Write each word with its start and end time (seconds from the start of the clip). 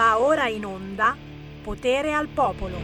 Va 0.00 0.18
ora 0.18 0.48
in 0.48 0.64
onda 0.64 1.14
Potere 1.62 2.14
al 2.14 2.26
Popolo. 2.28 2.78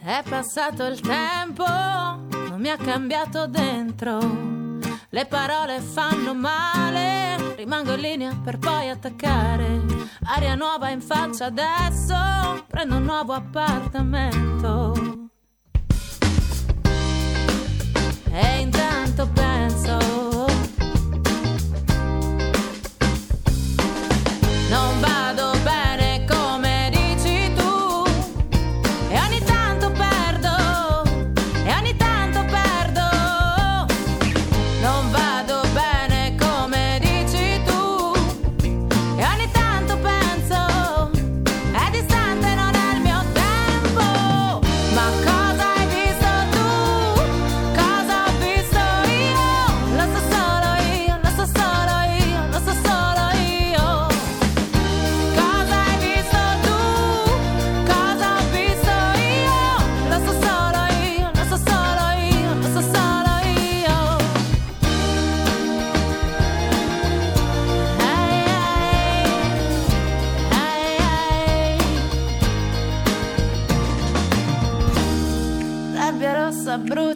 È 0.00 0.22
passato 0.28 0.84
il 0.84 1.00
tempo, 1.00 1.64
non 1.64 2.54
mi 2.58 2.70
ha 2.70 2.76
cambiato 2.76 3.48
dentro. 3.48 4.20
Le 5.08 5.26
parole 5.26 5.80
fanno 5.80 6.34
male, 6.34 7.56
rimango 7.56 7.94
in 7.94 8.00
linea 8.00 8.40
per 8.44 8.58
poi 8.58 8.90
attaccare. 8.90 9.82
Aria 10.26 10.54
nuova 10.54 10.90
in 10.90 11.00
faccia 11.00 11.46
adesso, 11.46 12.14
prendo 12.68 12.94
un 12.94 13.02
nuovo 13.02 13.32
appartamento. 13.32 15.13
E 18.36 18.62
intanto 18.62 19.28
penso 19.28 20.33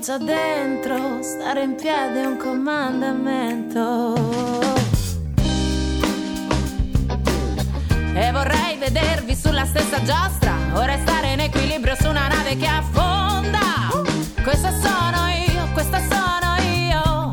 brucia 0.09 0.17
dentro, 0.19 1.23
stare 1.23 1.63
in 1.65 1.75
piedi 1.75 2.21
è 2.21 2.25
un 2.25 2.39
comandamento. 2.39 4.15
E 8.15 8.33
vorrei 8.33 8.79
vedervi 8.79 9.37
sulla 9.37 9.67
stessa 9.67 10.03
giostra, 10.03 10.55
o 10.73 10.83
restare 10.83 11.33
in 11.33 11.41
equilibrio 11.41 11.95
su 11.95 12.09
una 12.09 12.27
nave 12.27 12.57
che 12.57 12.67
affonda. 12.67 13.59
Questa 14.43 14.71
sono 14.81 15.29
io, 15.29 15.69
questa 15.75 15.99
sono 15.99 16.57
io. 16.63 17.33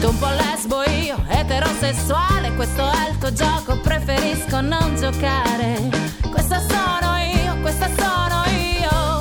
Tu 0.00 0.08
un 0.08 0.18
po' 0.18 0.30
lesbo 0.30 0.82
io, 0.84 1.22
eterosessuale, 1.28 2.54
questo 2.54 2.82
è 2.82 3.10
il 3.10 3.18
tuo 3.18 3.32
gioco, 3.32 3.78
preferisco 3.80 4.62
non 4.62 4.96
giocare. 4.96 5.90
Questa 6.30 6.60
sono 6.60 7.18
io, 7.18 7.60
questa 7.60 7.88
sono 7.94 8.42
io. 8.48 9.20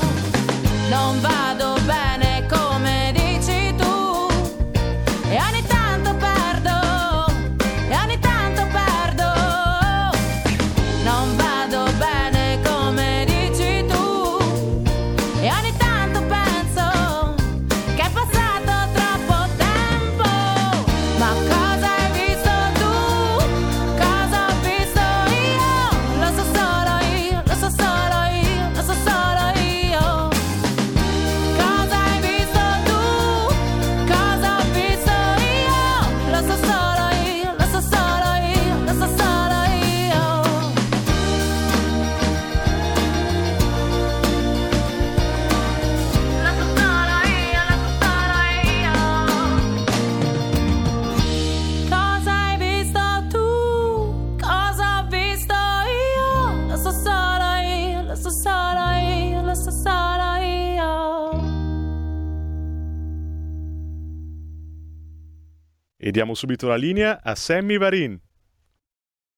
Non 0.89 1.19
vado 1.19 1.75
bene 1.85 2.12
diamo 66.13 66.35
subito 66.35 66.67
la 66.67 66.75
linea 66.75 67.21
a 67.23 67.33
Sammy 67.33 67.75
Varin. 67.79 68.21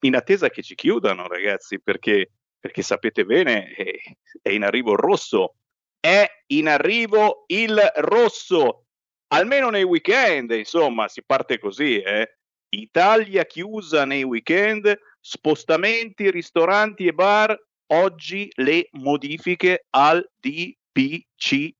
in 0.00 0.14
attesa 0.14 0.50
che 0.50 0.62
ci 0.62 0.74
chiudano, 0.74 1.26
ragazzi, 1.26 1.80
perché 1.80 2.28
perché 2.64 2.80
sapete 2.80 3.26
bene, 3.26 3.74
eh, 3.74 4.00
è 4.40 4.48
in 4.48 4.64
arrivo 4.64 4.92
il 4.92 4.98
rosso, 4.98 5.56
è 6.00 6.26
in 6.46 6.66
arrivo 6.66 7.44
il 7.48 7.78
rosso, 7.96 8.86
almeno 9.34 9.68
nei 9.68 9.82
weekend, 9.82 10.50
insomma, 10.52 11.06
si 11.08 11.22
parte 11.22 11.58
così, 11.58 12.00
eh. 12.00 12.38
Italia 12.70 13.44
chiusa 13.44 14.06
nei 14.06 14.22
weekend, 14.22 14.98
spostamenti, 15.20 16.30
ristoranti 16.30 17.06
e 17.06 17.12
bar, 17.12 17.54
oggi 17.88 18.50
le 18.54 18.88
modifiche 18.92 19.84
al 19.90 20.26
DPCM. 20.40 21.74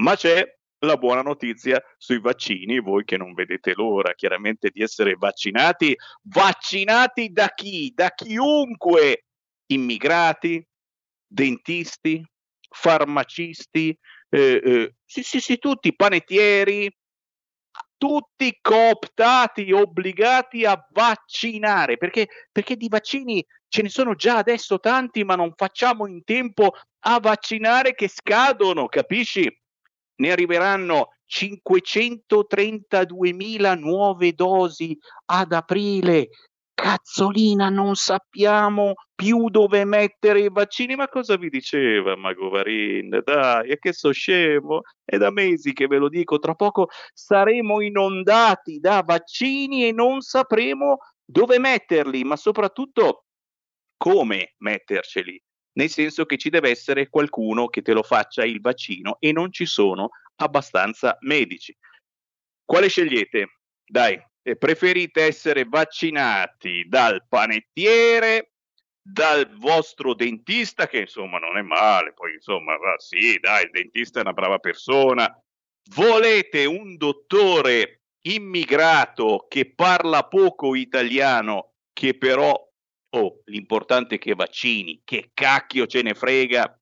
Ma 0.00 0.16
c'è 0.16 0.44
la 0.80 0.96
buona 0.96 1.22
notizia 1.22 1.80
sui 1.96 2.18
vaccini, 2.18 2.80
voi 2.80 3.04
che 3.04 3.16
non 3.16 3.34
vedete 3.34 3.72
l'ora 3.72 4.14
chiaramente 4.14 4.70
di 4.70 4.82
essere 4.82 5.14
vaccinati, 5.14 5.96
vaccinati 6.22 7.30
da 7.30 7.52
chi? 7.54 7.92
Da 7.94 8.10
chiunque 8.10 9.20
immigrati, 9.66 10.64
dentisti, 11.26 12.24
farmacisti, 12.68 13.96
eh, 14.28 14.60
eh, 14.62 14.94
sì, 15.04 15.22
sì, 15.22 15.40
sì, 15.40 15.58
tutti, 15.58 15.94
panettieri, 15.94 16.90
tutti 17.96 18.58
cooptati, 18.60 19.72
obbligati 19.72 20.64
a 20.64 20.78
vaccinare, 20.92 21.96
perché, 21.96 22.28
perché 22.52 22.76
di 22.76 22.88
vaccini 22.88 23.44
ce 23.68 23.82
ne 23.82 23.88
sono 23.88 24.14
già 24.14 24.36
adesso 24.38 24.78
tanti, 24.78 25.24
ma 25.24 25.34
non 25.34 25.52
facciamo 25.56 26.06
in 26.06 26.22
tempo 26.24 26.72
a 27.00 27.18
vaccinare 27.20 27.94
che 27.94 28.08
scadono, 28.08 28.86
capisci? 28.86 29.48
Ne 30.18 30.30
arriveranno 30.30 31.08
532.000 31.26 33.74
nuove 33.74 34.32
dosi 34.32 34.96
ad 35.26 35.52
aprile. 35.52 36.28
Cazzolina, 36.76 37.70
non 37.70 37.94
sappiamo 37.94 38.92
più 39.14 39.48
dove 39.48 39.86
mettere 39.86 40.40
i 40.40 40.50
vaccini. 40.50 40.94
Ma 40.94 41.08
cosa 41.08 41.36
vi 41.36 41.48
diceva 41.48 42.16
Magovarin? 42.16 43.22
Dai, 43.24 43.70
è 43.70 43.78
che 43.78 43.94
so 43.94 44.12
scemo. 44.12 44.82
È 45.02 45.16
da 45.16 45.30
mesi 45.30 45.72
che 45.72 45.86
ve 45.86 45.96
lo 45.96 46.10
dico. 46.10 46.38
Tra 46.38 46.54
poco 46.54 46.90
saremo 47.14 47.80
inondati 47.80 48.78
da 48.78 49.02
vaccini 49.02 49.88
e 49.88 49.92
non 49.92 50.20
sapremo 50.20 50.98
dove 51.24 51.58
metterli, 51.58 52.22
ma 52.24 52.36
soprattutto 52.36 53.24
come 53.96 54.54
metterceli. 54.58 55.42
Nel 55.78 55.88
senso 55.88 56.26
che 56.26 56.36
ci 56.36 56.50
deve 56.50 56.68
essere 56.68 57.08
qualcuno 57.08 57.68
che 57.68 57.80
te 57.80 57.94
lo 57.94 58.02
faccia 58.02 58.44
il 58.44 58.60
vaccino 58.60 59.16
e 59.18 59.32
non 59.32 59.50
ci 59.50 59.64
sono 59.64 60.10
abbastanza 60.36 61.16
medici. 61.20 61.74
Quale 62.66 62.88
scegliete? 62.88 63.60
Dai, 63.82 64.22
preferite 64.54 65.22
essere 65.22 65.64
vaccinati 65.64 66.84
dal 66.86 67.26
panettiere, 67.28 68.52
dal 69.02 69.50
vostro 69.56 70.14
dentista, 70.14 70.86
che 70.86 71.00
insomma 71.00 71.38
non 71.38 71.56
è 71.56 71.62
male, 71.62 72.12
poi 72.12 72.34
insomma, 72.34 72.76
sì, 72.98 73.38
dai, 73.40 73.64
il 73.64 73.70
dentista 73.70 74.20
è 74.20 74.22
una 74.22 74.32
brava 74.32 74.58
persona. 74.58 75.28
Volete 75.94 76.64
un 76.64 76.96
dottore 76.96 78.02
immigrato 78.26 79.46
che 79.48 79.72
parla 79.72 80.26
poco 80.26 80.74
italiano, 80.74 81.74
che 81.92 82.16
però, 82.16 82.52
oh, 83.10 83.42
l'importante 83.46 84.16
è 84.16 84.18
che 84.18 84.34
vaccini, 84.34 85.02
che 85.04 85.30
cacchio 85.32 85.86
ce 85.86 86.02
ne 86.02 86.14
frega, 86.14 86.80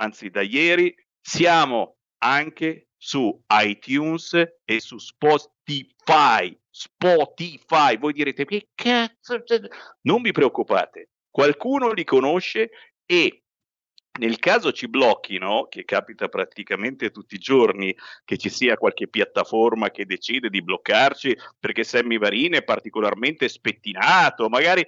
anzi 0.00 0.30
da 0.30 0.42
ieri, 0.42 0.92
siamo 1.20 1.98
anche 2.18 2.88
su 2.96 3.40
iTunes 3.62 4.34
e 4.64 4.80
su 4.80 4.98
Spotify. 4.98 6.58
Spotify, 6.68 7.96
voi 7.98 8.12
direte 8.12 8.44
che 8.44 8.70
cazzo? 8.74 9.40
Non 10.00 10.22
vi 10.22 10.32
preoccupate, 10.32 11.10
qualcuno 11.30 11.92
li 11.92 12.02
conosce 12.02 12.70
e 13.06 13.43
nel 14.18 14.38
caso 14.38 14.70
ci 14.70 14.88
blocchino, 14.88 15.66
che 15.68 15.84
capita 15.84 16.28
praticamente 16.28 17.10
tutti 17.10 17.34
i 17.34 17.38
giorni, 17.38 17.94
che 18.24 18.36
ci 18.36 18.48
sia 18.48 18.76
qualche 18.76 19.08
piattaforma 19.08 19.90
che 19.90 20.06
decide 20.06 20.50
di 20.50 20.62
bloccarci 20.62 21.36
perché 21.58 21.82
Sammy 21.82 22.18
Varin 22.18 22.54
è 22.54 22.62
particolarmente 22.62 23.48
spettinato, 23.48 24.48
magari 24.48 24.86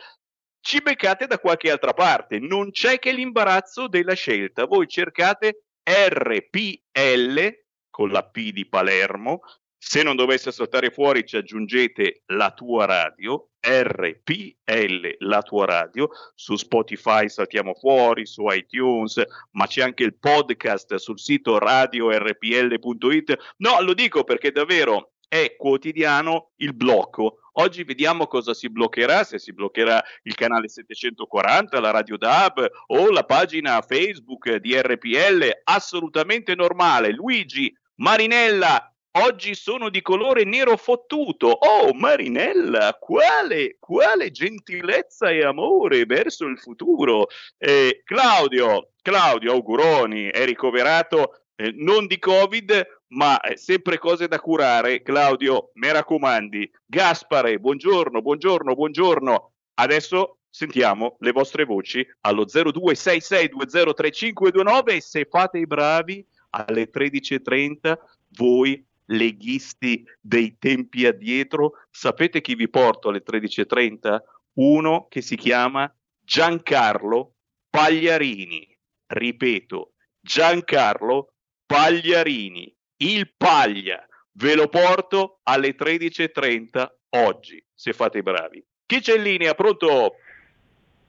ci 0.61 0.81
beccate 0.81 1.27
da 1.27 1.39
qualche 1.39 1.71
altra 1.71 1.93
parte. 1.93 2.39
Non 2.39 2.71
c'è 2.71 2.99
che 2.99 3.13
l'imbarazzo 3.13 3.89
della 3.89 4.15
scelta. 4.15 4.67
Voi 4.67 4.89
cercate 4.89 5.65
RPL 5.83 7.65
con 7.89 8.11
la 8.11 8.25
P 8.25 8.51
di 8.51 8.67
Palermo 8.67 9.41
se 9.79 10.03
non 10.03 10.17
dovesse 10.17 10.51
saltare 10.53 10.91
fuori, 10.91 11.27
ci 11.27 11.37
aggiungete 11.37 12.23
la 12.27 12.51
tua 12.51 12.87
radio, 12.87 13.51
RPL, 13.61 15.17
la 15.19 15.43
tua 15.43 15.65
radio, 15.65 16.09
su 16.35 16.57
Spotify 16.57 17.29
saltiamo 17.29 17.75
fuori, 17.75 18.27
su 18.27 18.47
iTunes, 18.49 19.23
ma 19.53 19.67
c'è 19.67 19.83
anche 19.83 20.05
il 20.05 20.17
podcast 20.19 20.95
sul 20.97 21.19
sito 21.19 21.59
radiorpl.it. 21.59 23.37
No, 23.59 23.81
lo 23.81 23.95
dico 23.95 24.25
perché 24.25 24.51
davvero 24.51 25.13
è 25.29 25.57
quotidiano 25.57 26.53
il 26.57 26.75
blocco. 26.75 27.39
Oggi 27.59 27.85
vediamo 27.85 28.27
cosa 28.27 28.55
si 28.55 28.71
bloccherà, 28.71 29.25
se 29.25 29.39
si 29.39 29.53
bloccherà 29.53 30.03
il 30.25 30.35
canale 30.35 30.69
740, 30.69 31.81
la 31.81 31.91
radio 31.91 32.17
DAB 32.17 32.67
o 32.89 33.11
la 33.11 33.25
pagina 33.25 33.81
Facebook 33.81 34.57
di 34.57 34.79
RPL, 34.79 35.63
assolutamente 35.65 36.55
normale. 36.55 37.13
Luigi 37.13 37.75
Marinella 37.97 38.91
Oggi 39.19 39.55
sono 39.55 39.89
di 39.89 40.03
colore 40.03 40.45
nero 40.45 40.77
fottuto. 40.77 41.49
Oh, 41.49 41.95
Marinella, 41.95 42.99
quale, 43.01 43.79
quale 43.81 44.31
gentilezza 44.31 45.31
e 45.31 45.43
amore 45.43 46.05
verso 46.05 46.45
il 46.45 46.59
futuro. 46.59 47.29
Eh, 47.57 48.03
Claudio, 48.05 48.91
Claudio 49.01 49.53
Auguroni 49.53 50.27
è 50.27 50.45
ricoverato 50.45 51.45
eh, 51.55 51.73
non 51.77 52.07
di 52.07 52.19
Covid, 52.19 52.87
ma 53.15 53.41
eh, 53.41 53.57
sempre 53.57 53.97
cose 53.97 54.29
da 54.29 54.39
curare. 54.39 55.01
Claudio, 55.01 55.71
mi 55.77 55.91
raccomandi. 55.91 56.71
Gaspare, 56.85 57.59
buongiorno, 57.59 58.21
buongiorno, 58.21 58.75
buongiorno. 58.75 59.53
Adesso 59.77 60.41
sentiamo 60.51 61.17
le 61.21 61.33
vostre 61.33 61.65
voci 61.65 62.07
allo 62.21 62.45
0266203529 62.45 64.83
e 64.89 65.01
se 65.01 65.25
fate 65.25 65.57
i 65.57 65.67
bravi 65.67 66.23
alle 66.51 66.91
13.30 66.91 67.97
voi 68.37 68.85
leghisti 69.07 70.05
dei 70.21 70.57
tempi 70.59 71.07
addietro, 71.07 71.73
sapete 71.91 72.41
chi 72.41 72.55
vi 72.55 72.69
porto 72.69 73.09
alle 73.09 73.23
13.30? 73.23 74.19
Uno 74.55 75.07
che 75.09 75.21
si 75.21 75.37
chiama 75.37 75.93
Giancarlo 76.21 77.35
Pagliarini. 77.71 78.77
Ripeto, 79.07 79.93
Giancarlo 80.21 81.35
Pagliarini, 81.67 82.75
il 82.99 83.33
Paglia. 83.37 84.05
Ve 84.33 84.55
lo 84.55 84.69
porto 84.69 85.41
alle 85.45 85.75
13.30 85.75 86.87
oggi, 87.11 87.65
se 87.75 87.93
fate 87.93 88.19
i 88.19 88.23
bravi. 88.23 88.65
Chi 88.85 89.01
c'è 89.01 89.17
in 89.17 89.23
linea? 89.23 89.55
Pronto? 89.55 90.17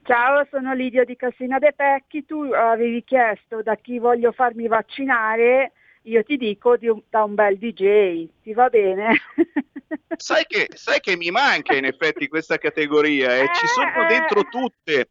Ciao, 0.02 0.46
sono 0.50 0.72
Lidia 0.72 1.04
di 1.04 1.16
Cassina 1.16 1.58
De 1.58 1.74
Pecchi. 1.74 2.24
Tu 2.24 2.40
avevi 2.40 3.04
chiesto 3.04 3.62
da 3.62 3.76
chi 3.76 3.98
voglio 3.98 4.32
farmi 4.32 4.66
vaccinare 4.66 5.72
io 6.02 6.22
ti 6.22 6.36
dico 6.36 6.76
un, 6.80 7.02
da 7.08 7.24
un 7.24 7.34
bel 7.34 7.58
DJ, 7.58 8.28
ti 8.42 8.52
va 8.52 8.68
bene? 8.68 9.20
sai, 10.16 10.44
che, 10.46 10.68
sai 10.74 11.00
che 11.00 11.16
mi 11.16 11.30
manca 11.30 11.74
in 11.74 11.84
effetti 11.84 12.28
questa 12.28 12.58
categoria, 12.58 13.36
eh? 13.36 13.46
ci 13.54 13.66
sono 13.66 14.04
eh, 14.04 14.06
dentro 14.06 14.40
eh. 14.40 14.48
tutte 14.48 15.08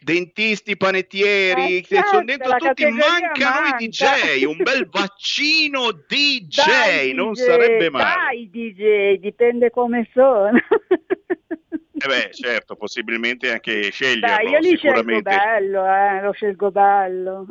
dentisti, 0.00 0.76
panettieri, 0.76 1.78
eh, 1.78 1.82
certo, 1.82 2.08
sono 2.08 2.24
dentro 2.24 2.56
tutti, 2.56 2.84
mancano 2.84 3.60
manca. 3.60 3.76
i 3.78 3.88
DJ, 3.88 4.44
un 4.44 4.56
bel 4.58 4.88
vaccino 4.88 5.90
DJ, 5.90 6.66
dai, 6.66 7.12
non 7.12 7.32
DJ, 7.32 7.40
sarebbe 7.40 7.90
male. 7.90 8.14
Dai 8.14 8.50
DJ, 8.50 9.18
dipende 9.18 9.70
come 9.70 10.08
sono. 10.12 10.56
eh 10.56 12.06
beh, 12.06 12.30
certo, 12.32 12.76
possibilmente 12.76 13.50
anche 13.50 13.90
sceglierlo. 13.90 14.26
Dai, 14.26 14.48
io 14.48 14.58
li 14.58 14.76
scelgo 14.76 15.20
bello, 15.20 15.84
eh, 15.86 16.22
lo 16.22 16.32
scelgo 16.32 16.70
bello. 16.70 17.46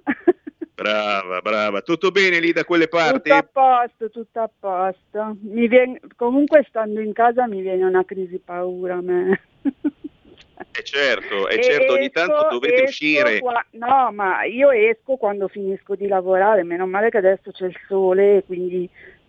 Brava, 0.80 1.42
brava. 1.42 1.82
Tutto 1.82 2.12
bene 2.12 2.40
lì 2.40 2.52
da 2.52 2.64
quelle 2.64 2.88
parti? 2.88 3.32
Tutto 3.32 3.34
a 3.34 3.48
posto, 3.52 4.10
tutto 4.12 4.40
a 4.40 4.50
posto. 4.60 5.36
Viene, 5.42 6.00
comunque 6.16 6.64
stando 6.70 7.02
in 7.02 7.14
casa 7.14 7.48
mi 7.48 7.62
viene 7.62 7.84
una 7.84 8.06
crisi 8.06 8.38
paura 8.38 8.98
a 8.98 9.02
me. 9.02 9.42
Eh 9.64 10.84
certo, 10.84 11.48
è 11.48 11.58
certo, 11.58 11.94
ogni 11.94 12.12
esco, 12.14 12.20
tanto 12.20 12.48
dovete 12.52 12.84
uscire. 12.84 13.40
Qua, 13.40 13.66
no, 13.72 14.12
ma 14.12 14.44
io 14.44 14.70
esco 14.70 15.16
quando 15.16 15.48
finisco 15.48 15.96
di 15.96 16.08
lavorare, 16.08 16.62
meno 16.64 16.86
male 16.86 17.10
che 17.10 17.18
adesso 17.18 17.50
c'è 17.52 17.66
il 17.66 17.80
sole, 17.88 18.44
quindi 18.46 18.88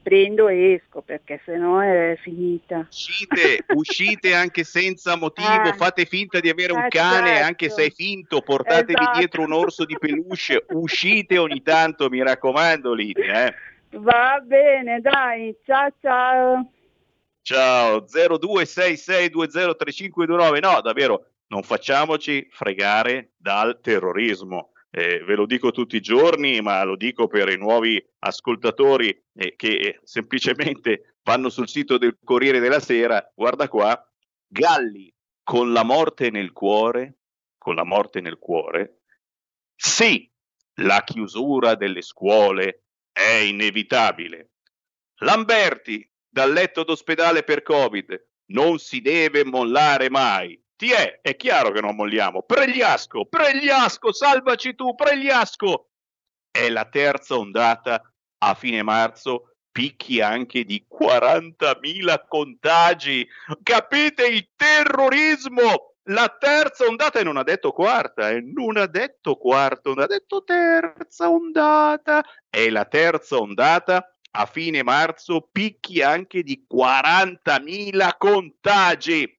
prendo 0.09 0.49
e 0.49 0.73
esco 0.73 1.03
perché 1.03 1.38
sennò 1.45 1.81
è 1.81 2.17
finita. 2.23 2.87
Uscite, 2.88 3.62
uscite 3.75 4.35
anche 4.35 4.65
senza 4.65 5.17
motivo, 5.17 5.65
eh, 5.65 5.75
fate 5.75 6.07
finta 6.07 6.41
di 6.41 6.49
avere 6.49 6.73
un 6.73 6.85
eh, 6.85 6.88
cane 6.88 7.29
certo. 7.29 7.45
anche 7.45 7.69
se 7.69 7.85
è 7.85 7.91
finto, 7.91 8.41
portatevi 8.41 8.95
esatto. 8.95 9.19
dietro 9.19 9.43
un 9.43 9.53
orso 9.53 9.85
di 9.85 9.99
peluche, 9.99 10.65
uscite 10.71 11.37
ogni 11.37 11.61
tanto, 11.62 12.09
mi 12.09 12.23
raccomando 12.23 12.95
Lidia. 12.95 13.49
Eh. 13.49 13.55
Va 13.99 14.41
bene, 14.43 15.03
dai, 15.03 15.55
ciao 15.67 15.93
ciao. 16.00 16.71
Ciao, 17.43 18.07
0266203529, 18.07 20.61
no 20.61 20.81
davvero, 20.81 21.27
non 21.49 21.62
facciamoci 21.62 22.49
fregare 22.50 23.33
dal 23.37 23.79
terrorismo. 23.83 24.71
Eh, 24.90 25.23
ve 25.25 25.35
lo 25.35 25.47
dico 25.47 25.71
tutti 25.71 25.97
i 25.97 26.00
giorni, 26.00 26.61
ma 26.61 26.83
lo 26.83 26.97
dico 26.97 27.26
per 27.26 27.49
i 27.50 27.59
nuovi 27.59 28.02
ascoltatori 28.21 29.09
eh, 29.35 29.54
che 29.54 30.00
semplicemente 30.02 31.16
vanno 31.23 31.50
sul 31.50 31.68
sito 31.68 31.99
del 31.99 32.16
Corriere 32.25 32.59
della 32.59 32.80
Sera. 32.80 33.30
Guarda 33.35 33.68
qua, 33.68 34.02
Galli 34.47 35.12
con 35.42 35.73
la 35.73 35.83
morte 35.83 36.30
nel 36.30 36.52
cuore, 36.52 37.21
con 37.57 37.75
la 37.75 37.85
morte 37.85 38.21
nel 38.21 38.38
cuore, 38.38 39.00
sì, 39.75 40.30
la 40.80 41.02
chiusura 41.04 41.75
delle 41.75 42.02
scuole 42.02 42.85
è 43.11 43.45
inevitabile. 43.47 44.50
Lamberti, 45.21 46.07
dal 46.28 46.52
letto 46.52 46.85
d'ospedale 46.85 47.45
per 47.45 47.62
Covid, 47.62 48.26
non 48.47 48.78
si 48.78 49.00
deve 49.00 49.45
mollare 49.45 50.11
mai. 50.11 50.61
Ti 50.78 50.92
è, 50.92 51.18
è 51.23 51.35
chiaro 51.35 51.73
che 51.73 51.80
non 51.80 51.97
molliamo. 51.97 52.42
Pregliasco, 52.42 53.25
Pregliasco, 53.25 54.12
salvaci 54.12 54.76
tu, 54.76 54.94
Pregliasco. 54.94 55.88
È 56.52 56.68
la 56.68 56.85
terza 56.85 57.37
ondata 57.37 58.00
a 58.44 58.54
fine 58.54 58.85
marzo, 58.85 59.56
picchi 59.73 60.20
anche 60.20 60.62
di 60.62 60.87
40.000 60.88 62.26
contagi. 62.28 63.26
Capite 63.61 64.28
il 64.28 64.50
terrorismo? 64.54 65.94
La 66.11 66.32
terza 66.38 66.85
ondata 66.85 67.18
e 67.18 67.25
non 67.25 67.38
ha 67.38 67.42
detto 67.42 67.73
quarta, 67.73 68.30
eh? 68.30 68.40
non 68.40 68.76
ha 68.76 68.87
detto 68.87 69.35
quarta, 69.35 69.90
non 69.90 69.99
ha 69.99 70.06
detto 70.06 70.44
terza 70.44 71.28
ondata. 71.28 72.25
È 72.49 72.70
la 72.70 72.85
terza 72.85 73.37
ondata 73.37 74.16
a 74.30 74.47
fine 74.47 74.85
marzo, 74.85 75.49
picchi 75.50 76.02
anche 76.02 76.44
di 76.44 76.64
40.000 76.73 78.11
contagi. 78.16 79.38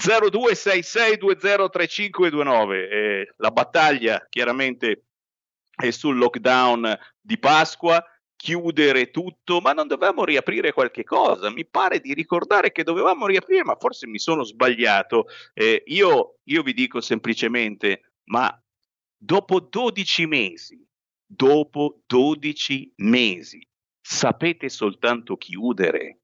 0266203529. 0.00 2.72
Eh, 2.72 3.32
la 3.36 3.50
battaglia 3.50 4.26
chiaramente 4.28 5.04
è 5.74 5.90
sul 5.90 6.16
lockdown 6.16 6.96
di 7.20 7.38
Pasqua, 7.38 8.04
chiudere 8.36 9.10
tutto, 9.10 9.60
ma 9.60 9.72
non 9.72 9.86
dovevamo 9.86 10.24
riaprire 10.24 10.72
qualche 10.72 11.04
cosa. 11.04 11.50
Mi 11.50 11.64
pare 11.64 12.00
di 12.00 12.12
ricordare 12.12 12.72
che 12.72 12.82
dovevamo 12.82 13.26
riaprire, 13.26 13.64
ma 13.64 13.76
forse 13.76 14.06
mi 14.06 14.18
sono 14.18 14.44
sbagliato. 14.44 15.26
Eh, 15.52 15.82
io, 15.86 16.38
io 16.44 16.62
vi 16.62 16.74
dico 16.74 17.00
semplicemente, 17.00 18.12
ma 18.24 18.56
dopo 19.16 19.60
12 19.60 20.26
mesi, 20.26 20.86
dopo 21.24 22.02
12 22.06 22.92
mesi, 22.96 23.66
sapete 24.00 24.68
soltanto 24.68 25.36
chiudere? 25.36 26.18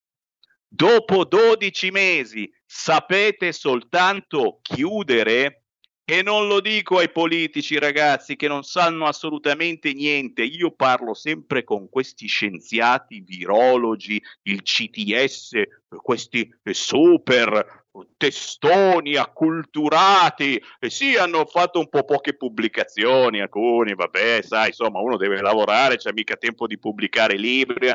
Dopo 0.72 1.24
12 1.24 1.90
mesi 1.90 2.48
sapete 2.64 3.52
soltanto 3.52 4.60
chiudere? 4.62 5.64
E 6.04 6.22
non 6.22 6.46
lo 6.46 6.60
dico 6.60 6.98
ai 6.98 7.10
politici, 7.10 7.76
ragazzi, 7.76 8.36
che 8.36 8.46
non 8.46 8.62
sanno 8.62 9.06
assolutamente 9.06 9.92
niente. 9.92 10.42
Io 10.42 10.70
parlo 10.70 11.12
sempre 11.12 11.64
con 11.64 11.88
questi 11.88 12.28
scienziati, 12.28 13.20
virologi, 13.20 14.22
il 14.42 14.62
CTS, 14.62 15.62
questi 16.00 16.48
super 16.70 17.86
testoni 18.16 19.16
acculturati. 19.16 20.62
E 20.78 20.88
sì, 20.88 21.16
hanno 21.16 21.46
fatto 21.46 21.80
un 21.80 21.88
po' 21.88 22.04
poche 22.04 22.36
pubblicazioni, 22.36 23.40
alcuni, 23.40 23.94
vabbè, 23.94 24.42
sai, 24.42 24.68
insomma, 24.68 25.00
uno 25.00 25.16
deve 25.16 25.40
lavorare, 25.40 25.96
c'è 25.96 26.12
mica 26.12 26.36
tempo 26.36 26.68
di 26.68 26.78
pubblicare 26.78 27.36
libri. 27.36 27.90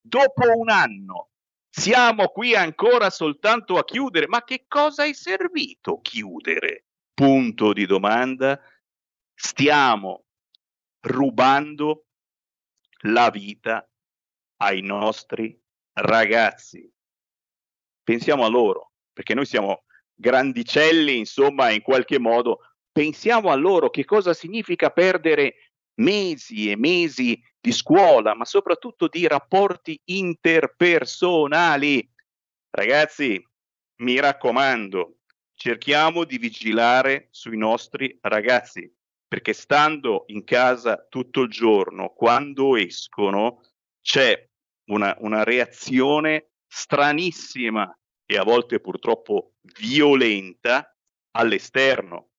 Dopo 0.00 0.52
un 0.56 0.70
anno 0.70 1.30
siamo 1.78 2.28
qui 2.28 2.54
ancora 2.54 3.10
soltanto 3.10 3.76
a 3.76 3.84
chiudere. 3.84 4.26
Ma 4.26 4.42
che 4.42 4.64
cosa 4.66 5.04
è 5.04 5.12
servito 5.12 6.00
chiudere? 6.00 6.86
Punto 7.12 7.72
di 7.72 7.84
domanda. 7.84 8.58
Stiamo 9.34 10.24
rubando 11.00 12.06
la 13.02 13.28
vita 13.30 13.86
ai 14.62 14.80
nostri 14.80 15.58
ragazzi. 15.92 16.90
Pensiamo 18.02 18.44
a 18.44 18.48
loro, 18.48 18.92
perché 19.12 19.34
noi 19.34 19.44
siamo 19.44 19.84
grandicelli, 20.14 21.18
insomma, 21.18 21.70
in 21.70 21.82
qualche 21.82 22.18
modo. 22.18 22.60
Pensiamo 22.90 23.50
a 23.50 23.54
loro 23.54 23.90
che 23.90 24.06
cosa 24.06 24.32
significa 24.32 24.90
perdere 24.90 25.65
mesi 25.96 26.70
e 26.70 26.76
mesi 26.76 27.40
di 27.60 27.72
scuola, 27.72 28.34
ma 28.34 28.44
soprattutto 28.44 29.08
di 29.08 29.26
rapporti 29.26 30.00
interpersonali. 30.04 32.08
Ragazzi, 32.70 33.42
mi 34.02 34.20
raccomando, 34.20 35.18
cerchiamo 35.54 36.24
di 36.24 36.38
vigilare 36.38 37.28
sui 37.30 37.56
nostri 37.56 38.16
ragazzi, 38.20 38.92
perché 39.26 39.52
stando 39.52 40.24
in 40.28 40.44
casa 40.44 41.04
tutto 41.08 41.42
il 41.42 41.50
giorno, 41.50 42.10
quando 42.10 42.76
escono, 42.76 43.62
c'è 44.00 44.48
una, 44.90 45.16
una 45.20 45.42
reazione 45.42 46.50
stranissima 46.68 47.96
e 48.24 48.36
a 48.36 48.44
volte 48.44 48.80
purtroppo 48.80 49.54
violenta 49.78 50.94
all'esterno. 51.32 52.30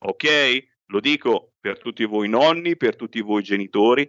Ok? 0.00 0.77
Lo 0.90 1.00
dico 1.00 1.54
per 1.60 1.78
tutti 1.78 2.04
voi 2.04 2.28
nonni, 2.28 2.76
per 2.76 2.96
tutti 2.96 3.20
voi 3.20 3.42
genitori, 3.42 4.08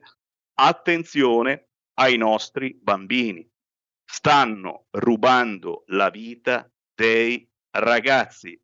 attenzione 0.56 1.70
ai 1.96 2.18
nostri 2.18 2.74
bambini. 2.82 3.48
Stanno 4.06 4.88
rubando 4.92 5.84
la 5.88 6.10
vita 6.10 6.72
dei 6.94 7.48
ragazzi. 7.72 8.60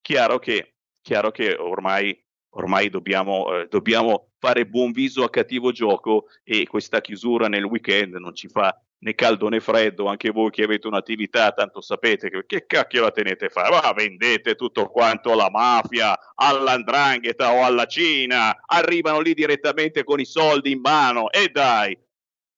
Chiaro 0.00 0.38
che, 0.38 0.76
chiaro 1.00 1.30
che 1.30 1.54
ormai, 1.54 2.23
ormai 2.54 2.88
dobbiamo, 2.90 3.60
eh, 3.60 3.66
dobbiamo 3.68 4.30
fare 4.38 4.66
buon 4.66 4.92
viso 4.92 5.22
a 5.24 5.30
cattivo 5.30 5.72
gioco 5.72 6.26
e 6.42 6.66
questa 6.66 7.00
chiusura 7.00 7.48
nel 7.48 7.64
weekend 7.64 8.14
non 8.14 8.34
ci 8.34 8.48
fa 8.48 8.78
né 9.04 9.14
caldo 9.14 9.48
né 9.48 9.60
freddo, 9.60 10.06
anche 10.06 10.30
voi 10.30 10.50
che 10.50 10.62
avete 10.62 10.86
un'attività, 10.86 11.52
tanto 11.52 11.82
sapete 11.82 12.30
che, 12.30 12.46
che 12.46 12.64
cacchio 12.66 13.02
la 13.02 13.10
tenete 13.10 13.46
a 13.46 13.48
fare, 13.50 13.68
ma 13.70 13.92
vendete 13.92 14.54
tutto 14.54 14.86
quanto 14.86 15.32
alla 15.32 15.50
mafia, 15.50 16.18
all'andrangheta 16.34 17.52
o 17.52 17.64
alla 17.64 17.84
Cina, 17.84 18.62
arrivano 18.64 19.20
lì 19.20 19.34
direttamente 19.34 20.04
con 20.04 20.20
i 20.20 20.24
soldi 20.24 20.70
in 20.72 20.80
mano 20.80 21.30
e 21.30 21.50
dai, 21.52 21.96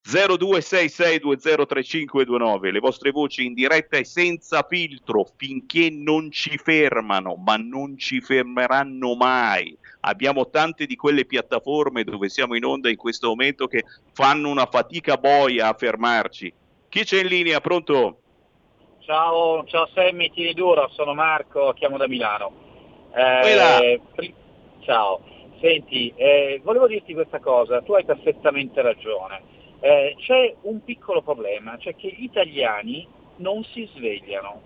0266203529, 0.06 2.70
le 2.70 2.78
vostre 2.78 3.10
voci 3.10 3.44
in 3.44 3.54
diretta 3.54 3.96
e 3.96 4.04
senza 4.04 4.64
filtro 4.68 5.26
finché 5.36 5.90
non 5.90 6.30
ci 6.30 6.56
fermano, 6.58 7.34
ma 7.34 7.56
non 7.56 7.98
ci 7.98 8.20
fermeranno 8.20 9.16
mai. 9.16 9.76
Abbiamo 10.02 10.48
tante 10.48 10.86
di 10.86 10.94
quelle 10.94 11.24
piattaforme 11.24 12.04
dove 12.04 12.28
siamo 12.28 12.54
in 12.54 12.64
onda 12.64 12.88
in 12.88 12.94
questo 12.94 13.26
momento 13.26 13.66
che 13.66 13.82
fanno 14.12 14.48
una 14.48 14.66
fatica 14.66 15.16
boia 15.16 15.66
a 15.66 15.74
fermarci. 15.74 16.54
Chi 16.88 17.02
c'è 17.02 17.22
in 17.22 17.26
linea? 17.26 17.60
Pronto? 17.60 18.20
Ciao, 19.00 19.64
ciao 19.66 19.88
Sammy, 19.92 20.30
tieni 20.30 20.54
duro, 20.54 20.88
sono 20.92 21.14
Marco, 21.14 21.72
chiamo 21.72 21.96
da 21.96 22.06
Milano. 22.06 22.52
Eh, 23.12 24.00
pri- 24.14 24.32
ciao, 24.82 25.20
senti, 25.60 26.14
eh, 26.14 26.60
volevo 26.62 26.86
dirti 26.86 27.12
questa 27.12 27.40
cosa, 27.40 27.82
tu 27.82 27.94
hai 27.94 28.04
perfettamente 28.04 28.80
ragione 28.82 29.54
eh, 29.86 30.16
c'è 30.18 30.52
un 30.62 30.82
piccolo 30.82 31.22
problema, 31.22 31.78
cioè 31.78 31.94
che 31.94 32.08
gli 32.08 32.24
italiani 32.24 33.06
non 33.36 33.62
si 33.62 33.88
svegliano, 33.94 34.60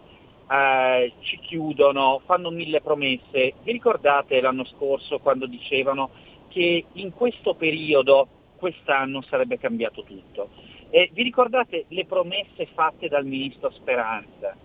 eh, 0.51 1.13
ci 1.21 1.39
chiudono, 1.41 2.23
fanno 2.25 2.49
mille 2.49 2.81
promesse. 2.81 3.53
Vi 3.63 3.71
ricordate 3.71 4.41
l'anno 4.41 4.65
scorso 4.65 5.19
quando 5.19 5.45
dicevano 5.45 6.09
che 6.49 6.87
in 6.95 7.13
questo 7.13 7.53
periodo, 7.55 8.29
quest'anno 8.57 9.21
sarebbe 9.21 9.59
cambiato 9.59 10.05
tutto? 10.05 10.49
Eh, 10.89 11.11
vi 11.13 11.23
ricordate 11.23 11.85
le 11.89 12.07
promesse 12.07 12.67
fatte 12.73 13.09
dal 13.09 13.27
ministro 13.27 13.71
Speranza? 13.73 14.57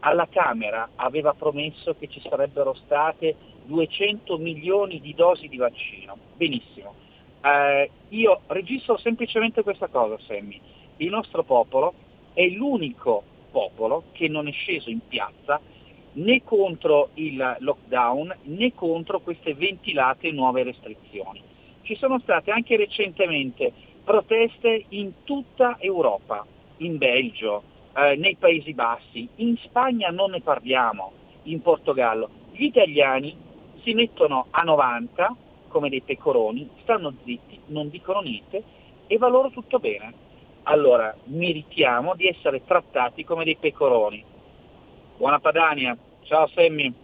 Alla 0.00 0.28
Camera 0.28 0.90
aveva 0.96 1.32
promesso 1.32 1.94
che 1.98 2.08
ci 2.08 2.20
sarebbero 2.28 2.74
state 2.74 3.34
200 3.64 4.36
milioni 4.36 5.00
di 5.00 5.14
dosi 5.14 5.48
di 5.48 5.56
vaccino. 5.56 6.18
Benissimo 6.36 7.01
eh, 7.42 7.90
io 8.08 8.40
registro 8.48 8.96
semplicemente 8.98 9.62
questa 9.62 9.88
cosa, 9.88 10.18
Sammy. 10.26 10.60
Il 10.98 11.08
nostro 11.08 11.42
popolo 11.42 11.94
è 12.32 12.46
l'unico 12.46 13.22
popolo 13.50 14.04
che 14.12 14.28
non 14.28 14.48
è 14.48 14.52
sceso 14.52 14.90
in 14.90 15.00
piazza 15.06 15.60
né 16.14 16.42
contro 16.44 17.10
il 17.14 17.56
lockdown 17.60 18.36
né 18.42 18.74
contro 18.74 19.20
queste 19.20 19.54
ventilate 19.54 20.30
nuove 20.30 20.62
restrizioni. 20.62 21.42
Ci 21.82 21.96
sono 21.96 22.18
state 22.20 22.50
anche 22.50 22.76
recentemente 22.76 23.72
proteste 24.04 24.84
in 24.90 25.24
tutta 25.24 25.76
Europa, 25.80 26.44
in 26.78 26.98
Belgio, 26.98 27.62
eh, 27.94 28.16
nei 28.16 28.36
Paesi 28.36 28.72
Bassi, 28.72 29.28
in 29.36 29.56
Spagna 29.58 30.10
non 30.10 30.30
ne 30.30 30.40
parliamo, 30.40 31.12
in 31.44 31.60
Portogallo. 31.60 32.28
Gli 32.52 32.64
italiani 32.64 33.34
si 33.82 33.94
mettono 33.94 34.46
a 34.50 34.62
90 34.62 35.36
come 35.72 35.88
dei 35.88 36.02
pecoroni, 36.02 36.70
stanno 36.82 37.12
zitti, 37.24 37.58
non 37.66 37.88
dicono 37.88 38.20
niente 38.20 38.62
e 39.08 39.18
va 39.18 39.26
loro 39.26 39.50
tutto 39.50 39.80
bene. 39.80 40.30
Allora 40.64 41.12
meritiamo 41.24 42.14
di 42.14 42.28
essere 42.28 42.64
trattati 42.64 43.24
come 43.24 43.42
dei 43.42 43.56
pecoroni. 43.56 44.24
Buona 45.16 45.40
Padania! 45.40 45.96
Ciao 46.22 46.46
Semmi. 46.48 46.94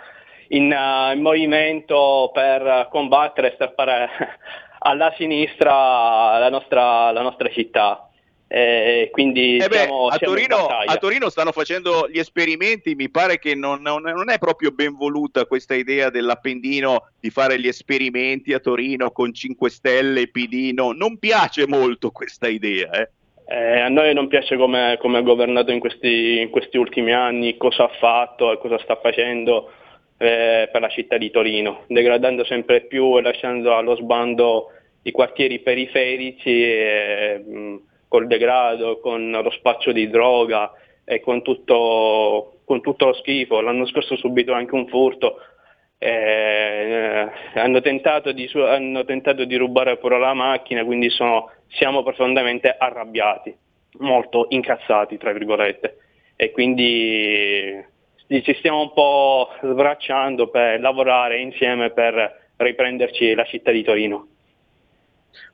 in, 0.49 0.75
in, 1.15 1.21
movimento 1.21 2.31
per 2.33 2.88
combattere 2.91 3.51
e 3.51 3.55
strappare 3.55 4.09
alla 4.81 5.12
sinistra 5.17 6.38
la 6.38 6.51
nostra, 6.51 7.11
la 7.11 7.23
nostra 7.23 7.49
città. 7.49 8.09
Eh, 8.55 9.09
quindi 9.12 9.57
eh 9.57 9.67
beh, 9.67 9.77
siamo, 9.77 10.09
a, 10.09 10.17
siamo 10.19 10.35
Torino, 10.35 10.67
a, 10.67 10.97
Torino, 10.99 11.31
stanno 11.31 11.53
facendo 11.53 12.07
gli 12.11 12.19
esperimenti, 12.19 12.95
mi 12.95 13.09
pare 13.09 13.38
che 13.38 13.55
non, 13.55 13.81
non, 13.81 14.03
non, 14.03 14.29
è 14.29 14.37
proprio 14.37 14.73
ben 14.73 14.95
voluta 14.95 15.47
questa 15.47 15.75
idea 15.75 16.11
dell'Appendino 16.11 17.12
di 17.19 17.31
fare 17.31 17.59
gli 17.59 17.67
esperimenti 17.67 18.53
a 18.53 18.59
Torino 18.59 19.11
con 19.11 19.33
5 19.33 19.71
Stelle, 19.71 20.29
PD, 20.29 20.73
no, 20.75 20.93
non 20.93 21.17
piace 21.17 21.67
molto 21.67 22.11
questa 22.11 22.47
idea. 22.47 22.91
Eh. 22.91 23.09
Eh, 23.47 23.81
a 23.81 23.88
noi 23.88 24.12
non 24.12 24.29
piace 24.29 24.59
come, 24.59 24.99
come 25.01 25.17
ha 25.17 25.23
governato 25.23 25.71
in 25.73 25.81
questi, 25.81 26.38
in 26.41 26.51
questi, 26.51 26.77
ultimi 26.77 27.15
anni, 27.15 27.57
cosa 27.57 27.85
ha 27.85 27.91
fatto 27.99 28.53
e 28.53 28.59
cosa 28.59 28.79
sta 28.81 28.97
facendo 28.97 29.73
eh, 30.19 30.69
per 30.71 30.81
la 30.83 30.91
città 30.91 31.17
di 31.17 31.31
Torino, 31.31 31.85
degradando 31.87 32.45
sempre 32.45 32.83
più 32.83 33.17
e 33.17 33.23
lasciando 33.23 33.75
allo 33.75 33.97
sbando 33.97 34.73
i 35.05 35.11
quartieri 35.11 35.61
periferici. 35.61 36.62
E, 36.62 37.43
mh, 37.47 37.91
col 38.12 38.27
degrado, 38.27 39.01
con 39.01 39.31
lo 39.31 39.51
spaccio 39.53 39.90
di 39.90 40.11
droga 40.11 40.70
e 41.03 41.20
con 41.20 41.40
tutto, 41.40 42.59
con 42.66 42.83
tutto 42.83 43.07
lo 43.07 43.14
schifo. 43.14 43.62
L'anno 43.62 43.87
scorso 43.87 44.12
ho 44.12 44.16
subito 44.18 44.53
anche 44.53 44.75
un 44.75 44.87
furto. 44.87 45.37
Eh, 45.96 47.27
hanno, 47.55 47.81
tentato 47.81 48.33
di, 48.33 48.51
hanno, 48.55 49.07
tentato 49.07 49.46
di, 49.46 49.57
rubare 49.57 49.96
pure 49.96 50.18
la 50.18 50.35
macchina, 50.35 50.85
quindi 50.85 51.09
sono, 51.09 51.51
siamo 51.68 52.03
profondamente 52.03 52.77
arrabbiati, 52.77 53.57
molto 54.01 54.44
incazzati, 54.51 55.16
tra 55.16 55.33
virgolette. 55.33 55.96
E 56.37 56.51
quindi 56.51 57.83
ci 58.29 58.55
stiamo 58.59 58.83
un 58.83 58.92
po' 58.92 59.48
sbracciando 59.62 60.51
per 60.51 60.81
lavorare 60.81 61.40
insieme 61.40 61.88
per 61.92 62.51
riprenderci 62.57 63.33
la 63.35 63.44
città 63.44 63.70
di 63.70 63.83
Torino. 63.83 64.27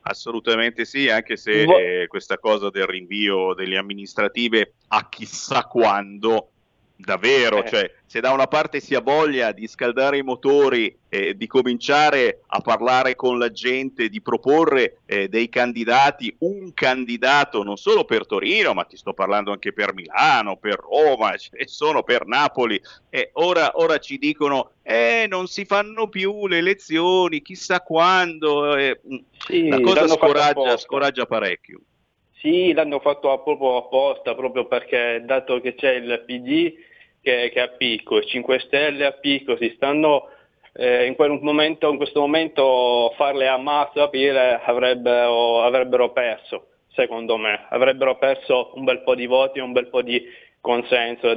Assolutamente 0.01 0.85
sì, 0.85 1.09
anche 1.09 1.37
se 1.37 1.63
eh, 1.63 2.07
questa 2.07 2.37
cosa 2.37 2.69
del 2.69 2.85
rinvio 2.85 3.53
delle 3.53 3.77
amministrative 3.77 4.73
a 4.87 5.07
chissà 5.09 5.63
quando 5.63 6.51
davvero, 6.99 7.63
eh. 7.63 7.69
cioè 7.69 7.91
se 8.05 8.19
da 8.19 8.31
una 8.31 8.47
parte 8.47 8.81
si 8.81 8.93
ha 8.93 8.99
voglia 8.99 9.53
di 9.53 9.67
scaldare 9.67 10.17
i 10.17 10.23
motori 10.23 10.93
e 11.07 11.35
di 11.35 11.47
cominciare 11.47 12.41
a 12.47 12.59
parlare 12.59 13.15
con 13.15 13.39
la 13.39 13.51
gente, 13.51 14.09
di 14.09 14.21
proporre 14.21 14.97
eh, 15.05 15.29
dei 15.29 15.47
candidati, 15.47 16.35
un 16.39 16.73
candidato 16.73 17.63
non 17.63 17.77
solo 17.77 18.03
per 18.03 18.25
Torino, 18.25 18.73
ma 18.73 18.83
ti 18.83 18.97
sto 18.97 19.13
parlando 19.13 19.51
anche 19.51 19.71
per 19.71 19.93
Milano, 19.93 20.57
per 20.57 20.79
Roma, 20.79 21.37
ce 21.37 21.49
ne 21.57 21.67
sono 21.67 22.03
per 22.03 22.27
Napoli, 22.27 22.79
e 23.09 23.29
ora, 23.33 23.71
ora 23.75 23.97
ci 23.99 24.17
dicono 24.17 24.71
eh, 24.83 25.25
non 25.29 25.47
si 25.47 25.63
fanno 25.63 26.09
più 26.09 26.47
le 26.47 26.57
elezioni, 26.57 27.41
chissà 27.41 27.79
quando, 27.79 28.75
eh, 28.75 28.99
mm, 29.07 29.17
sì, 29.37 29.67
la 29.69 29.79
cosa 29.79 30.07
scoraggia, 30.07 30.77
scoraggia 30.77 31.25
parecchio. 31.25 31.79
Sì, 32.41 32.71
l'hanno 32.71 32.99
fatto 32.99 33.41
proprio 33.43 33.77
apposta, 33.77 34.33
proprio 34.33 34.65
perché 34.65 35.21
dato 35.25 35.59
che 35.59 35.75
c'è 35.75 35.95
il 35.95 36.23
PD 36.25 36.73
che, 37.21 37.49
che 37.53 37.61
a 37.61 37.67
picco, 37.67 38.19
i 38.19 38.25
5 38.25 38.59
Stelle 38.59 39.05
a 39.05 39.11
picco 39.11 39.57
si 39.57 39.71
stanno 39.75 40.29
eh, 40.73 41.05
in, 41.05 41.15
momento, 41.41 41.89
in, 41.89 41.97
questo 41.97 42.19
momento 42.21 43.13
farle 43.15 43.47
a 43.47 43.57
massa 43.57 44.03
aprire 44.03 44.61
avrebbero, 44.63 45.61
avrebbero 45.63 46.11
perso, 46.11 46.67
secondo 46.93 47.37
me, 47.37 47.65
avrebbero 47.69 48.17
perso 48.17 48.71
un 48.75 48.83
bel 48.83 49.01
po' 49.01 49.15
di 49.15 49.25
voti, 49.25 49.59
un 49.59 49.71
bel 49.71 49.87
po' 49.87 50.01
di 50.01 50.23
consenso, 50.61 51.33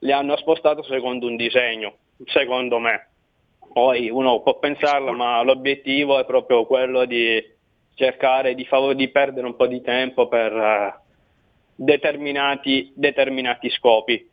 li 0.00 0.12
hanno 0.12 0.36
spostato 0.36 0.82
secondo 0.82 1.26
un 1.26 1.36
disegno, 1.36 1.96
secondo 2.26 2.78
me. 2.78 3.08
Poi 3.72 4.10
uno 4.10 4.40
può 4.40 4.58
pensarlo, 4.58 5.12
ma 5.12 5.42
l'obiettivo 5.42 6.18
è 6.18 6.24
proprio 6.24 6.64
quello 6.66 7.04
di 7.04 7.42
cercare 7.94 8.54
di, 8.54 8.64
fav- 8.64 8.94
di 8.94 9.08
perdere 9.08 9.46
un 9.46 9.56
po' 9.56 9.66
di 9.66 9.80
tempo 9.82 10.26
per 10.26 10.52
uh, 10.52 10.92
determinati, 11.74 12.92
determinati 12.94 13.68
scopi. 13.70 14.29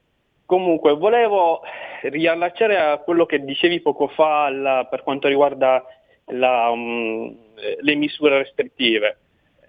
Comunque, 0.48 0.94
volevo 0.94 1.62
riallacciare 2.04 2.78
a 2.78 3.00
quello 3.00 3.26
che 3.26 3.44
dicevi 3.44 3.82
poco 3.82 4.08
fa 4.08 4.50
la, 4.50 4.88
per 4.90 5.04
quanto 5.04 5.28
riguarda 5.28 5.86
la, 6.28 6.70
um, 6.70 7.36
le 7.82 7.96
misure 7.96 8.38
restrittive. 8.38 9.18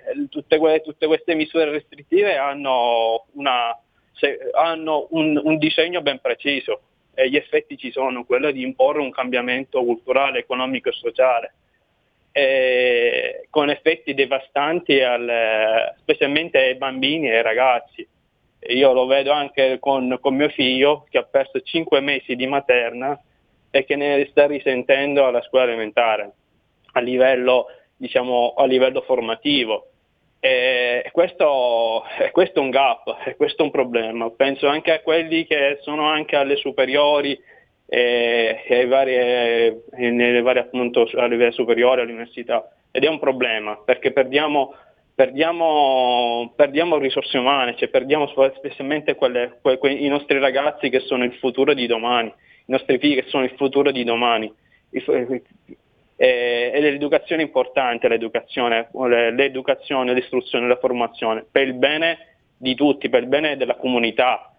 Eh, 0.07 0.29
tutte, 0.29 0.57
que- 0.57 0.81
tutte, 0.83 1.09
queste 1.09 1.35
misure 1.35 1.65
restrittive 1.65 2.37
hanno, 2.37 3.27
una, 3.33 3.77
se, 4.13 4.39
hanno 4.53 5.09
un, 5.11 5.41
un, 5.43 5.59
disegno 5.59 6.01
ben 6.01 6.21
preciso 6.21 6.83
e 7.13 7.29
gli 7.29 7.35
effetti 7.35 7.77
ci 7.77 7.91
sono, 7.91 8.25
quello 8.25 8.53
di 8.53 8.63
imporre 8.63 9.01
un 9.01 9.11
cambiamento 9.11 9.83
culturale, 9.83 10.39
economico 10.39 10.91
e 10.91 10.93
sociale, 10.93 11.55
e 12.31 13.49
con 13.51 13.69
effetti 13.69 14.15
devastanti 14.15 15.01
al, 15.01 15.93
specialmente 15.99 16.59
ai 16.59 16.77
bambini 16.77 17.31
e 17.31 17.39
ai 17.39 17.43
ragazzi 17.43 18.07
io 18.61 18.93
lo 18.93 19.07
vedo 19.07 19.33
anche 19.33 19.79
con, 19.79 20.19
con 20.21 20.35
mio 20.35 20.49
figlio 20.49 21.07
che 21.09 21.19
ha 21.19 21.23
perso 21.23 21.61
5 21.61 22.01
mesi 22.01 22.35
di 22.35 22.47
materna 22.47 23.19
e 23.71 23.85
che 23.85 23.97
ne 23.97 24.27
sta 24.31 24.47
risentendo 24.47 25.27
alla 25.27 25.43
scuola 25.43 25.65
elementare 25.65 26.33
a 26.93 27.01
livello, 27.01 27.67
diciamo, 27.97 28.55
a 28.57 28.65
livello 28.65 29.03
formativo. 29.03 29.91
E 30.41 31.09
questo, 31.13 32.05
questo, 32.33 32.61
è 32.61 32.63
un 32.63 32.71
gap, 32.71 33.35
questo 33.37 33.63
è 33.63 33.65
un 33.65 33.71
problema. 33.71 34.31
Penso 34.31 34.69
anche 34.69 34.93
a 34.93 35.01
quelli 35.01 35.47
che 35.47 35.79
sono 35.83 36.07
anche 36.07 36.37
alle 36.37 36.57
superiori 36.57 37.39
e, 37.87 38.63
e 38.67 38.87
varie, 38.87 39.85
nelle 39.93 40.43
varie 40.43 40.63
appunto 40.63 41.09
a 41.15 41.27
livello 41.27 41.53
superiore 41.53 42.03
all'università 42.03 42.71
ed 42.91 43.05
è 43.05 43.09
un 43.09 43.19
problema 43.19 43.77
perché 43.85 44.13
perdiamo, 44.13 44.75
perdiamo, 45.19 46.53
perdiamo 46.55 46.97
risorse 46.97 47.39
umane, 47.39 47.75
cioè 47.75 47.89
perdiamo 47.89 48.29
specialmente 48.55 49.17
quelle, 49.17 49.59
que, 49.61 49.77
que, 49.77 49.91
i 49.91 50.07
nostri 50.07 50.39
ragazzi 50.39 50.91
che 50.91 51.01
sono 51.01 51.25
il 51.25 51.35
futuro 51.35 51.75
di 51.75 51.89
domani, 51.89 52.29
i 52.29 52.71
nostri 52.71 52.99
figli 52.99 53.17
che 53.17 53.25
sono 53.27 53.43
il 53.43 53.51
futuro 53.57 53.91
di 53.91 54.05
domani. 54.05 54.55
E, 54.91 56.71
e 56.71 56.81
l'educazione 56.81 57.43
è 57.43 57.45
importante, 57.45 58.07
l'educazione, 58.07 58.91
l'educazione, 59.33 60.15
l'istruzione, 60.15 60.69
la 60.69 60.79
formazione, 60.79 61.45
per 61.51 61.67
il 61.67 61.75
bene 61.75 62.37
di 62.57 62.77
tutti, 62.77 63.09
per 63.09 63.23
il 63.23 63.29
bene 63.29 63.57
della 63.57 63.75
comunità. 63.75 64.55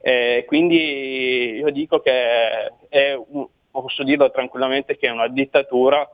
E 0.00 0.42
quindi 0.44 1.54
io 1.54 1.70
dico 1.70 2.00
che 2.00 2.72
è, 2.88 3.16
posso 3.70 4.02
dirlo 4.02 4.28
tranquillamente, 4.32 4.96
che 4.96 5.06
è 5.06 5.10
una 5.10 5.28
dittatura 5.28 6.04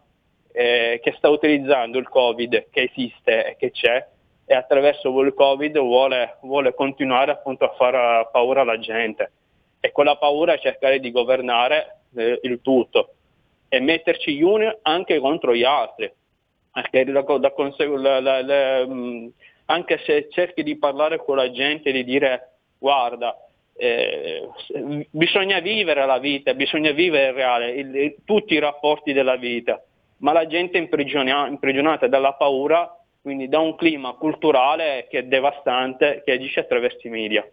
eh, 0.58 1.00
che 1.02 1.12
sta 1.18 1.28
utilizzando 1.28 1.98
il 1.98 2.08
Covid 2.08 2.70
che 2.70 2.90
esiste 2.90 3.48
e 3.48 3.56
che 3.56 3.72
c'è 3.72 4.06
e 4.46 4.54
attraverso 4.54 5.20
il 5.20 5.34
Covid 5.34 5.78
vuole, 5.78 6.38
vuole 6.40 6.72
continuare 6.72 7.32
appunto 7.32 7.66
a 7.66 7.74
fare 7.74 8.26
paura 8.32 8.62
alla 8.62 8.78
gente 8.78 9.32
e 9.80 9.92
quella 9.92 10.16
paura 10.16 10.54
è 10.54 10.58
cercare 10.58 10.98
di 10.98 11.10
governare 11.10 11.98
eh, 12.16 12.40
il 12.42 12.60
tutto 12.62 13.16
e 13.68 13.80
metterci 13.80 14.34
gli 14.34 14.42
uni 14.42 14.66
anche 14.80 15.18
contro 15.18 15.54
gli 15.54 15.64
altri. 15.64 16.10
La, 16.72 18.20
la, 18.20 18.42
la, 18.42 18.86
mm, 18.86 19.26
anche 19.66 19.98
se 20.06 20.28
cerchi 20.30 20.62
di 20.62 20.78
parlare 20.78 21.18
con 21.18 21.36
la 21.36 21.50
gente, 21.50 21.92
di 21.92 22.04
dire 22.04 22.52
guarda, 22.78 23.36
eh, 23.76 24.48
bisogna 25.10 25.58
vivere 25.60 26.06
la 26.06 26.18
vita, 26.18 26.54
bisogna 26.54 26.92
vivere 26.92 27.28
il 27.28 27.34
reale, 27.34 27.70
il, 27.72 27.94
il, 27.94 28.16
tutti 28.24 28.54
i 28.54 28.58
rapporti 28.58 29.12
della 29.12 29.36
vita, 29.36 29.82
ma 30.18 30.32
la 30.32 30.46
gente 30.46 30.78
è 30.78 30.80
imprigiona- 30.80 31.46
imprigionata 31.46 32.06
dalla 32.08 32.34
paura, 32.34 32.90
quindi 33.20 33.48
da 33.48 33.58
un 33.58 33.74
clima 33.76 34.12
culturale 34.12 35.06
che 35.10 35.18
è 35.18 35.24
devastante, 35.24 36.22
che 36.24 36.32
agisce 36.32 36.60
attraverso 36.60 37.06
i 37.06 37.10
media. 37.10 37.48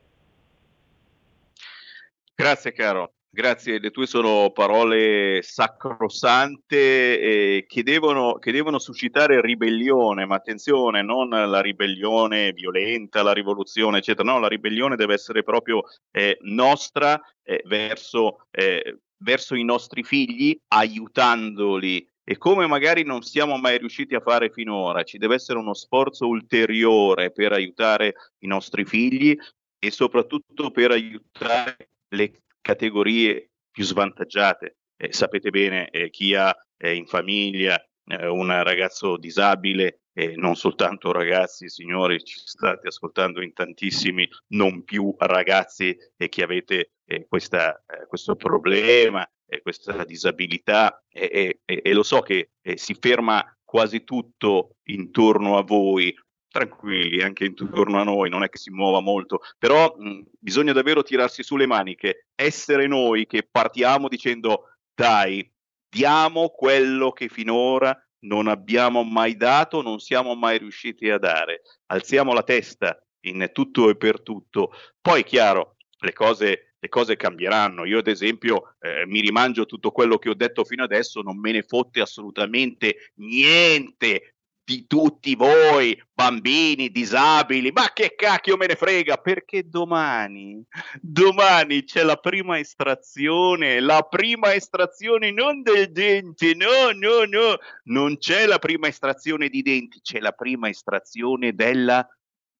Grazie 2.35 2.71
caro. 2.73 3.13
Grazie, 3.35 3.79
le 3.79 3.89
tue 3.89 4.05
sono 4.05 4.51
parole 4.51 5.41
sacrosante 5.41 7.19
eh, 7.19 7.65
che, 7.67 7.81
devono, 7.81 8.35
che, 8.35 8.51
devono, 8.51 8.77
suscitare 8.77 9.41
ribellione, 9.41 10.27
ma 10.27 10.35
attenzione, 10.35 11.01
non 11.01 11.29
la 11.29 11.59
ribellione 11.59 12.51
violenta, 12.51 13.23
la 13.23 13.33
rivoluzione, 13.33 13.97
eccetera, 13.97 14.31
no, 14.31 14.37
la 14.37 14.47
ribellione 14.47 14.95
deve 14.95 15.15
essere 15.15 15.41
proprio 15.41 15.81
eh, 16.11 16.37
nostra 16.41 17.19
eh, 17.41 17.63
verso, 17.65 18.45
eh, 18.51 18.99
verso 19.17 19.55
i 19.55 19.63
nostri 19.63 20.03
figli, 20.03 20.55
aiutandoli 20.67 22.07
e 22.23 22.37
come 22.37 22.67
magari 22.67 23.03
non 23.03 23.21
siamo 23.21 23.57
mai 23.57 23.77
riusciti 23.77 24.15
a 24.15 24.21
fare 24.21 24.49
finora, 24.49 25.03
ci 25.03 25.17
deve 25.17 25.35
essere 25.35 25.59
uno 25.59 25.73
sforzo 25.73 26.27
ulteriore 26.27 27.31
per 27.31 27.51
aiutare 27.51 28.13
i 28.39 28.47
nostri 28.47 28.85
figli 28.85 29.35
e 29.77 29.91
soprattutto 29.91 30.71
per 30.71 30.91
aiutare 30.91 31.89
le 32.09 32.43
categorie 32.61 33.49
più 33.69 33.83
svantaggiate. 33.83 34.77
Eh, 34.95 35.11
sapete 35.11 35.49
bene 35.49 35.89
eh, 35.89 36.09
chi 36.09 36.33
ha 36.35 36.55
eh, 36.77 36.95
in 36.95 37.05
famiglia 37.05 37.83
eh, 38.05 38.27
un 38.27 38.47
ragazzo 38.63 39.17
disabile, 39.17 40.03
e 40.13 40.35
non 40.35 40.55
soltanto 40.55 41.11
ragazzi, 41.11 41.67
signori, 41.69 42.23
ci 42.23 42.37
state 42.37 42.87
ascoltando 42.87 43.41
in 43.41 43.51
tantissimi, 43.51 44.29
non 44.49 44.83
più 44.83 45.13
ragazzi 45.17 45.97
e 46.15 46.29
che 46.29 46.43
avete 46.43 46.91
eh, 47.05 47.25
questa, 47.27 47.83
eh, 47.87 48.05
questo 48.07 48.35
problema, 48.35 49.27
questa 49.61 50.03
disabilità 50.05 51.03
e, 51.09 51.59
e, 51.65 51.93
lo 51.93 52.03
so 52.03 52.21
che 52.21 52.51
si 52.75 52.95
ferma 52.99 53.45
quasi 53.63 54.03
tutto 54.03 54.77
intorno 54.83 55.57
a 55.57 55.63
voi, 55.63 56.13
tranquilli 56.47 57.21
anche 57.21 57.45
intorno 57.45 57.99
a 57.99 58.03
noi, 58.03 58.29
non 58.29 58.43
è 58.43 58.49
che 58.49 58.59
si 58.59 58.69
muova 58.69 58.99
molto, 58.99 59.41
però 59.57 59.95
mh, 59.97 60.21
bisogna 60.39 60.73
davvero 60.73 61.01
tirarsi 61.01 61.41
sulle 61.41 61.65
maniche, 61.65 62.27
essere 62.35 62.87
noi 62.87 63.25
che 63.25 63.47
partiamo 63.49 64.07
dicendo 64.07 64.75
dai, 64.93 65.51
diamo 65.89 66.49
quello 66.49 67.11
che 67.11 67.27
finora 67.27 67.97
non 68.23 68.47
abbiamo 68.47 69.03
mai 69.03 69.35
dato, 69.35 69.81
non 69.81 69.99
siamo 69.99 70.35
mai 70.35 70.57
riusciti 70.57 71.09
a 71.09 71.17
dare, 71.17 71.61
alziamo 71.87 72.33
la 72.33 72.43
testa 72.43 72.97
in 73.21 73.49
tutto 73.51 73.89
e 73.89 73.95
per 73.95 74.21
tutto. 74.21 74.71
Poi, 75.01 75.23
chiaro, 75.23 75.77
le 75.99 76.13
cose, 76.13 76.72
le 76.83 76.89
cose 76.89 77.15
cambieranno. 77.15 77.85
Io, 77.85 77.99
ad 77.99 78.07
esempio, 78.07 78.75
eh, 78.81 79.05
mi 79.05 79.21
rimangio 79.21 79.65
tutto 79.65 79.91
quello 79.91 80.17
che 80.17 80.27
ho 80.27 80.33
detto 80.33 80.65
fino 80.65 80.83
adesso, 80.83 81.21
non 81.21 81.39
me 81.39 81.53
ne 81.53 81.63
fotte 81.63 82.01
assolutamente 82.01 83.13
niente 83.15 84.35
di 84.65 84.85
tutti 84.85 85.35
voi, 85.35 85.97
bambini, 86.13 86.89
disabili, 86.89 87.71
ma 87.71 87.91
che 87.93 88.15
cacchio 88.15 88.57
me 88.57 88.67
ne 88.67 88.75
frega, 88.75 89.15
perché 89.17 89.67
domani, 89.67 90.61
domani 90.99 91.85
c'è 91.85 92.03
la 92.03 92.17
prima 92.17 92.59
estrazione, 92.59 93.79
la 93.79 94.01
prima 94.01 94.53
estrazione 94.53 95.31
non 95.31 95.61
del 95.61 95.89
dente, 95.89 96.53
no, 96.53 96.91
no, 96.93 97.23
no, 97.23 97.57
non 97.85 98.17
c'è 98.17 98.45
la 98.45 98.59
prima 98.59 98.87
estrazione 98.87 99.47
di 99.47 99.61
denti, 99.61 100.01
c'è 100.01 100.19
la 100.19 100.33
prima 100.33 100.67
estrazione 100.67 101.53
della 101.53 102.05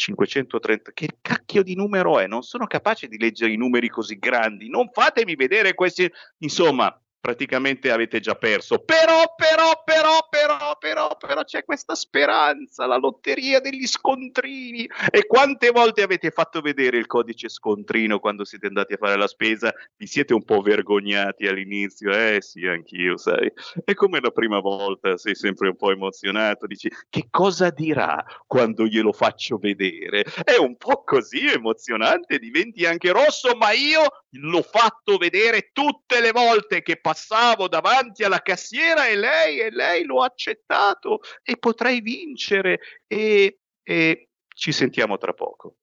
530, 0.01 0.91
che 0.93 1.09
cacchio 1.21 1.61
di 1.61 1.75
numero 1.75 2.19
è? 2.19 2.25
Non 2.25 2.41
sono 2.41 2.65
capace 2.65 3.07
di 3.07 3.19
leggere 3.19 3.51
i 3.51 3.57
numeri 3.57 3.87
così 3.87 4.17
grandi. 4.17 4.69
Non 4.69 4.89
fatemi 4.91 5.35
vedere 5.35 5.75
questi. 5.75 6.11
Insomma, 6.39 6.99
praticamente 7.21 7.91
avete 7.91 8.19
già 8.19 8.35
perso. 8.35 8.79
Però, 8.79 9.33
però, 9.35 9.83
però, 9.85 10.27
però, 10.27 10.75
però, 10.79 11.15
però 11.15 11.43
c'è 11.43 11.63
questa 11.63 11.93
speranza, 11.93 12.87
la 12.87 12.97
lotteria 12.97 13.61
degli 13.61 13.85
scontrini. 13.85 14.89
E 15.11 15.27
quante 15.27 15.69
volte 15.69 16.01
avete 16.01 16.31
fatto 16.31 16.61
vedere 16.61 16.97
il 16.97 17.05
codice 17.05 17.47
scontrino 17.47 18.19
quando 18.19 18.43
siete 18.43 18.65
andati 18.67 18.93
a 18.93 18.97
fare 18.97 19.15
la 19.15 19.27
spesa? 19.27 19.71
Vi 19.95 20.07
siete 20.07 20.33
un 20.33 20.43
po' 20.43 20.61
vergognati 20.61 21.47
all'inizio? 21.47 22.11
Eh 22.11 22.39
sì, 22.41 22.65
anch'io, 22.65 23.17
sai. 23.17 23.51
E 23.85 23.93
come 23.93 24.19
la 24.19 24.31
prima 24.31 24.59
volta 24.59 25.15
sei 25.17 25.35
sempre 25.35 25.69
un 25.69 25.75
po' 25.75 25.91
emozionato, 25.91 26.65
dici 26.65 26.89
che 27.09 27.27
cosa 27.29 27.69
dirà 27.69 28.25
quando 28.47 28.85
glielo 28.85 29.11
faccio 29.11 29.57
vedere? 29.57 30.23
È 30.43 30.57
un 30.57 30.75
po' 30.75 31.03
così 31.03 31.45
emozionante, 31.47 32.39
diventi 32.39 32.85
anche 32.85 33.11
rosso, 33.11 33.55
ma 33.55 33.71
io 33.71 34.01
l'ho 34.31 34.61
fatto 34.63 35.17
vedere 35.17 35.69
tutte 35.71 36.21
le 36.21 36.31
volte 36.31 36.81
che 36.81 36.97
passavo 37.11 37.67
davanti 37.67 38.23
alla 38.23 38.41
cassiera 38.41 39.07
e 39.07 39.17
lei, 39.17 39.59
e 39.59 39.69
lei 39.69 40.05
lo 40.05 40.21
ha 40.21 40.27
accettato 40.27 41.19
e 41.43 41.57
potrei 41.57 41.99
vincere 41.99 42.79
e, 43.05 43.59
e 43.83 44.29
ci 44.55 44.71
sentiamo 44.71 45.17
tra 45.17 45.33
poco. 45.33 45.75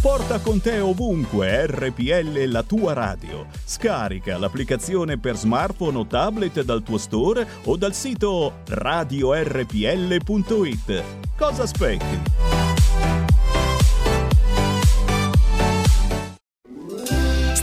Porta 0.00 0.40
con 0.40 0.62
te 0.62 0.78
ovunque 0.78 1.66
RPL 1.66 2.44
la 2.46 2.62
tua 2.62 2.94
radio. 2.94 3.46
Scarica 3.64 4.38
l'applicazione 4.38 5.18
per 5.18 5.36
smartphone 5.36 5.98
o 5.98 6.06
tablet 6.06 6.62
dal 6.62 6.82
tuo 6.82 6.96
store 6.98 7.46
o 7.64 7.76
dal 7.76 7.92
sito 7.94 8.62
radiorpl.it. 8.68 9.74
Cosa 11.36 11.64
aspetti? 11.64 12.67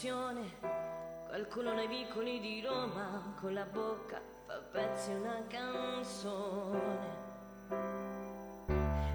Attenzione, 0.00 0.50
qualcuno 1.28 1.74
nei 1.74 1.86
vicoli 1.86 2.40
di 2.40 2.62
Roma 2.62 3.34
con 3.38 3.52
la 3.52 3.66
bocca 3.70 4.18
fa 4.46 4.54
pezzi 4.72 5.12
una 5.12 5.42
canzone. 5.46 7.28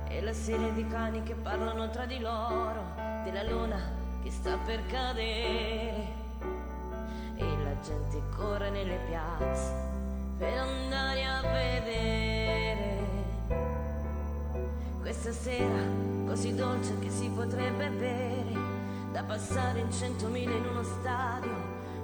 E 0.07 0.21
la 0.21 0.31
serie 0.31 0.71
di 0.73 0.85
cani 0.85 1.23
che 1.23 1.33
parlano 1.33 1.89
tra 1.89 2.05
di 2.05 2.19
loro, 2.19 2.83
della 3.23 3.41
luna 3.41 3.79
che 4.21 4.29
sta 4.29 4.57
per 4.57 4.85
cadere. 4.85 6.07
E 7.35 7.43
la 7.63 7.81
gente 7.81 8.21
corre 8.35 8.69
nelle 8.69 8.99
piazze 9.07 9.73
per 10.37 10.55
andare 10.55 11.25
a 11.25 11.41
vedere. 11.41 13.03
Questa 15.01 15.31
sera 15.31 15.81
così 16.27 16.53
dolce 16.53 16.99
che 16.99 17.09
si 17.09 17.27
potrebbe 17.29 17.89
bere, 17.89 18.64
da 19.15 19.23
passare 19.23 19.79
in 19.79 19.89
centomila 19.93 20.51
in 20.51 20.65
uno 20.65 20.83
stadio, 20.83 21.55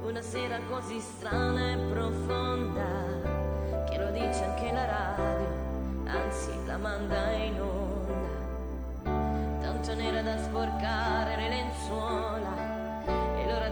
una 0.06 0.22
sera 0.22 0.58
così 0.70 0.98
strana 1.02 1.74
e 1.74 1.76
profonda, 1.92 3.84
che 3.90 3.98
lo 3.98 4.12
dice 4.12 4.46
anche 4.46 4.72
la 4.72 4.86
radio, 4.86 5.48
anzi 6.06 6.52
la 6.66 6.78
manda 6.78 7.32
in 7.34 7.60
onda. 7.60 8.40
Tanto 9.60 9.94
nera 9.94 10.22
da 10.22 10.38
sporcare 10.38 11.36
le 11.36 11.50
lenzuola, 11.50 12.56
è 13.04 13.46
l'ora 13.46 13.68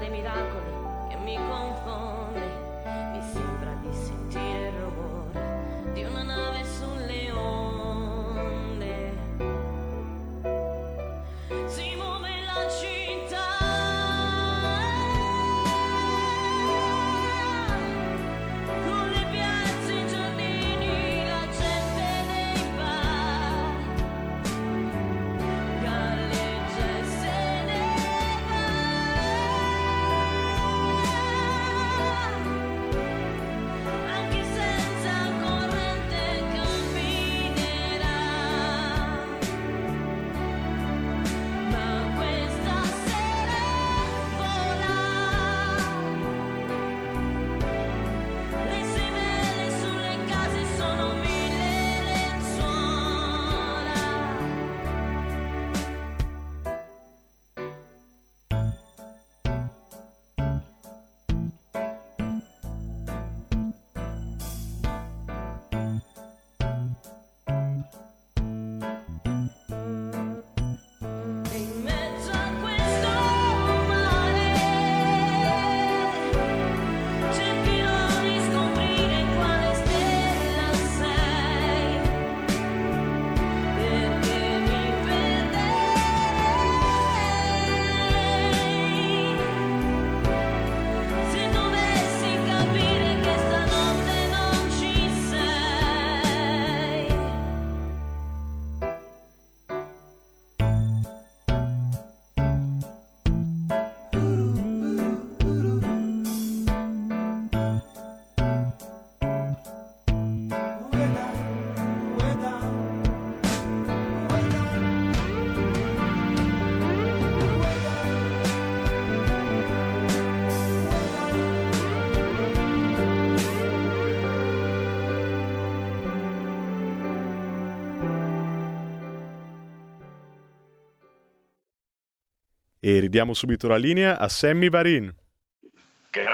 E 132.89 132.99
ridiamo 132.99 133.35
subito 133.35 133.67
la 133.67 133.77
linea 133.77 134.17
a 134.17 134.27
Sammy 134.27 134.67
Varin. 134.67 135.13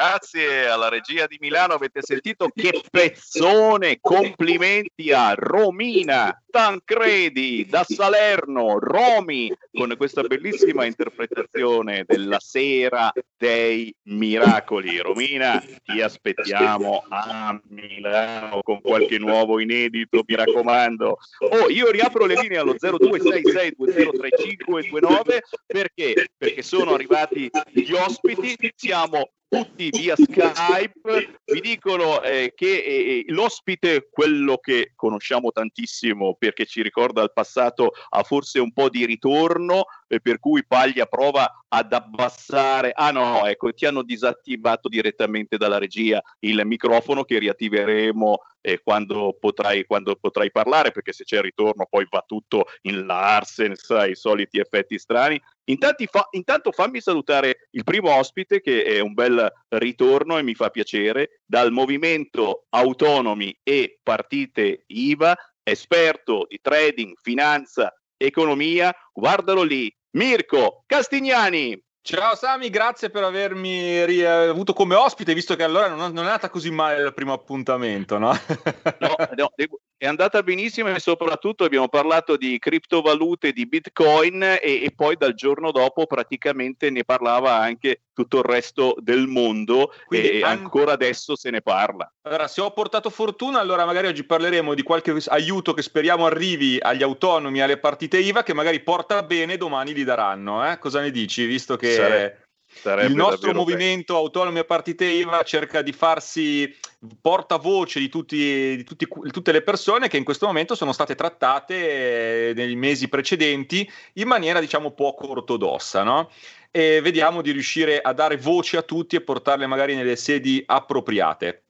Grazie 0.07 0.67
alla 0.67 0.87
regia 0.87 1.25
di 1.25 1.37
Milano, 1.39 1.73
avete 1.73 2.03
sentito 2.03 2.47
che 2.53 2.69
pezzone, 2.91 3.97
complimenti 3.99 5.11
a 5.11 5.33
Romina 5.33 6.39
Tancredi 6.47 7.65
da 7.67 7.83
Salerno, 7.83 8.77
Romi, 8.77 9.51
con 9.73 9.91
questa 9.97 10.21
bellissima 10.21 10.85
interpretazione 10.85 12.03
della 12.05 12.37
sera 12.39 13.11
dei 13.35 13.91
miracoli. 14.03 14.99
Romina, 14.99 15.59
ti 15.83 15.99
aspettiamo 15.99 17.03
a 17.09 17.59
Milano 17.69 18.61
con 18.61 18.81
qualche 18.81 19.17
nuovo 19.17 19.59
inedito, 19.59 20.21
mi 20.23 20.35
raccomando. 20.35 21.17
Oh, 21.49 21.67
io 21.69 21.89
riapro 21.89 22.27
le 22.27 22.39
linee 22.39 22.59
allo 22.59 22.75
0266203529 22.75 25.39
perché? 25.65 26.27
Perché 26.37 26.61
sono 26.61 26.93
arrivati 26.93 27.49
gli 27.71 27.91
ospiti, 27.91 28.71
siamo 28.75 29.31
tutti 29.63 29.89
via 29.89 30.15
Skype, 30.15 31.39
vi 31.45 31.61
dicono 31.61 32.21
eh, 32.21 32.53
che 32.55 32.77
eh, 32.77 33.25
l'ospite, 33.27 34.07
quello 34.09 34.57
che 34.57 34.91
conosciamo 34.95 35.51
tantissimo 35.51 36.35
perché 36.35 36.65
ci 36.65 36.81
ricorda 36.81 37.21
il 37.21 37.31
passato, 37.33 37.91
ha 38.09 38.23
forse 38.23 38.59
un 38.59 38.71
po' 38.71 38.89
di 38.89 39.05
ritorno, 39.05 39.85
eh, 40.07 40.19
per 40.19 40.39
cui 40.39 40.65
Paglia 40.65 41.05
prova 41.05 41.65
ad 41.67 41.91
abbassare. 41.93 42.91
Ah 42.93 43.11
no, 43.11 43.45
ecco, 43.45 43.73
ti 43.73 43.85
hanno 43.85 44.03
disattivato 44.03 44.87
direttamente 44.87 45.57
dalla 45.57 45.77
regia 45.77 46.21
il 46.39 46.61
microfono 46.65 47.23
che 47.23 47.39
riattiveremo 47.39 48.37
eh, 48.61 48.81
quando, 48.81 49.35
potrai, 49.39 49.85
quando 49.85 50.15
potrai 50.15 50.51
parlare, 50.51 50.91
perché 50.91 51.13
se 51.13 51.23
c'è 51.23 51.37
il 51.37 51.43
ritorno 51.43 51.85
poi 51.89 52.07
va 52.09 52.23
tutto 52.25 52.65
in 52.83 53.05
Larsen, 53.05 53.75
sai, 53.75 54.11
i 54.11 54.15
soliti 54.15 54.59
effetti 54.59 54.97
strani. 54.97 55.39
Intanto, 55.65 56.03
fa, 56.09 56.27
intanto 56.31 56.71
fammi 56.71 57.01
salutare 57.01 57.67
il 57.71 57.83
primo 57.83 58.11
ospite 58.15 58.61
che 58.61 58.83
è 58.83 58.99
un 58.99 59.13
bel 59.13 59.51
ritorno 59.69 60.37
e 60.37 60.43
mi 60.43 60.55
fa 60.55 60.69
piacere 60.69 61.41
dal 61.45 61.71
movimento 61.71 62.65
autonomi 62.69 63.55
e 63.63 63.99
partite 64.01 64.83
IVA, 64.87 65.35
esperto 65.63 66.45
di 66.47 66.59
trading, 66.61 67.15
finanza, 67.21 67.91
economia, 68.17 68.93
guardalo 69.13 69.63
lì, 69.63 69.93
Mirko 70.11 70.83
Castignani. 70.85 71.81
Ciao 72.01 72.35
Sami, 72.35 72.69
grazie 72.69 73.09
per 73.09 73.23
avermi 73.23 74.05
ri- 74.05 74.23
avuto 74.23 74.73
come 74.73 74.93
ospite, 74.93 75.33
visto 75.33 75.55
che 75.55 75.63
allora 75.63 75.87
non, 75.87 75.97
non, 75.97 76.17
è 76.17 76.27
andata 76.27 76.49
così 76.49 76.69
male 76.69 77.01
il 77.01 77.13
primo 77.15 77.33
appuntamento, 77.33 78.19
no? 78.19 78.31
no, 78.99 79.15
no 79.35 79.51
è 79.97 80.05
andata 80.05 80.43
benissimo 80.43 80.93
e 80.93 80.99
soprattutto 80.99 81.63
abbiamo 81.63 81.87
parlato 81.87 82.37
di 82.37 82.59
criptovalute, 82.59 83.51
di 83.51 83.65
bitcoin 83.65 84.43
e, 84.43 84.59
e, 84.61 84.91
poi 84.95 85.15
dal 85.15 85.33
giorno 85.33 85.71
dopo 85.71 86.05
praticamente 86.05 86.89
ne 86.89 87.03
parlava 87.03 87.57
anche 87.57 88.01
tutto 88.15 88.37
il 88.39 88.45
resto 88.45 88.95
del 88.97 89.27
mondo 89.27 89.93
Quindi 90.07 90.39
e 90.39 90.43
an- 90.43 90.59
ancora 90.59 90.93
adesso 90.93 91.35
se 91.35 91.51
ne 91.51 91.61
parla. 91.61 92.11
Allora, 92.23 92.47
se 92.47 92.61
ho 92.61 92.71
portato 92.71 93.11
fortuna, 93.11 93.59
allora 93.59 93.85
magari 93.85 94.07
oggi 94.07 94.23
parleremo 94.23 94.73
di 94.73 94.81
qualche 94.81 95.15
aiuto 95.27 95.73
che 95.73 95.81
speriamo 95.81 96.25
arrivi 96.25 96.77
agli 96.79 97.03
autonomi, 97.03 97.61
alle 97.61 97.77
partite 97.77 98.17
IVA, 98.17 98.41
che 98.41 98.53
magari 98.53 98.79
porta 98.79 99.21
bene 99.21 99.57
domani 99.57 99.93
li 99.93 100.03
daranno. 100.03 100.67
Eh? 100.67 100.79
Cosa 100.79 101.01
ne 101.01 101.11
dici? 101.11 101.45
Visto 101.45 101.75
che... 101.75 101.91
Sare- 101.91 102.39
Sarebbe 102.77 103.07
il 103.07 103.15
nostro 103.15 103.53
movimento 103.53 104.13
bello. 104.13 104.25
autonomi 104.25 104.59
a 104.59 104.65
partite 104.65 105.05
IVA 105.05 105.43
cerca 105.43 105.81
di 105.81 105.93
farsi 105.93 106.75
portavoce 107.21 107.99
di, 107.99 108.09
tutti, 108.09 108.75
di 108.75 108.83
tutti, 108.83 109.07
tutte 109.31 109.51
le 109.53 109.61
persone 109.61 110.09
che 110.09 110.17
in 110.17 110.25
questo 110.25 110.45
momento 110.45 110.75
sono 110.75 110.91
state 110.91 111.15
trattate 111.15 112.49
eh, 112.49 112.53
nei 112.53 112.75
mesi 112.75 113.07
precedenti 113.07 113.89
in 114.13 114.27
maniera 114.27 114.59
diciamo 114.59 114.91
poco 114.91 115.29
ortodossa, 115.29 116.03
no? 116.03 116.29
E 116.75 116.99
vediamo 116.99 117.41
di 117.41 117.51
riuscire 117.51 118.01
a 118.01 118.11
dare 118.11 118.35
voce 118.35 118.75
a 118.75 118.81
tutti 118.81 119.15
e 119.15 119.21
portarle 119.21 119.65
magari 119.65 119.95
nelle 119.95 120.17
sedi 120.17 120.61
appropriate. 120.65 121.67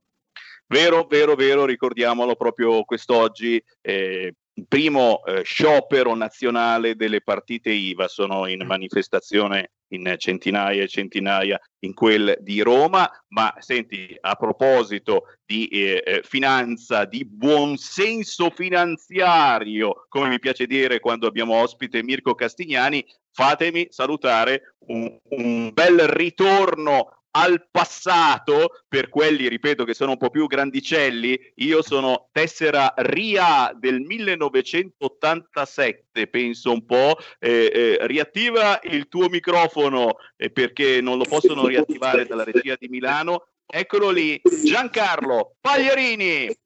Vero, 0.65 1.05
vero, 1.07 1.35
vero, 1.35 1.63
ricordiamolo 1.63 2.35
proprio 2.35 2.83
quest'oggi. 2.85 3.63
Eh, 3.81 4.33
primo 4.67 5.23
eh, 5.23 5.43
sciopero 5.43 6.15
nazionale 6.15 6.95
delle 6.95 7.21
partite 7.21 7.69
IVA 7.69 8.07
sono 8.07 8.47
in 8.47 8.65
manifestazione 8.65 9.73
in 9.89 10.15
centinaia 10.17 10.83
e 10.83 10.87
centinaia 10.87 11.59
in 11.79 11.93
quel 11.93 12.37
di 12.41 12.61
Roma, 12.61 13.09
ma 13.29 13.53
senti, 13.59 14.15
a 14.19 14.35
proposito 14.35 15.35
di 15.45 15.67
eh, 15.67 16.03
eh, 16.05 16.21
finanza, 16.23 17.05
di 17.05 17.25
buonsenso 17.25 18.49
finanziario, 18.49 20.05
come 20.09 20.29
mi 20.29 20.39
piace 20.39 20.65
dire 20.65 20.99
quando 20.99 21.27
abbiamo 21.27 21.55
ospite 21.55 22.03
Mirko 22.03 22.33
Castignani, 22.33 23.05
fatemi 23.31 23.87
salutare 23.89 24.75
un, 24.87 25.17
un 25.29 25.71
bel 25.73 25.99
ritorno 26.07 27.24
al 27.35 27.67
passato, 27.69 28.81
per 28.87 29.09
quelli, 29.09 29.49
ripeto, 29.49 29.83
che 29.83 29.93
sono 29.93 30.11
un 30.11 30.17
po' 30.17 30.29
più 30.29 30.47
grandicelli, 30.47 31.37
io 31.55 31.81
sono 31.81 32.29
tessera 32.31 32.93
RIA 32.95 33.75
del 33.77 33.99
1987, 33.99 36.27
penso 36.27 36.71
un 36.71 36.85
po', 36.85 37.17
eh, 37.39 37.69
eh, 37.73 37.97
riattiva 38.07 38.79
il 38.83 39.09
tuo 39.09 39.27
microfono 39.27 40.15
eh, 40.37 40.49
perché 40.49 41.01
non 41.01 41.17
lo 41.17 41.25
possono 41.25 41.67
riattivare 41.67 42.25
dalla 42.25 42.45
regia 42.45 42.77
di 42.79 42.87
Milano. 42.87 43.47
Eccolo 43.65 44.11
lì, 44.11 44.39
Giancarlo 44.63 45.57
Pagliarini. 45.59 46.57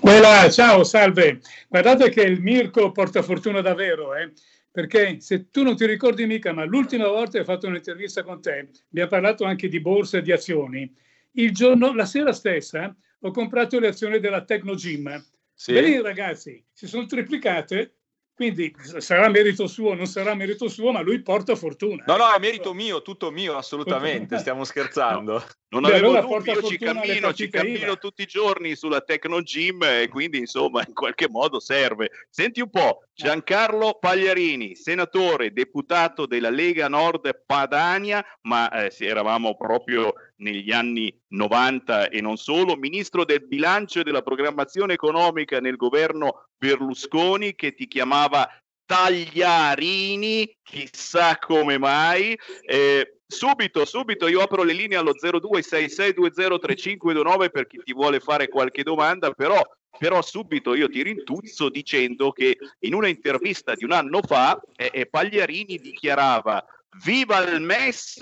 Quella, 0.00 0.50
ciao, 0.50 0.82
salve. 0.82 1.40
Guardate 1.68 2.08
che 2.08 2.22
il 2.22 2.40
Mirko 2.40 2.90
porta 2.90 3.22
fortuna 3.22 3.60
davvero, 3.60 4.16
eh 4.16 4.32
perché 4.80 5.20
se 5.20 5.50
tu 5.50 5.62
non 5.62 5.76
ti 5.76 5.84
ricordi 5.84 6.24
mica, 6.24 6.52
ma 6.52 6.64
l'ultima 6.64 7.06
volta 7.06 7.32
che 7.32 7.40
ho 7.40 7.44
fatto 7.44 7.66
un'intervista 7.66 8.22
con 8.22 8.40
te, 8.40 8.70
abbiamo 8.90 9.10
parlato 9.10 9.44
anche 9.44 9.68
di 9.68 9.78
borsa 9.78 10.18
e 10.18 10.22
di 10.22 10.32
azioni. 10.32 10.90
Il 11.32 11.52
giorno, 11.52 11.94
la 11.94 12.06
sera 12.06 12.32
stessa 12.32 12.96
ho 13.20 13.30
comprato 13.30 13.78
le 13.78 13.88
azioni 13.88 14.18
della 14.20 14.42
Tecnogym. 14.42 15.22
Sì. 15.52 15.74
Bene, 15.74 16.00
ragazzi, 16.00 16.64
si 16.72 16.86
sono 16.86 17.04
triplicate 17.04 17.96
quindi 18.40 18.74
sarà 19.00 19.28
merito 19.28 19.66
suo, 19.66 19.92
non 19.92 20.06
sarà 20.06 20.34
merito 20.34 20.66
suo, 20.66 20.92
ma 20.92 21.02
lui 21.02 21.20
porta 21.20 21.54
fortuna. 21.54 22.04
No, 22.06 22.16
no, 22.16 22.32
è 22.32 22.38
merito 22.38 22.72
mio, 22.72 23.02
tutto 23.02 23.30
mio, 23.30 23.54
assolutamente, 23.58 24.38
stiamo 24.40 24.64
scherzando. 24.64 25.44
No, 25.72 25.78
non 25.78 25.90
Beh, 25.90 25.98
avevo 25.98 26.18
allora 26.18 26.38
dubbi, 26.38 26.50
io 26.50 26.62
ci 26.62 26.78
cammino, 26.78 27.32
ci 27.32 27.48
cammino 27.48 27.96
tutti 27.96 28.22
i 28.22 28.26
giorni 28.26 28.74
sulla 28.74 29.02
Tecno 29.02 29.40
Gym 29.40 29.80
e 29.84 30.08
quindi 30.08 30.38
insomma 30.38 30.82
in 30.86 30.92
qualche 30.92 31.28
modo 31.28 31.60
serve. 31.60 32.10
Senti 32.28 32.60
un 32.60 32.70
po', 32.70 33.04
Giancarlo 33.14 33.98
Pagliarini, 34.00 34.74
senatore, 34.74 35.52
deputato 35.52 36.26
della 36.26 36.50
Lega 36.50 36.88
Nord 36.88 37.44
Padania, 37.46 38.24
ma 38.42 38.68
eh, 38.68 38.92
eravamo 38.98 39.56
proprio 39.56 40.12
negli 40.38 40.72
anni 40.72 41.16
90 41.28 42.08
e 42.08 42.20
non 42.20 42.36
solo, 42.36 42.74
ministro 42.74 43.24
del 43.24 43.46
bilancio 43.46 44.00
e 44.00 44.02
della 44.02 44.22
programmazione 44.22 44.94
economica 44.94 45.60
nel 45.60 45.76
governo 45.76 46.48
Berlusconi 46.58 47.54
che 47.54 47.74
ti 47.74 47.86
chiamava 47.86 48.48
Tagliarini, 48.86 50.52
chissà 50.64 51.38
come 51.38 51.78
mai. 51.78 52.36
Eh, 52.62 53.19
subito, 53.30 53.84
subito 53.84 54.26
io 54.28 54.42
apro 54.42 54.64
le 54.64 54.72
linee 54.72 54.98
allo 54.98 55.12
0266203529 55.12 57.50
per 57.50 57.66
chi 57.66 57.80
ti 57.82 57.92
vuole 57.92 58.20
fare 58.20 58.48
qualche 58.48 58.82
domanda, 58.82 59.30
però, 59.30 59.60
però 59.98 60.20
subito 60.20 60.74
io 60.74 60.88
ti 60.88 61.02
rintuzzo 61.02 61.68
dicendo 61.68 62.32
che 62.32 62.58
in 62.80 62.94
una 62.94 63.08
intervista 63.08 63.74
di 63.74 63.84
un 63.84 63.92
anno 63.92 64.20
fa 64.22 64.60
eh, 64.76 64.90
eh, 64.92 65.06
Pagliarini 65.06 65.78
dichiarava 65.78 66.64
Viva 67.04 67.38
il 67.38 67.60
MES, 67.60 68.18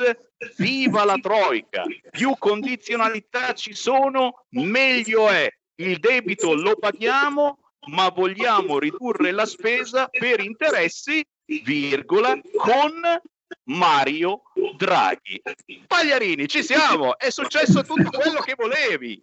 viva 0.58 1.04
la 1.04 1.16
Troica. 1.16 1.84
Più 2.10 2.34
condizionalità 2.38 3.54
ci 3.54 3.72
sono, 3.72 4.44
meglio 4.50 5.30
è. 5.30 5.50
Il 5.76 5.98
debito 5.98 6.54
lo 6.54 6.76
paghiamo, 6.76 7.58
ma 7.86 8.10
vogliamo 8.10 8.78
ridurre 8.78 9.30
la 9.30 9.46
spesa 9.46 10.08
per 10.08 10.40
interessi, 10.40 11.26
virgola, 11.46 12.38
con 12.56 13.00
Mario 13.64 14.42
Draghi. 14.76 15.40
Pagliarini, 15.86 16.48
ci 16.48 16.62
siamo, 16.62 17.18
è 17.18 17.30
successo 17.30 17.82
tutto 17.82 18.10
quello 18.10 18.40
che 18.40 18.54
volevi. 18.56 19.20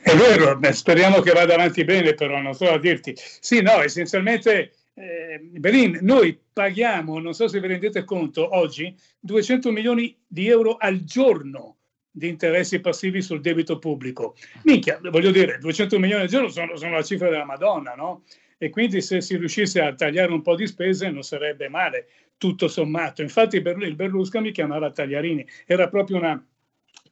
È 0.00 0.14
vero, 0.14 0.58
speriamo 0.72 1.20
che 1.20 1.32
vada 1.32 1.54
avanti 1.54 1.84
bene, 1.84 2.14
però 2.14 2.40
non 2.40 2.54
so 2.54 2.70
a 2.70 2.78
dirti. 2.78 3.14
Sì, 3.16 3.62
no, 3.62 3.82
essenzialmente 3.82 4.72
eh, 4.94 5.40
Berin, 5.40 5.98
noi 6.02 6.38
paghiamo, 6.52 7.18
non 7.18 7.34
so 7.34 7.48
se 7.48 7.60
vi 7.60 7.66
rendete 7.66 8.04
conto, 8.04 8.56
oggi 8.56 8.94
200 9.18 9.72
milioni 9.72 10.16
di 10.26 10.48
euro 10.48 10.76
al 10.76 11.02
giorno 11.02 11.78
di 12.10 12.28
interessi 12.28 12.80
passivi 12.80 13.20
sul 13.22 13.40
debito 13.40 13.78
pubblico. 13.80 14.36
Minchia, 14.62 15.00
voglio 15.02 15.32
dire, 15.32 15.58
200 15.58 15.98
milioni 15.98 16.22
al 16.22 16.28
giorno 16.28 16.48
sono, 16.48 16.76
sono 16.76 16.92
la 16.92 17.02
cifra 17.02 17.28
della 17.28 17.44
Madonna, 17.44 17.94
no? 17.94 18.22
E 18.56 18.70
quindi 18.70 19.02
se 19.02 19.20
si 19.20 19.36
riuscisse 19.36 19.80
a 19.80 19.94
tagliare 19.94 20.32
un 20.32 20.40
po' 20.40 20.54
di 20.54 20.66
spese 20.68 21.10
non 21.10 21.22
sarebbe 21.22 21.68
male, 21.68 22.06
tutto 22.36 22.68
sommato. 22.68 23.22
Infatti 23.22 23.56
il 23.56 23.94
Berlusconi 23.94 24.52
chiamava 24.52 24.90
Tagliarini, 24.90 25.46
era 25.66 25.88
proprio 25.88 26.18
una 26.18 26.46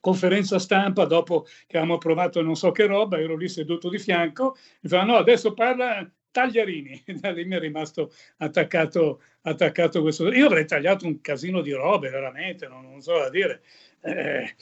conferenza 0.00 0.58
stampa 0.58 1.04
dopo 1.04 1.44
che 1.66 1.76
avevamo 1.76 1.94
approvato 1.94 2.42
non 2.42 2.56
so 2.56 2.72
che 2.72 2.86
roba, 2.86 3.20
ero 3.20 3.36
lì 3.36 3.48
seduto 3.48 3.88
di 3.88 3.98
fianco, 3.98 4.56
mi 4.56 4.78
diceva 4.80 5.04
no, 5.04 5.16
adesso 5.16 5.54
parla 5.54 6.10
Tagliarini, 6.32 7.04
da 7.20 7.30
lì 7.30 7.44
mi 7.44 7.54
è 7.54 7.60
rimasto 7.60 8.12
attaccato, 8.38 9.22
attaccato 9.42 10.00
questo. 10.00 10.32
Io 10.32 10.46
avrei 10.46 10.66
tagliato 10.66 11.06
un 11.06 11.20
casino 11.20 11.60
di 11.60 11.72
robe, 11.72 12.10
veramente, 12.10 12.66
non, 12.66 12.82
non 12.90 13.00
so 13.00 13.18
da 13.18 13.30
dire. 13.30 13.62
Eh, 14.00 14.56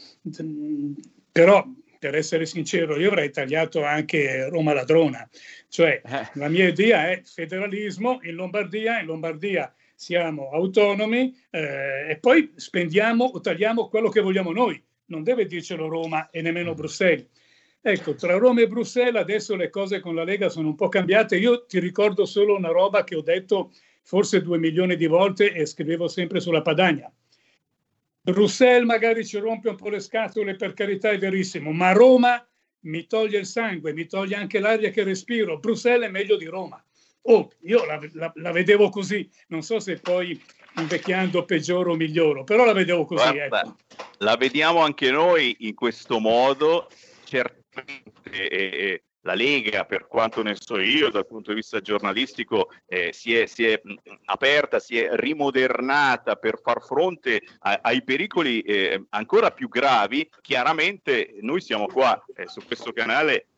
però, 1.32 1.64
per 1.98 2.16
essere 2.16 2.44
sincero, 2.44 2.98
io 2.98 3.08
avrei 3.08 3.30
tagliato 3.30 3.84
anche 3.84 4.48
Roma 4.48 4.74
Ladrona. 4.74 5.26
Cioè, 5.68 6.02
eh. 6.04 6.28
la 6.34 6.48
mia 6.48 6.68
idea 6.68 7.08
è 7.08 7.22
federalismo 7.24 8.18
in 8.22 8.34
Lombardia, 8.34 8.98
in 8.98 9.06
Lombardia 9.06 9.72
siamo 10.00 10.48
autonomi 10.50 11.36
eh, 11.50 12.08
e 12.08 12.16
poi 12.18 12.52
spendiamo 12.56 13.22
o 13.22 13.40
tagliamo 13.40 13.88
quello 13.88 14.08
che 14.08 14.22
vogliamo 14.22 14.50
noi. 14.50 14.82
Non 15.06 15.22
deve 15.22 15.44
dircelo 15.44 15.88
Roma 15.88 16.30
e 16.30 16.40
nemmeno 16.40 16.72
Bruxelles 16.72 17.26
Ecco, 17.82 18.14
tra 18.14 18.38
Roma 18.38 18.62
e 18.62 18.66
Bruxelles 18.66 19.20
adesso 19.20 19.56
le 19.56 19.68
cose 19.68 20.00
con 20.00 20.14
la 20.14 20.24
Lega 20.24 20.48
sono 20.48 20.68
un 20.68 20.74
po' 20.74 20.88
cambiate. 20.88 21.36
Io 21.36 21.66
ti 21.66 21.78
ricordo 21.78 22.24
solo 22.24 22.56
una 22.56 22.70
roba 22.70 23.04
che 23.04 23.14
ho 23.14 23.20
detto 23.20 23.72
forse 24.02 24.40
due 24.40 24.56
milioni 24.56 24.96
di 24.96 25.06
volte 25.06 25.52
e 25.52 25.66
scrivevo 25.66 26.08
sempre 26.08 26.40
sulla 26.40 26.62
Padania. 26.62 27.12
Bruxelles 28.22 28.86
magari 28.86 29.26
ci 29.26 29.38
rompe 29.38 29.68
un 29.68 29.76
po' 29.76 29.90
le 29.90 30.00
scatole, 30.00 30.56
per 30.56 30.72
carità 30.72 31.10
è 31.10 31.18
verissimo, 31.18 31.72
ma 31.72 31.92
Roma 31.92 32.46
mi 32.80 33.06
toglie 33.06 33.38
il 33.38 33.46
sangue, 33.46 33.92
mi 33.92 34.06
toglie 34.06 34.36
anche 34.36 34.60
l'aria 34.60 34.90
che 34.90 35.02
respiro. 35.02 35.58
Bruxelles 35.58 36.08
è 36.08 36.10
meglio 36.10 36.36
di 36.36 36.46
Roma. 36.46 36.82
Oh, 37.22 37.50
io 37.62 37.84
la, 37.84 38.00
la, 38.12 38.32
la, 38.34 38.52
vedevo 38.52 38.88
così, 38.88 39.28
non 39.48 39.62
so 39.62 39.78
se 39.78 39.98
poi 39.98 40.40
invecchiando 40.76 41.44
peggioro 41.44 41.92
o 41.92 41.96
miglioro, 41.96 42.44
però 42.44 42.64
la 42.64 42.72
vedevo 42.72 43.04
così. 43.04 43.30
Guarda, 43.30 43.60
ecco. 43.60 43.76
La 44.18 44.36
vediamo 44.36 44.80
anche 44.80 45.10
noi 45.10 45.54
in 45.60 45.74
questo 45.74 46.18
modo, 46.18 46.88
certamente. 47.24 48.30
Eh, 48.30 49.02
la 49.22 49.34
Lega, 49.34 49.84
per 49.84 50.06
quanto 50.06 50.42
ne 50.42 50.54
so 50.58 50.78
io, 50.78 51.10
dal 51.10 51.26
punto 51.26 51.50
di 51.50 51.56
vista 51.56 51.80
giornalistico, 51.80 52.70
eh, 52.86 53.12
si, 53.12 53.36
è, 53.36 53.46
si, 53.46 53.66
è, 53.66 53.80
aperta, 54.24 54.78
si 54.78 54.98
è 54.98 55.10
rimodernata 55.12 56.36
per 56.36 56.58
far 56.62 56.82
fronte 56.82 57.42
a, 57.60 57.80
ai 57.82 58.02
pericoli 58.02 58.60
eh, 58.62 59.04
ancora 59.10 59.50
più 59.50 59.68
gravi. 59.68 60.28
Chiaramente 60.40 61.36
noi 61.40 61.60
siamo 61.60 61.86
qua 61.86 62.22
eh, 62.34 62.46
su 62.46 62.64
questo 62.64 62.92
canale 62.92 63.48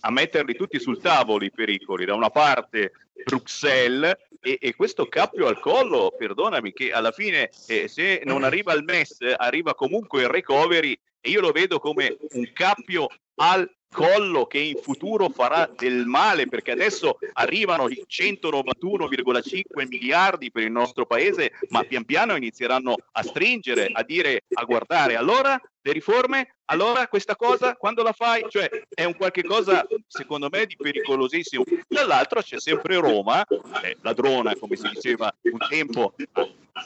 a, 0.00 0.10
metterli 0.10 0.54
tutti 0.54 0.78
sul 0.78 1.00
tavolo 1.00 1.44
i 1.44 1.50
pericoli. 1.50 2.04
Da 2.04 2.14
una 2.14 2.30
parte 2.30 2.92
Bruxelles 3.24 4.16
e, 4.40 4.58
e, 4.60 4.74
questo 4.74 5.06
cappio 5.06 5.46
al 5.46 5.60
collo, 5.60 6.14
perdonami, 6.16 6.72
che 6.72 6.92
alla 6.92 7.12
fine 7.12 7.50
eh, 7.66 7.88
se 7.88 8.22
non 8.24 8.44
arriva 8.44 8.72
il 8.72 8.84
MES 8.84 9.18
arriva 9.36 9.74
comunque 9.74 10.22
il 10.22 10.28
recovery 10.28 10.98
e 11.20 11.30
io 11.30 11.40
lo 11.40 11.50
vedo 11.50 11.78
come 11.80 12.16
un 12.32 12.50
cappio 12.52 13.08
al 13.36 13.68
collo 13.90 14.46
che 14.46 14.58
in 14.58 14.76
futuro 14.76 15.30
farà 15.30 15.68
del 15.74 16.04
male 16.04 16.46
perché 16.46 16.72
adesso 16.72 17.18
arrivano 17.32 17.88
i 17.88 18.04
191,5 18.06 19.86
miliardi 19.88 20.50
per 20.50 20.62
il 20.62 20.70
nostro 20.70 21.06
paese 21.06 21.52
ma 21.70 21.82
pian 21.84 22.04
piano 22.04 22.36
inizieranno 22.36 22.96
a 23.12 23.22
stringere 23.22 23.88
a 23.90 24.02
dire 24.02 24.44
a 24.52 24.64
guardare 24.64 25.16
allora 25.16 25.58
le 25.88 25.92
riforme 25.94 26.56
allora 26.66 27.08
questa 27.08 27.34
cosa 27.34 27.74
quando 27.74 28.02
la 28.02 28.12
fai 28.12 28.44
cioè 28.50 28.68
è 28.94 29.04
un 29.04 29.16
qualche 29.16 29.42
cosa 29.42 29.86
secondo 30.06 30.48
me 30.50 30.66
di 30.66 30.76
pericolosissimo. 30.76 31.64
Dall'altro 31.88 32.42
c'è 32.42 32.60
sempre 32.60 32.96
Roma 32.96 33.42
eh, 33.82 33.96
ladrona 34.02 34.54
come 34.56 34.76
si 34.76 34.88
diceva 34.92 35.34
un 35.42 35.58
tempo 35.68 36.14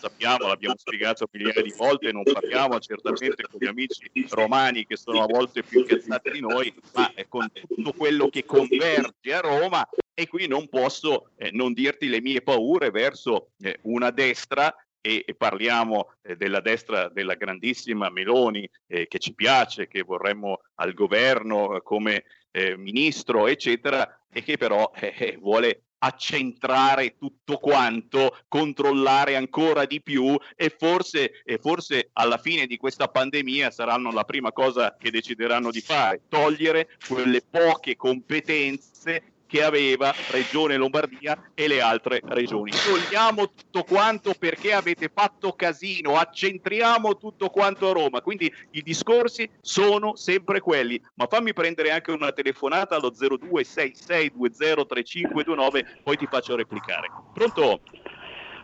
sappiamo, 0.01 0.47
l'abbiamo 0.47 0.77
spiegato 0.79 1.29
milioni 1.33 1.63
di 1.63 1.75
volte, 1.77 2.13
non 2.13 2.23
parliamo 2.23 2.79
certamente 2.79 3.43
con 3.43 3.59
gli 3.61 3.67
amici 3.67 4.11
romani 4.31 4.87
che 4.87 4.97
sono 4.97 5.23
a 5.23 5.27
volte 5.27 5.63
più 5.63 5.81
incazzati 5.81 6.31
di 6.31 6.41
noi, 6.41 6.73
ma 6.95 7.13
con 7.29 7.51
tutto 7.53 7.93
quello 7.93 8.29
che 8.29 8.47
converge 8.47 9.35
a 9.35 9.41
Roma 9.41 9.87
e 10.15 10.29
qui 10.29 10.47
non 10.47 10.69
posso 10.69 11.31
eh, 11.37 11.51
non 11.53 11.75
dirti 11.75 12.09
le 12.09 12.23
mie 12.23 12.41
paure 12.41 12.91
verso 12.91 13.51
eh, 13.61 13.81
una 13.83 14.11
destra 14.11 14.75
e, 15.03 15.35
parliamo 15.37 16.15
eh, 16.23 16.37
della 16.37 16.61
destra 16.61 17.09
della 17.09 17.35
grandissima 17.35 18.09
Meloni 18.09 18.69
eh, 18.87 19.07
che 19.09 19.19
ci 19.19 19.35
piace, 19.35 19.89
che 19.89 20.03
vorremmo 20.03 20.61
al 20.77 20.95
governo 20.95 21.77
eh, 21.77 21.83
come 21.83 22.25
eh, 22.53 22.77
ministro, 22.77 23.49
eccetera, 23.49 24.25
e 24.33 24.43
che 24.43 24.57
però 24.57 24.91
vuole 25.41 25.83
accentrare 25.99 27.17
tutto 27.17 27.59
quanto, 27.59 28.39
controllare 28.49 29.37
ancora 29.37 29.85
di 29.85 30.03
più 30.03 30.37
e 30.57 30.75
forse, 30.77 31.43
e 31.45 31.59
forse 31.59 32.11
alla 32.15 32.39
fine 32.39 32.67
di 32.67 32.77
questa 32.77 33.09
pandemia 33.09 33.71
saranno 33.71 34.11
la 34.11 34.25
prima 34.25 34.53
cosa 34.53 34.97
che 34.99 35.11
decideranno 35.11 35.71
di 35.71 35.81
fare, 35.81 36.23
togliere 36.29 36.89
quelle 37.07 37.41
poche 37.49 37.95
competenze 37.95 39.33
che 39.53 39.63
aveva 39.63 40.15
Regione 40.31 40.79
Lombardia 40.79 41.51
e 41.53 41.69
le 41.69 41.83
altre 41.83 42.23
regioni. 42.25 42.71
Togliamo 42.71 43.53
tutto 43.53 43.83
quanto 43.83 44.33
perché 44.39 44.73
avete 44.73 45.11
fatto 45.15 45.53
casino, 45.53 46.17
accentriamo 46.17 47.19
tutto 47.19 47.51
quanto 47.51 47.91
a 47.91 47.93
Roma. 47.93 48.23
Quindi 48.23 48.51
i 48.71 48.81
discorsi 48.81 49.47
sono 49.61 50.17
sempre 50.17 50.61
quelli. 50.61 50.99
Ma 51.17 51.27
fammi 51.27 51.53
prendere 51.53 51.91
anche 51.91 52.13
una 52.13 52.33
telefonata 52.33 52.97
allo 52.97 53.13
0266203529, 53.13 56.01
poi 56.03 56.17
ti 56.17 56.27
faccio 56.31 56.57
replicare. 56.57 57.11
Pronto? 57.35 57.81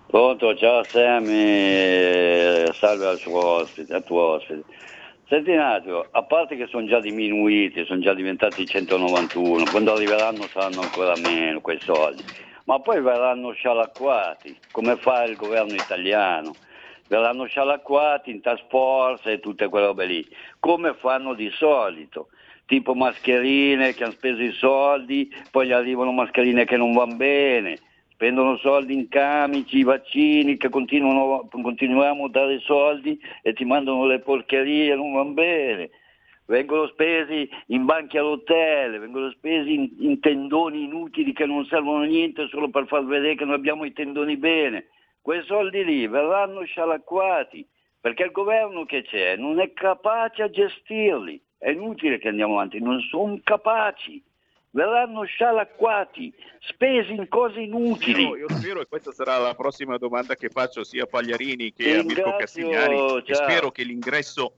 Pronto, 0.06 0.56
ciao 0.56 0.82
Sammy, 0.84 2.64
salve 2.72 3.08
al 3.08 3.18
suo 3.18 3.44
ospite, 3.44 3.92
al 3.92 4.04
tuo 4.04 4.22
ospite. 4.22 4.64
Senti 5.28 5.50
un 5.50 5.58
attimo, 5.58 6.06
a 6.10 6.22
parte 6.22 6.56
che 6.56 6.66
sono 6.68 6.86
già 6.86 7.00
diminuiti, 7.00 7.84
sono 7.84 8.00
già 8.00 8.14
diventati 8.14 8.66
191, 8.66 9.66
quando 9.68 9.92
arriveranno 9.92 10.48
saranno 10.50 10.80
ancora 10.80 11.16
meno 11.16 11.60
quei 11.60 11.78
soldi, 11.80 12.24
ma 12.64 12.80
poi 12.80 13.02
verranno 13.02 13.52
scialacquati, 13.52 14.56
come 14.70 14.96
fa 14.96 15.24
il 15.24 15.36
governo 15.36 15.74
italiano, 15.74 16.54
verranno 17.08 17.44
scialacquati 17.44 18.30
in 18.30 18.40
task 18.40 18.64
force 18.70 19.32
e 19.32 19.40
tutte 19.40 19.68
quelle 19.68 19.84
robe 19.84 20.06
lì, 20.06 20.26
come 20.60 20.94
fanno 20.94 21.34
di 21.34 21.50
solito 21.50 22.28
tipo 22.64 22.94
mascherine 22.94 23.92
che 23.92 24.04
hanno 24.04 24.12
speso 24.12 24.40
i 24.40 24.52
soldi, 24.52 25.30
poi 25.50 25.66
gli 25.66 25.72
arrivano 25.72 26.10
mascherine 26.10 26.64
che 26.64 26.78
non 26.78 26.94
vanno 26.94 27.16
bene, 27.16 27.76
spendono 28.18 28.56
soldi 28.56 28.94
in 28.94 29.08
camici, 29.08 29.84
vaccini, 29.84 30.56
che 30.56 30.68
continuiamo 30.68 32.24
a 32.24 32.28
dare 32.28 32.58
soldi 32.58 33.16
e 33.42 33.52
ti 33.52 33.64
mandano 33.64 34.06
le 34.06 34.18
porcherie, 34.18 34.96
non 34.96 35.12
va 35.12 35.24
bene. 35.24 35.90
Vengono 36.46 36.88
spesi 36.88 37.48
in 37.66 37.84
banchi 37.84 38.18
all'hotel, 38.18 38.98
vengono 38.98 39.30
spesi 39.30 39.72
in, 39.72 39.88
in 40.00 40.18
tendoni 40.18 40.82
inutili 40.82 41.32
che 41.32 41.46
non 41.46 41.64
servono 41.66 42.02
a 42.02 42.06
niente 42.06 42.48
solo 42.48 42.68
per 42.70 42.88
far 42.88 43.04
vedere 43.04 43.36
che 43.36 43.44
noi 43.44 43.54
abbiamo 43.54 43.84
i 43.84 43.92
tendoni 43.92 44.36
bene. 44.36 44.86
Quei 45.22 45.44
soldi 45.44 45.84
lì 45.84 46.08
verranno 46.08 46.64
scialacquati 46.64 47.64
perché 48.00 48.24
il 48.24 48.32
governo 48.32 48.84
che 48.84 49.02
c'è 49.02 49.36
non 49.36 49.60
è 49.60 49.72
capace 49.72 50.42
a 50.42 50.50
gestirli. 50.50 51.40
È 51.56 51.70
inutile 51.70 52.18
che 52.18 52.28
andiamo 52.28 52.54
avanti, 52.54 52.80
non 52.80 53.00
sono 53.02 53.38
capaci 53.44 54.20
verranno 54.70 55.24
scialacquati, 55.24 56.32
spesi 56.60 57.12
in 57.12 57.28
cose 57.28 57.60
inutili. 57.60 58.22
Io, 58.22 58.36
io 58.36 58.48
spero, 58.50 58.80
e 58.80 58.86
questa 58.86 59.12
sarà 59.12 59.38
la 59.38 59.54
prossima 59.54 59.96
domanda 59.96 60.34
che 60.34 60.48
faccio 60.48 60.84
sia 60.84 61.04
a 61.04 61.06
Pagliarini 61.06 61.72
che 61.72 61.98
a 61.98 62.02
Mirko 62.02 62.36
Castigliani, 62.36 63.22
e 63.24 63.34
spero 63.34 63.70
che 63.70 63.82
l'ingresso 63.84 64.52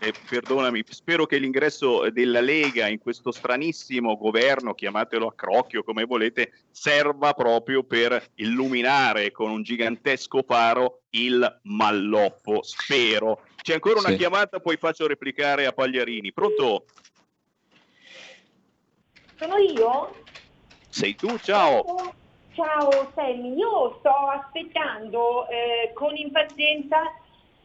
eh, 0.00 0.12
perdonami, 0.28 0.82
spero 0.88 1.26
che 1.26 1.38
l'ingresso 1.38 2.08
della 2.10 2.40
Lega 2.40 2.88
in 2.88 2.98
questo 2.98 3.32
stranissimo 3.32 4.16
governo, 4.16 4.74
chiamatelo 4.74 5.26
a 5.26 5.34
crocchio 5.34 5.82
come 5.82 6.04
volete, 6.04 6.52
serva 6.70 7.32
proprio 7.34 7.82
per 7.82 8.30
illuminare 8.36 9.30
con 9.30 9.50
un 9.50 9.62
gigantesco 9.62 10.42
faro 10.42 11.02
il 11.10 11.60
malloppo. 11.64 12.62
Spero. 12.62 13.42
C'è 13.62 13.74
ancora 13.74 14.00
una 14.00 14.10
sì. 14.10 14.16
chiamata, 14.16 14.60
poi 14.60 14.76
faccio 14.76 15.06
replicare 15.06 15.66
a 15.66 15.72
Pagliarini. 15.72 16.32
Pronto? 16.32 16.86
Sono 19.40 19.56
io? 19.56 20.16
Sei 20.90 21.16
tu, 21.16 21.38
ciao. 21.38 21.82
Ciao 22.52 23.10
Sammy, 23.14 23.54
io 23.56 23.96
sto 24.00 24.10
aspettando 24.10 25.48
eh, 25.48 25.94
con 25.94 26.14
impazienza 26.14 26.98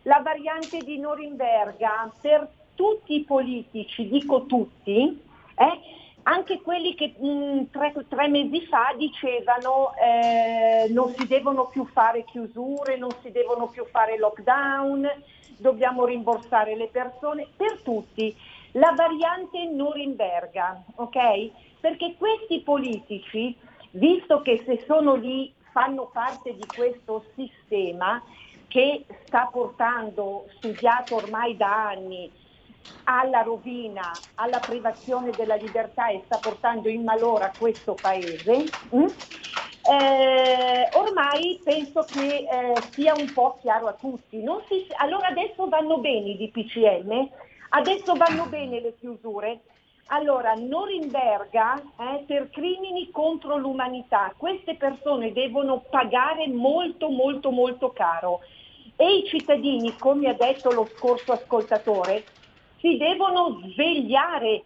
la 0.03 0.21
variante 0.23 0.78
di 0.86 0.97
Norimberga 0.99 2.13
per 2.21 2.49
tutti 2.76 3.15
i 3.15 3.26
politici, 3.26 4.07
dico 4.07 4.45
tutti, 4.45 5.21
eh, 5.55 5.80
anche 6.23 6.61
quelli 6.61 6.95
che 6.95 7.13
mh, 7.17 7.28
mm, 7.28 7.63
tre, 7.71 7.93
tre, 8.07 8.30
mesi 8.30 8.65
fa 8.67 8.93
dicevano 8.95 9.91
eh, 9.97 10.88
non 10.93 11.13
si 11.17 11.28
devono 11.28 11.67
più 11.67 11.86
fare 11.88 12.23
chiusure, 12.23 12.95
non 12.95 13.13
si 13.21 13.32
devono 13.32 13.67
più 13.67 13.86
fare 13.91 14.17
lockdown, 14.17 15.09
dobbiamo 15.57 16.05
rimborsare 16.05 16.78
le 16.78 16.88
persone, 16.88 17.49
per 17.53 17.80
tutti. 17.84 18.34
La 18.76 18.93
variante 18.95 19.65
Norimberga, 19.65 20.84
ok? 20.95 21.51
perché 21.86 22.15
questi 22.17 22.61
politici, 22.61 23.55
visto 23.91 24.41
che 24.41 24.63
se 24.65 24.84
sono 24.88 25.13
lì 25.13 25.53
fanno 25.71 26.09
parte 26.11 26.55
di 26.55 26.65
questo 26.76 27.26
sistema 27.36 28.19
che 28.67 29.05
sta 29.28 29.47
portando, 29.51 30.47
studiato 30.57 31.17
ormai 31.17 31.55
da 31.55 31.89
anni, 31.89 32.32
alla 33.03 33.43
rovina, 33.43 34.19
alla 34.34 34.57
privazione 34.57 35.30
della 35.36 35.53
libertà 35.53 36.07
e 36.07 36.23
sta 36.26 36.39
portando 36.39 36.89
in 36.89 37.03
malora 37.03 37.53
questo 37.55 37.93
paese, 37.93 38.65
hm? 38.89 39.05
eh, 39.91 40.89
ormai 40.93 41.61
penso 41.63 42.03
che 42.11 42.47
eh, 42.49 42.73
sia 42.95 43.13
un 43.13 43.32
po' 43.32 43.59
chiaro 43.61 43.86
a 43.86 43.93
tutti. 43.93 44.43
Si, 44.67 44.88
allora 44.97 45.28
adesso 45.28 45.69
vanno 45.69 45.99
bene 45.99 46.30
i 46.30 46.38
DPCM, 46.38 47.30
adesso 47.76 48.13
vanno 48.13 48.45
bene 48.45 48.80
le 48.80 48.95
chiusure, 48.97 49.59
allora, 50.07 50.53
Norimberga 50.53 51.82
eh, 51.97 52.23
per 52.26 52.49
crimini 52.49 53.09
contro 53.11 53.57
l'umanità, 53.57 54.34
queste 54.38 54.76
persone 54.76 55.34
devono 55.34 55.84
pagare 55.89 56.47
molto 56.47 57.09
molto 57.09 57.49
molto 57.49 57.91
caro 57.91 58.41
e 58.95 59.17
i 59.17 59.28
cittadini, 59.28 59.97
come 59.97 60.30
ha 60.30 60.34
detto 60.34 60.71
lo 60.71 60.88
scorso 60.95 61.34
ascoltatore, 61.34 62.23
si 62.80 62.97
devono 62.97 63.59
svegliare, 63.73 64.63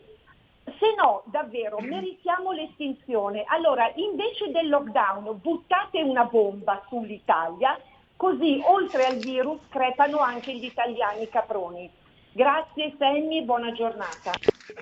se 0.65 0.93
no 0.97 1.23
davvero 1.25 1.79
meritiamo 1.79 2.51
l'estinzione. 2.51 3.43
Allora, 3.47 3.89
invece 3.95 4.51
del 4.51 4.67
lockdown, 4.67 5.39
buttate 5.41 6.01
una 6.01 6.25
bomba 6.25 6.83
sull'Italia, 6.89 7.79
così 8.17 8.61
oltre 8.65 9.05
al 9.05 9.15
virus 9.15 9.61
crepano 9.69 10.19
anche 10.19 10.53
gli 10.53 10.65
italiani 10.65 11.27
caproni. 11.29 11.89
Grazie 12.31 12.95
Sammy 12.97 13.43
buona 13.43 13.71
giornata. 13.71 14.31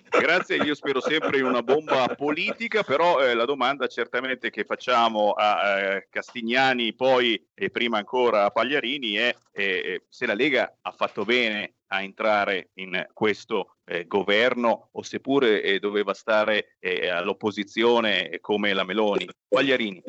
Grazie, 0.09 0.57
io 0.57 0.75
spero 0.75 0.99
sempre 0.99 1.37
in 1.37 1.45
una 1.45 1.63
bomba 1.63 2.07
politica, 2.15 2.83
però 2.83 3.21
eh, 3.21 3.33
la 3.33 3.45
domanda 3.45 3.87
certamente 3.87 4.49
che 4.49 4.65
facciamo 4.65 5.31
a 5.31 5.79
eh, 5.79 6.07
Castignani 6.09 6.93
poi 6.93 7.41
e 7.53 7.69
prima 7.69 7.97
ancora 7.97 8.45
a 8.45 8.51
Pagliarini 8.51 9.13
è 9.13 9.35
eh, 9.53 10.03
se 10.09 10.25
la 10.25 10.33
Lega 10.33 10.77
ha 10.81 10.91
fatto 10.91 11.23
bene 11.23 11.75
a 11.87 12.01
entrare 12.01 12.71
in 12.75 13.07
questo 13.13 13.76
eh, 13.88 14.05
governo 14.05 14.89
o 14.91 15.01
seppure 15.01 15.61
eh, 15.63 15.79
doveva 15.79 16.13
stare 16.13 16.75
eh, 16.79 17.07
all'opposizione 17.07 18.38
come 18.41 18.73
la 18.73 18.83
Meloni. 18.83 19.27
Pagliarini. 19.47 20.03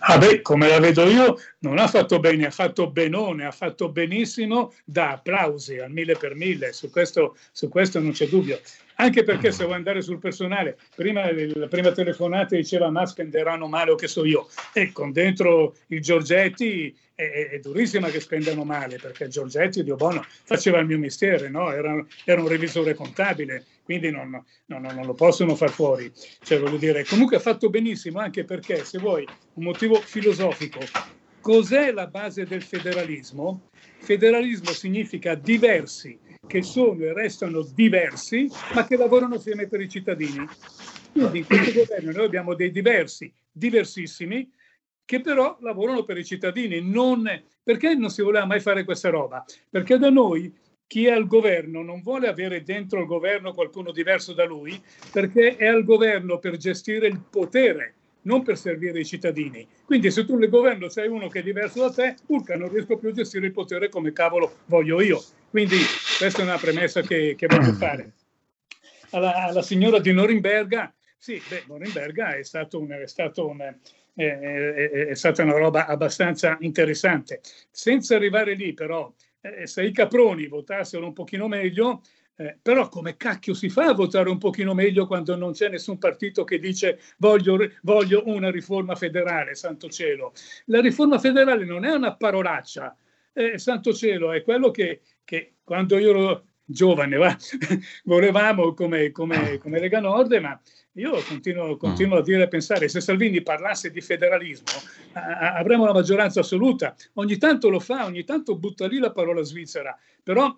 Ah 0.00 0.18
beh, 0.18 0.40
come 0.40 0.68
la 0.68 0.78
vedo 0.78 1.04
io, 1.08 1.36
non 1.60 1.78
ha 1.78 1.88
fatto 1.88 2.20
bene, 2.20 2.46
ha 2.46 2.50
fatto 2.50 2.90
benone, 2.90 3.44
ha 3.44 3.50
fatto 3.50 3.90
benissimo, 3.90 4.72
da 4.84 5.10
applausi 5.10 5.78
al 5.78 5.90
mille 5.90 6.16
per 6.16 6.34
mille, 6.34 6.72
su 6.72 6.90
questo, 6.90 7.36
su 7.50 7.68
questo 7.68 7.98
non 7.98 8.12
c'è 8.12 8.28
dubbio. 8.28 8.60
Anche 9.00 9.22
perché 9.22 9.52
se 9.52 9.62
vuoi 9.62 9.76
andare 9.76 10.02
sul 10.02 10.18
personale, 10.18 10.76
prima 10.96 11.30
la 11.32 11.68
prima 11.68 11.92
telefonata 11.92 12.56
diceva 12.56 12.90
ma 12.90 13.06
spenderanno 13.06 13.68
male 13.68 13.92
o 13.92 13.94
che 13.94 14.08
so 14.08 14.24
io, 14.24 14.48
e 14.72 14.90
con 14.90 15.12
dentro 15.12 15.76
il 15.88 16.00
Giorgetti 16.00 16.92
è, 17.14 17.48
è, 17.52 17.58
durissima 17.60 18.08
che 18.08 18.18
spendano 18.18 18.64
male, 18.64 18.98
perché 19.00 19.28
Giorgetti, 19.28 19.84
Dio 19.84 19.94
buono, 19.94 20.24
faceva 20.42 20.80
il 20.80 20.86
mio 20.86 20.98
mestiere, 20.98 21.48
no? 21.48 21.70
era, 21.70 22.04
era, 22.24 22.40
un 22.40 22.48
revisore 22.48 22.94
contabile, 22.94 23.66
quindi 23.84 24.10
non, 24.10 24.30
non, 24.66 24.82
non, 24.82 25.06
lo 25.06 25.14
possono 25.14 25.54
far 25.54 25.70
fuori. 25.70 26.10
Cioè, 26.42 26.58
voglio 26.58 26.76
dire, 26.76 27.04
comunque 27.04 27.36
ha 27.36 27.40
fatto 27.40 27.70
benissimo, 27.70 28.18
anche 28.18 28.44
perché, 28.44 28.84
se 28.84 28.98
vuoi, 28.98 29.24
un 29.54 29.62
motivo 29.62 29.94
filosofico, 29.94 30.80
cos'è 31.40 31.92
la 31.92 32.08
base 32.08 32.46
del 32.46 32.62
federalismo? 32.62 33.70
Federalismo 33.98 34.72
significa 34.72 35.36
diversi 35.36 36.18
che 36.48 36.62
sono 36.62 37.04
e 37.04 37.12
restano 37.12 37.62
diversi, 37.62 38.50
ma 38.74 38.84
che 38.84 38.96
lavorano 38.96 39.36
assieme 39.36 39.68
per 39.68 39.80
i 39.80 39.88
cittadini. 39.88 40.44
Quindi 41.12 41.38
in 41.38 41.46
questo 41.46 41.72
governo 41.72 42.10
noi 42.10 42.24
abbiamo 42.24 42.54
dei 42.54 42.72
diversi, 42.72 43.32
diversissimi, 43.52 44.50
che 45.04 45.20
però 45.20 45.56
lavorano 45.60 46.04
per 46.04 46.18
i 46.18 46.24
cittadini. 46.24 46.80
Non, 46.80 47.30
perché 47.62 47.94
non 47.94 48.10
si 48.10 48.22
voleva 48.22 48.46
mai 48.46 48.60
fare 48.60 48.84
questa 48.84 49.10
roba? 49.10 49.44
Perché 49.70 49.98
da 49.98 50.10
noi 50.10 50.52
chi 50.86 51.06
è 51.06 51.10
al 51.10 51.26
governo 51.26 51.82
non 51.82 52.00
vuole 52.00 52.28
avere 52.28 52.62
dentro 52.62 53.00
il 53.00 53.06
governo 53.06 53.52
qualcuno 53.52 53.92
diverso 53.92 54.32
da 54.32 54.44
lui, 54.44 54.80
perché 55.12 55.56
è 55.56 55.66
al 55.66 55.84
governo 55.84 56.38
per 56.38 56.56
gestire 56.56 57.06
il 57.06 57.20
potere 57.20 57.97
non 58.28 58.42
per 58.42 58.58
servire 58.58 59.00
i 59.00 59.06
cittadini. 59.06 59.66
Quindi 59.86 60.10
se 60.10 60.26
tu 60.26 60.36
nel 60.36 60.50
governo 60.50 60.90
sei 60.90 61.08
uno 61.08 61.28
che 61.28 61.40
è 61.40 61.42
diverso 61.42 61.80
da 61.80 61.90
te, 61.90 62.16
urca, 62.26 62.56
non 62.56 62.68
riesco 62.68 62.98
più 62.98 63.08
a 63.08 63.12
gestire 63.12 63.46
il 63.46 63.52
potere 63.52 63.88
come 63.88 64.12
cavolo 64.12 64.58
voglio 64.66 65.00
io. 65.00 65.24
Quindi 65.50 65.78
questa 66.18 66.42
è 66.42 66.44
una 66.44 66.58
premessa 66.58 67.00
che, 67.00 67.34
che 67.36 67.46
voglio 67.46 67.72
fare. 67.72 68.12
Alla, 69.10 69.34
alla, 69.46 69.62
signora 69.62 69.98
di 69.98 70.12
Norimberga, 70.12 70.94
sì, 71.16 71.40
beh, 71.48 71.64
Norimberga 71.66 72.36
è, 72.36 72.44
stato 72.44 72.78
un, 72.78 72.90
è, 72.90 73.06
stato 73.06 73.48
un, 73.48 73.74
è, 74.14 75.14
stata 75.14 75.42
una 75.42 75.56
roba 75.56 75.86
abbastanza 75.86 76.58
interessante. 76.60 77.40
Senza 77.70 78.14
arrivare 78.14 78.52
lì, 78.52 78.74
però, 78.74 79.10
eh, 79.40 79.66
se 79.66 79.84
i 79.84 79.92
caproni 79.92 80.46
votassero 80.46 81.06
un 81.06 81.14
pochino 81.14 81.48
meglio, 81.48 82.02
eh, 82.40 82.56
però 82.62 82.88
come 82.88 83.16
cacchio 83.16 83.52
si 83.52 83.68
fa 83.68 83.86
a 83.86 83.94
votare 83.94 84.30
un 84.30 84.38
pochino 84.38 84.72
meglio 84.72 85.08
quando 85.08 85.34
non 85.34 85.52
c'è 85.52 85.68
nessun 85.68 85.98
partito 85.98 86.44
che 86.44 86.60
dice 86.60 87.00
voglio, 87.16 87.58
voglio 87.82 88.22
una 88.26 88.48
riforma 88.48 88.94
federale, 88.94 89.56
santo 89.56 89.88
cielo. 89.88 90.32
La 90.66 90.80
riforma 90.80 91.18
federale 91.18 91.64
non 91.64 91.84
è 91.84 91.92
una 91.92 92.14
parolaccia, 92.14 92.96
eh, 93.32 93.58
santo 93.58 93.92
cielo, 93.92 94.30
è 94.30 94.42
quello 94.42 94.70
che, 94.70 95.00
che 95.24 95.54
quando 95.64 95.98
io 95.98 96.10
ero 96.10 96.46
giovane 96.64 97.16
va, 97.16 97.36
volevamo 98.04 98.72
come, 98.72 99.10
come, 99.10 99.58
come, 99.58 99.80
Lega 99.80 99.98
Nord, 99.98 100.32
ma 100.34 100.60
io 100.92 101.20
continuo, 101.26 101.76
continuo 101.76 102.18
a 102.18 102.22
dire 102.22 102.44
e 102.44 102.48
pensare, 102.48 102.88
se 102.88 103.00
Salvini 103.00 103.42
parlasse 103.42 103.90
di 103.90 104.00
federalismo 104.00 104.78
a, 105.14 105.54
avremmo 105.54 105.82
una 105.82 105.92
maggioranza 105.92 106.38
assoluta. 106.38 106.94
Ogni 107.14 107.36
tanto 107.36 107.68
lo 107.68 107.80
fa, 107.80 108.04
ogni 108.04 108.22
tanto 108.22 108.56
butta 108.56 108.86
lì 108.86 108.98
la 108.98 109.10
parola 109.10 109.42
svizzera, 109.42 109.98
però 110.22 110.56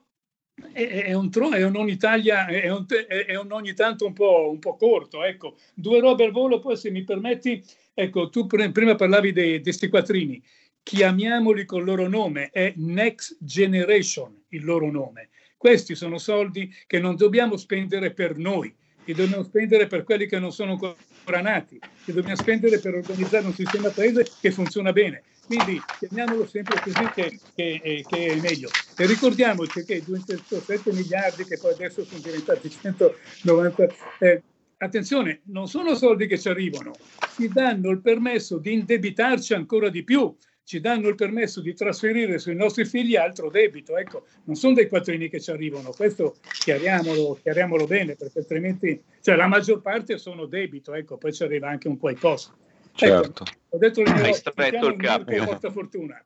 è, 0.73 1.13
un, 1.13 1.31
è 1.53 1.63
un 1.63 1.77
ogni 1.77 1.93
Italia, 1.93 2.47
è 2.47 2.71
un, 2.71 2.87
è 3.07 3.35
un 3.37 3.53
ogni 3.53 3.75
tanto 3.75 4.07
un 4.07 4.13
po', 4.13 4.49
un 4.51 4.59
po', 4.59 4.77
corto. 4.77 5.25
Ecco, 5.25 5.57
due 5.75 6.01
robe 6.01 6.25
al 6.25 6.33
volo, 6.33 6.59
poi 6.59 6.77
se 6.77 6.91
mi 6.91 7.05
permetti, 7.05 7.63
ecco, 7.95 8.29
tu 8.31 8.47
prima 8.47 8.95
parlavi 8.95 9.33
di 9.33 9.61
questi 9.63 9.89
quattrini, 9.89 10.43
chiamiamoli 10.83 11.65
col 11.65 11.85
loro 11.85 12.09
nome, 12.09 12.51
è 12.51 12.73
Next 12.77 13.37
Generation 13.41 14.43
il 14.49 14.65
loro 14.65 14.91
nome. 14.91 15.31
Questi 15.57 15.95
sono 15.95 16.19
soldi 16.19 16.75
che 16.87 16.99
non 16.99 17.17
dobbiamo 17.17 17.57
spendere 17.57 18.13
per 18.13 18.39
noi, 18.39 18.75
li 19.05 19.13
dobbiamo 19.13 19.43
spendere 19.43 19.87
per 19.87 20.05
quelli 20.05 20.27
che 20.27 20.39
non 20.39 20.53
sono 20.53 20.73
ancora 20.73 21.41
nati, 21.43 21.79
li 22.05 22.13
dobbiamo 22.13 22.37
spendere 22.37 22.79
per 22.79 22.95
organizzare 22.95 23.47
un 23.47 23.55
sistema 23.55 23.91
paese 23.91 24.27
che 24.41 24.51
funziona 24.51 24.93
bene. 24.93 25.23
Quindi 25.51 25.83
chiamiamolo 25.99 26.47
sempre 26.47 26.81
così 26.81 27.11
che, 27.13 27.41
che, 27.57 27.81
eh, 27.83 28.05
che, 28.09 28.27
è 28.27 28.41
meglio. 28.41 28.69
E 28.97 29.05
ricordiamoci 29.05 29.85
che 29.85 30.01
207 30.01 30.93
miliardi 30.93 31.45
che 31.45 31.59
poi 31.59 31.73
adesso 31.73 32.05
sono 32.05 32.21
diventati 32.21 32.71
190, 32.71 33.89
eh, 34.21 34.43
attenzione, 34.77 35.41
non 35.47 35.67
sono 35.67 35.97
soldi 35.97 36.29
che 36.29 36.39
ci 36.39 36.49
arrivano, 36.49 36.93
ci 37.35 37.49
danno 37.49 37.91
il 37.91 38.01
permesso 38.01 38.59
di 38.59 38.75
indebitarci 38.75 39.53
ancora 39.53 39.89
di 39.89 40.05
più, 40.05 40.33
ci 40.63 40.79
danno 40.79 41.09
il 41.09 41.17
permesso 41.17 41.61
di 41.61 41.75
trasferire 41.75 42.39
sui 42.39 42.55
nostri 42.55 42.85
figli 42.85 43.17
altro 43.17 43.51
debito. 43.51 43.97
Ecco, 43.97 44.27
non 44.45 44.55
sono 44.55 44.75
dei 44.75 44.87
quattrini 44.87 45.29
che 45.29 45.41
ci 45.41 45.51
arrivano, 45.51 45.91
questo 45.91 46.37
chiariamolo, 46.61 47.41
chiariamolo 47.43 47.89
bene, 47.89 48.15
perché 48.15 48.39
altrimenti, 48.39 49.03
cioè 49.21 49.35
la 49.35 49.49
maggior 49.49 49.81
parte 49.81 50.17
sono 50.17 50.47
debito, 50.47 50.95
ecco, 50.95 51.19
poi 51.19 51.33
ci 51.33 51.43
arriva 51.43 51.69
anche 51.69 51.89
un 51.89 51.99
costi. 51.99 52.69
Certo. 52.95 53.45
Ecco, 53.45 53.59
ho 53.71 53.79
detto 53.79 54.01
il 54.01 54.13
mio 54.13 54.25
Hai 54.25 54.35
stretto 54.35 54.87
il 54.87 54.97
capio. 54.97 55.45
Porta 55.45 55.71
fortuna. 55.71 56.25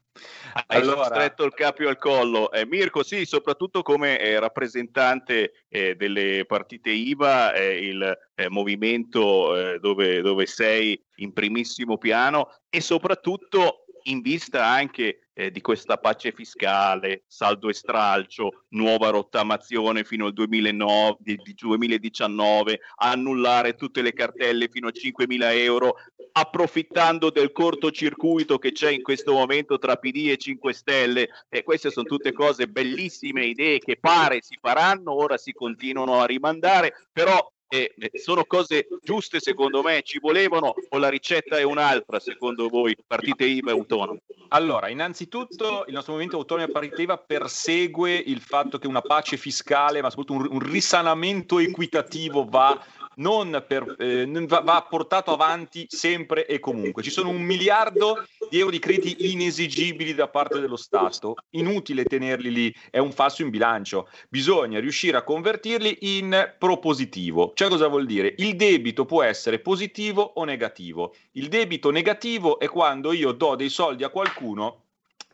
Hai 0.66 0.80
allora... 0.80 1.04
stretto 1.04 1.44
il 1.44 1.52
capio 1.52 1.88
al 1.88 1.98
collo. 1.98 2.50
Eh, 2.52 2.64
Mirko, 2.66 3.02
sì, 3.02 3.24
soprattutto 3.24 3.82
come 3.82 4.18
eh, 4.18 4.38
rappresentante 4.38 5.64
eh, 5.68 5.94
delle 5.96 6.44
partite 6.46 6.90
IVA, 6.90 7.52
eh, 7.52 7.86
il 7.86 8.18
eh, 8.34 8.48
movimento 8.48 9.56
eh, 9.56 9.78
dove, 9.78 10.20
dove 10.22 10.46
sei 10.46 11.00
in 11.16 11.32
primissimo 11.32 11.98
piano 11.98 12.54
e 12.70 12.80
soprattutto 12.80 13.84
in 14.04 14.20
vista 14.20 14.66
anche 14.66 15.23
eh, 15.34 15.50
di 15.50 15.60
questa 15.60 15.98
pace 15.98 16.32
fiscale, 16.32 17.24
saldo 17.26 17.68
e 17.68 17.74
stralcio, 17.74 18.64
nuova 18.70 19.10
rottamazione 19.10 20.04
fino 20.04 20.26
al 20.26 20.32
2009, 20.32 21.16
di, 21.18 21.36
di 21.42 21.54
2019, 21.54 22.80
annullare 22.96 23.74
tutte 23.74 24.00
le 24.00 24.12
cartelle 24.12 24.68
fino 24.70 24.88
a 24.88 24.92
5.000 24.92 25.56
euro, 25.58 25.96
approfittando 26.32 27.30
del 27.30 27.52
cortocircuito 27.52 28.58
che 28.58 28.72
c'è 28.72 28.90
in 28.90 29.02
questo 29.02 29.32
momento 29.32 29.78
tra 29.78 29.96
PD 29.96 30.28
e 30.30 30.36
5 30.36 30.72
Stelle. 30.72 31.28
E 31.48 31.62
queste 31.64 31.90
sono 31.90 32.06
tutte 32.06 32.32
cose 32.32 32.68
bellissime, 32.68 33.44
idee 33.44 33.78
che 33.78 33.98
pare 33.98 34.38
si 34.40 34.56
faranno, 34.60 35.12
ora 35.12 35.36
si 35.36 35.52
continuano 35.52 36.20
a 36.20 36.26
rimandare, 36.26 37.08
però 37.12 37.52
eh, 37.74 37.92
sono 38.14 38.44
cose 38.44 38.86
giuste 39.02 39.40
secondo 39.40 39.82
me, 39.82 40.02
ci 40.02 40.20
volevano 40.20 40.74
o 40.90 40.98
la 40.98 41.08
ricetta 41.08 41.58
è 41.58 41.64
un'altra 41.64 42.20
secondo 42.20 42.68
voi, 42.68 42.96
partite 43.04 43.44
IVA 43.44 43.70
e 43.70 43.72
autonome? 43.72 44.20
Allora, 44.48 44.88
innanzitutto 44.88 45.84
il 45.88 45.92
nostro 45.92 46.12
movimento 46.12 46.38
autonomo 46.38 46.68
e 46.68 46.70
partita 46.70 47.02
IVA 47.02 47.18
persegue 47.18 48.14
il 48.14 48.40
fatto 48.40 48.78
che 48.78 48.86
una 48.86 49.00
pace 49.00 49.36
fiscale, 49.36 50.00
ma 50.00 50.10
soprattutto 50.10 50.52
un 50.52 50.60
risanamento 50.60 51.58
equitativo 51.58 52.44
va 52.44 52.80
non 53.16 53.64
per, 53.66 53.96
eh, 53.98 54.26
va, 54.46 54.86
portato 54.88 55.32
avanti 55.32 55.86
sempre 55.88 56.46
e 56.46 56.58
comunque. 56.58 57.02
Ci 57.02 57.10
sono 57.10 57.28
un 57.28 57.42
miliardo 57.42 58.24
di 58.48 58.58
euro 58.58 58.70
di 58.70 58.78
crediti 58.78 59.32
inesigibili 59.32 60.14
da 60.14 60.28
parte 60.28 60.60
dello 60.60 60.76
Stato, 60.76 61.34
inutile 61.50 62.04
tenerli 62.04 62.50
lì, 62.50 62.74
è 62.90 62.98
un 62.98 63.12
falso 63.12 63.42
in 63.42 63.50
bilancio, 63.50 64.08
bisogna 64.28 64.80
riuscire 64.80 65.16
a 65.16 65.22
convertirli 65.22 66.18
in 66.18 66.54
propositivo. 66.58 67.52
Cioè 67.54 67.68
cosa 67.68 67.88
vuol 67.88 68.06
dire? 68.06 68.34
Il 68.38 68.56
debito 68.56 69.04
può 69.04 69.22
essere 69.22 69.58
positivo 69.58 70.22
o 70.22 70.44
negativo. 70.44 71.14
Il 71.32 71.48
debito 71.48 71.90
negativo 71.90 72.58
è 72.58 72.68
quando 72.68 73.12
io 73.12 73.32
do 73.32 73.54
dei 73.54 73.68
soldi 73.68 74.04
a 74.04 74.08
qualcuno 74.08 74.82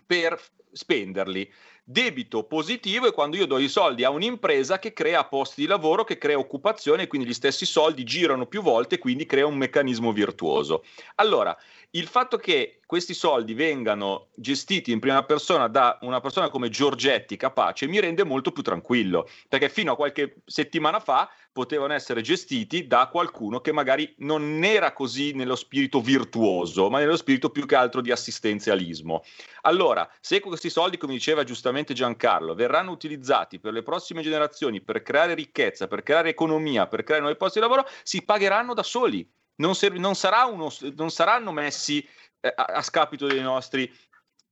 per 0.06 0.38
spenderli. 0.72 1.50
Debito 1.84 2.44
positivo 2.44 3.08
è 3.08 3.12
quando 3.12 3.36
io 3.36 3.46
do 3.46 3.58
i 3.58 3.68
soldi 3.68 4.04
a 4.04 4.10
un'impresa 4.10 4.78
che 4.78 4.92
crea 4.92 5.24
posti 5.24 5.62
di 5.62 5.66
lavoro, 5.66 6.04
che 6.04 6.18
crea 6.18 6.38
occupazione, 6.38 7.06
quindi 7.06 7.26
gli 7.26 7.34
stessi 7.34 7.66
soldi 7.66 8.04
girano 8.04 8.46
più 8.46 8.62
volte, 8.62 8.98
quindi 8.98 9.26
crea 9.26 9.46
un 9.46 9.56
meccanismo 9.56 10.12
virtuoso. 10.12 10.84
Allora, 11.16 11.56
il 11.92 12.06
fatto 12.06 12.36
che 12.36 12.80
questi 12.86 13.14
soldi 13.14 13.54
vengano 13.54 14.28
gestiti 14.34 14.92
in 14.92 15.00
prima 15.00 15.24
persona 15.24 15.66
da 15.66 15.98
una 16.02 16.20
persona 16.20 16.48
come 16.48 16.68
Giorgetti 16.68 17.36
capace 17.36 17.88
mi 17.88 17.98
rende 17.98 18.24
molto 18.24 18.52
più 18.52 18.62
tranquillo, 18.62 19.28
perché 19.48 19.68
fino 19.68 19.92
a 19.92 19.96
qualche 19.96 20.42
settimana 20.44 21.00
fa 21.00 21.28
potevano 21.52 21.92
essere 21.92 22.20
gestiti 22.20 22.86
da 22.86 23.08
qualcuno 23.08 23.60
che 23.60 23.72
magari 23.72 24.14
non 24.18 24.62
era 24.62 24.92
così 24.92 25.32
nello 25.32 25.56
spirito 25.56 26.00
virtuoso, 26.00 26.88
ma 26.88 26.98
nello 26.98 27.16
spirito 27.16 27.50
più 27.50 27.66
che 27.66 27.74
altro 27.74 28.00
di 28.00 28.12
assistenzialismo. 28.12 29.22
Allora, 29.62 30.08
se 30.20 30.40
questi 30.40 30.70
soldi, 30.70 30.96
come 30.96 31.12
diceva 31.12 31.44
giustamente 31.44 31.94
Giancarlo, 31.94 32.54
verranno 32.54 32.92
utilizzati 32.92 33.58
per 33.58 33.72
le 33.72 33.82
prossime 33.82 34.22
generazioni, 34.22 34.80
per 34.80 35.02
creare 35.02 35.34
ricchezza, 35.34 35.88
per 35.88 36.02
creare 36.02 36.28
economia, 36.28 36.86
per 36.86 37.02
creare 37.02 37.22
nuovi 37.22 37.36
posti 37.36 37.58
di 37.58 37.66
lavoro, 37.66 37.86
si 38.02 38.22
pagheranno 38.22 38.74
da 38.74 38.82
soli. 38.82 39.28
Non, 39.56 39.74
ser- 39.74 39.98
non, 39.98 40.14
sarà 40.14 40.44
uno, 40.46 40.72
non 40.96 41.10
saranno 41.10 41.52
messi 41.52 42.06
eh, 42.40 42.52
a, 42.54 42.64
a 42.64 42.82
scapito 42.82 43.26
dei 43.26 43.42
nostri 43.42 43.92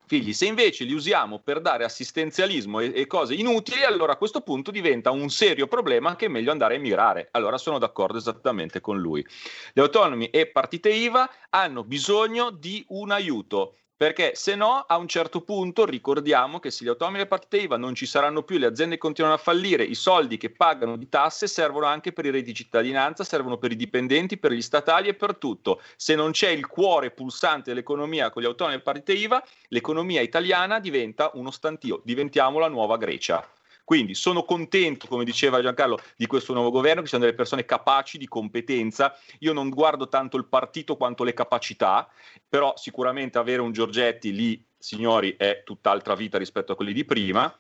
figli. 0.08 0.32
Se 0.32 0.46
invece 0.46 0.82
li 0.84 0.94
usiamo 0.94 1.38
per 1.38 1.60
dare 1.60 1.84
assistenzialismo 1.84 2.80
e, 2.80 2.92
e, 2.94 3.06
cose 3.06 3.34
inutili, 3.34 3.84
allora 3.84 4.14
a 4.14 4.16
questo 4.16 4.40
punto 4.40 4.72
diventa 4.72 5.12
un 5.12 5.28
serio 5.28 5.68
problema 5.68 6.16
che 6.16 6.26
è 6.26 6.28
meglio 6.28 6.50
andare 6.50 6.74
a 6.74 6.78
emigrare. 6.78 7.28
Allora 7.30 7.58
sono 7.58 7.78
d'accordo 7.78 8.18
esattamente 8.18 8.80
con 8.80 8.98
lui. 8.98 9.24
Gli 9.72 9.80
autonomi 9.80 10.30
e 10.30 10.46
partite 10.46 10.88
IVA 10.88 11.30
hanno 11.50 11.84
bisogno 11.84 12.50
di 12.50 12.84
un 12.88 13.12
aiuto 13.12 13.74
perché 13.98 14.36
se 14.36 14.54
no 14.54 14.84
a 14.86 14.96
un 14.96 15.08
certo 15.08 15.40
punto 15.40 15.84
ricordiamo 15.84 16.60
che 16.60 16.70
se 16.70 16.84
gli 16.84 16.88
autonomi 16.88 17.16
e 17.16 17.20
le 17.22 17.26
partite 17.26 17.56
IVA 17.58 17.76
non 17.76 17.96
ci 17.96 18.06
saranno 18.06 18.44
più, 18.44 18.56
le 18.56 18.66
aziende 18.66 18.96
continuano 18.96 19.34
a 19.34 19.38
fallire, 19.38 19.82
i 19.82 19.96
soldi 19.96 20.36
che 20.36 20.50
pagano 20.50 20.96
di 20.96 21.08
tasse 21.08 21.48
servono 21.48 21.86
anche 21.86 22.12
per 22.12 22.24
i 22.24 22.30
redditi 22.30 22.52
di 22.52 22.54
cittadinanza, 22.54 23.24
servono 23.24 23.58
per 23.58 23.72
i 23.72 23.76
dipendenti, 23.76 24.38
per 24.38 24.52
gli 24.52 24.62
statali 24.62 25.08
e 25.08 25.14
per 25.14 25.34
tutto. 25.34 25.82
Se 25.96 26.14
non 26.14 26.30
c'è 26.30 26.50
il 26.50 26.68
cuore 26.68 27.10
pulsante 27.10 27.70
dell'economia 27.70 28.30
con 28.30 28.42
gli 28.42 28.46
autonomi 28.46 28.76
e 28.76 28.78
le 28.78 28.84
partite 28.84 29.14
IVA, 29.14 29.44
l'economia 29.70 30.20
italiana 30.20 30.78
diventa 30.78 31.32
uno 31.34 31.50
stantio, 31.50 32.00
diventiamo 32.04 32.60
la 32.60 32.68
nuova 32.68 32.96
Grecia. 32.98 33.57
Quindi 33.88 34.14
sono 34.14 34.44
contento, 34.44 35.06
come 35.06 35.24
diceva 35.24 35.62
Giancarlo, 35.62 35.98
di 36.14 36.26
questo 36.26 36.52
nuovo 36.52 36.70
governo, 36.70 37.00
che 37.00 37.08
siano 37.08 37.24
delle 37.24 37.34
persone 37.34 37.64
capaci, 37.64 38.18
di 38.18 38.28
competenza. 38.28 39.16
Io 39.38 39.54
non 39.54 39.70
guardo 39.70 40.08
tanto 40.08 40.36
il 40.36 40.44
partito 40.44 40.98
quanto 40.98 41.24
le 41.24 41.32
capacità, 41.32 42.06
però 42.46 42.74
sicuramente 42.76 43.38
avere 43.38 43.62
un 43.62 43.72
Giorgetti 43.72 44.34
lì, 44.34 44.62
signori, 44.76 45.36
è 45.38 45.62
tutt'altra 45.64 46.14
vita 46.14 46.36
rispetto 46.36 46.72
a 46.72 46.76
quelli 46.76 46.92
di 46.92 47.06
prima 47.06 47.50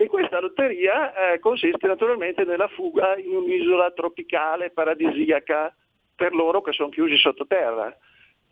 e 0.02 0.08
questa 0.08 0.40
lotteria 0.40 1.34
eh, 1.34 1.40
consiste 1.40 1.86
naturalmente 1.86 2.44
nella 2.44 2.68
fuga 2.70 3.16
in 3.18 3.36
un'isola 3.36 3.92
tropicale 3.92 4.72
paradisiaca 4.72 5.76
per 6.16 6.34
loro 6.34 6.62
che 6.62 6.72
sono 6.72 6.90
chiusi 6.90 7.18
sottoterra. 7.18 7.96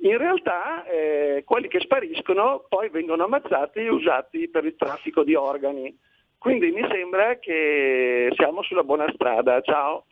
In 0.02 0.18
realtà 0.18 0.86
eh, 0.86 1.42
quelli 1.46 1.68
che 1.68 1.80
spariscono 1.80 2.66
poi 2.70 2.90
vengono 2.90 3.24
ammazzati 3.24 3.80
e 3.80 3.90
usati 3.90 4.48
per 4.48 4.64
il 4.66 4.76
traffico 4.76 5.24
di 5.24 5.34
organi. 5.34 5.98
Quindi 6.38 6.70
mi 6.72 6.88
sembra 6.90 7.40
che 7.40 8.32
siamo 8.36 8.62
sulla 8.62 8.84
buona 8.84 9.12
strada. 9.14 9.60
Ciao. 9.62 10.06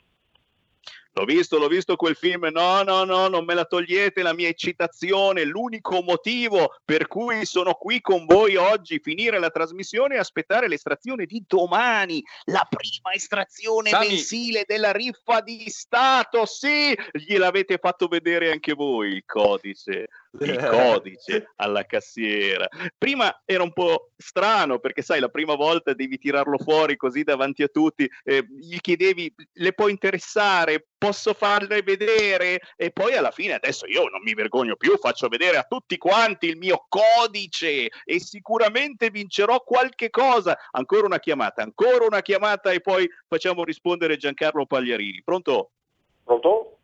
L'ho 1.17 1.25
visto, 1.25 1.57
l'ho 1.57 1.67
visto 1.67 1.95
quel 1.95 2.15
film. 2.15 2.47
No, 2.51 2.83
no, 2.83 3.03
no, 3.03 3.27
non 3.27 3.43
me 3.43 3.55
la 3.55 3.65
togliete 3.65 4.21
la 4.21 4.33
mia 4.33 4.49
eccitazione. 4.49 5.45
L'unico 5.45 6.03
motivo 6.03 6.75
per 6.85 7.07
cui 7.07 7.43
sono 7.45 7.73
qui 7.73 8.01
con 8.01 8.27
voi 8.27 8.55
oggi, 8.55 8.99
finire 8.99 9.39
la 9.39 9.49
trasmissione 9.49 10.13
e 10.13 10.19
aspettare 10.19 10.67
l'estrazione 10.67 11.25
di 11.25 11.43
domani, 11.47 12.23
la 12.45 12.67
prima 12.69 13.13
estrazione 13.13 13.89
Sami. 13.89 14.09
mensile 14.09 14.63
della 14.67 14.91
riffa 14.91 15.41
di 15.41 15.67
Stato. 15.69 16.45
Sì, 16.45 16.95
gliel'avete 17.13 17.79
fatto 17.79 18.07
vedere 18.07 18.51
anche 18.51 18.73
voi 18.73 19.13
il 19.13 19.23
codice 19.25 20.09
il 20.39 20.67
codice 20.69 21.51
alla 21.57 21.85
cassiera. 21.85 22.67
Prima 22.97 23.41
era 23.45 23.63
un 23.63 23.73
po' 23.73 24.11
strano 24.17 24.79
perché 24.79 25.01
sai, 25.01 25.19
la 25.19 25.29
prima 25.29 25.55
volta 25.55 25.93
devi 25.93 26.17
tirarlo 26.17 26.57
fuori 26.57 26.95
così 26.95 27.23
davanti 27.23 27.63
a 27.63 27.67
tutti, 27.67 28.09
eh, 28.23 28.45
gli 28.59 28.77
chiedevi 28.77 29.33
le 29.53 29.73
può 29.73 29.87
interessare, 29.87 30.87
posso 30.97 31.33
farle 31.33 31.81
vedere 31.81 32.59
e 32.75 32.91
poi 32.91 33.15
alla 33.15 33.31
fine 33.31 33.53
adesso 33.53 33.85
io 33.87 34.07
non 34.09 34.21
mi 34.23 34.33
vergogno 34.33 34.75
più, 34.75 34.97
faccio 34.97 35.27
vedere 35.27 35.57
a 35.57 35.65
tutti 35.67 35.97
quanti 35.97 36.47
il 36.47 36.57
mio 36.57 36.85
codice 36.87 37.89
e 38.03 38.19
sicuramente 38.19 39.09
vincerò 39.09 39.61
qualche 39.63 40.09
cosa. 40.09 40.57
Ancora 40.71 41.05
una 41.05 41.19
chiamata, 41.19 41.61
ancora 41.61 42.05
una 42.05 42.21
chiamata 42.21 42.71
e 42.71 42.81
poi 42.81 43.09
facciamo 43.27 43.63
rispondere 43.63 44.17
Giancarlo 44.17 44.65
Pagliarini. 44.65 45.21
Pronto? 45.23 45.71
Pronto? 46.23 46.77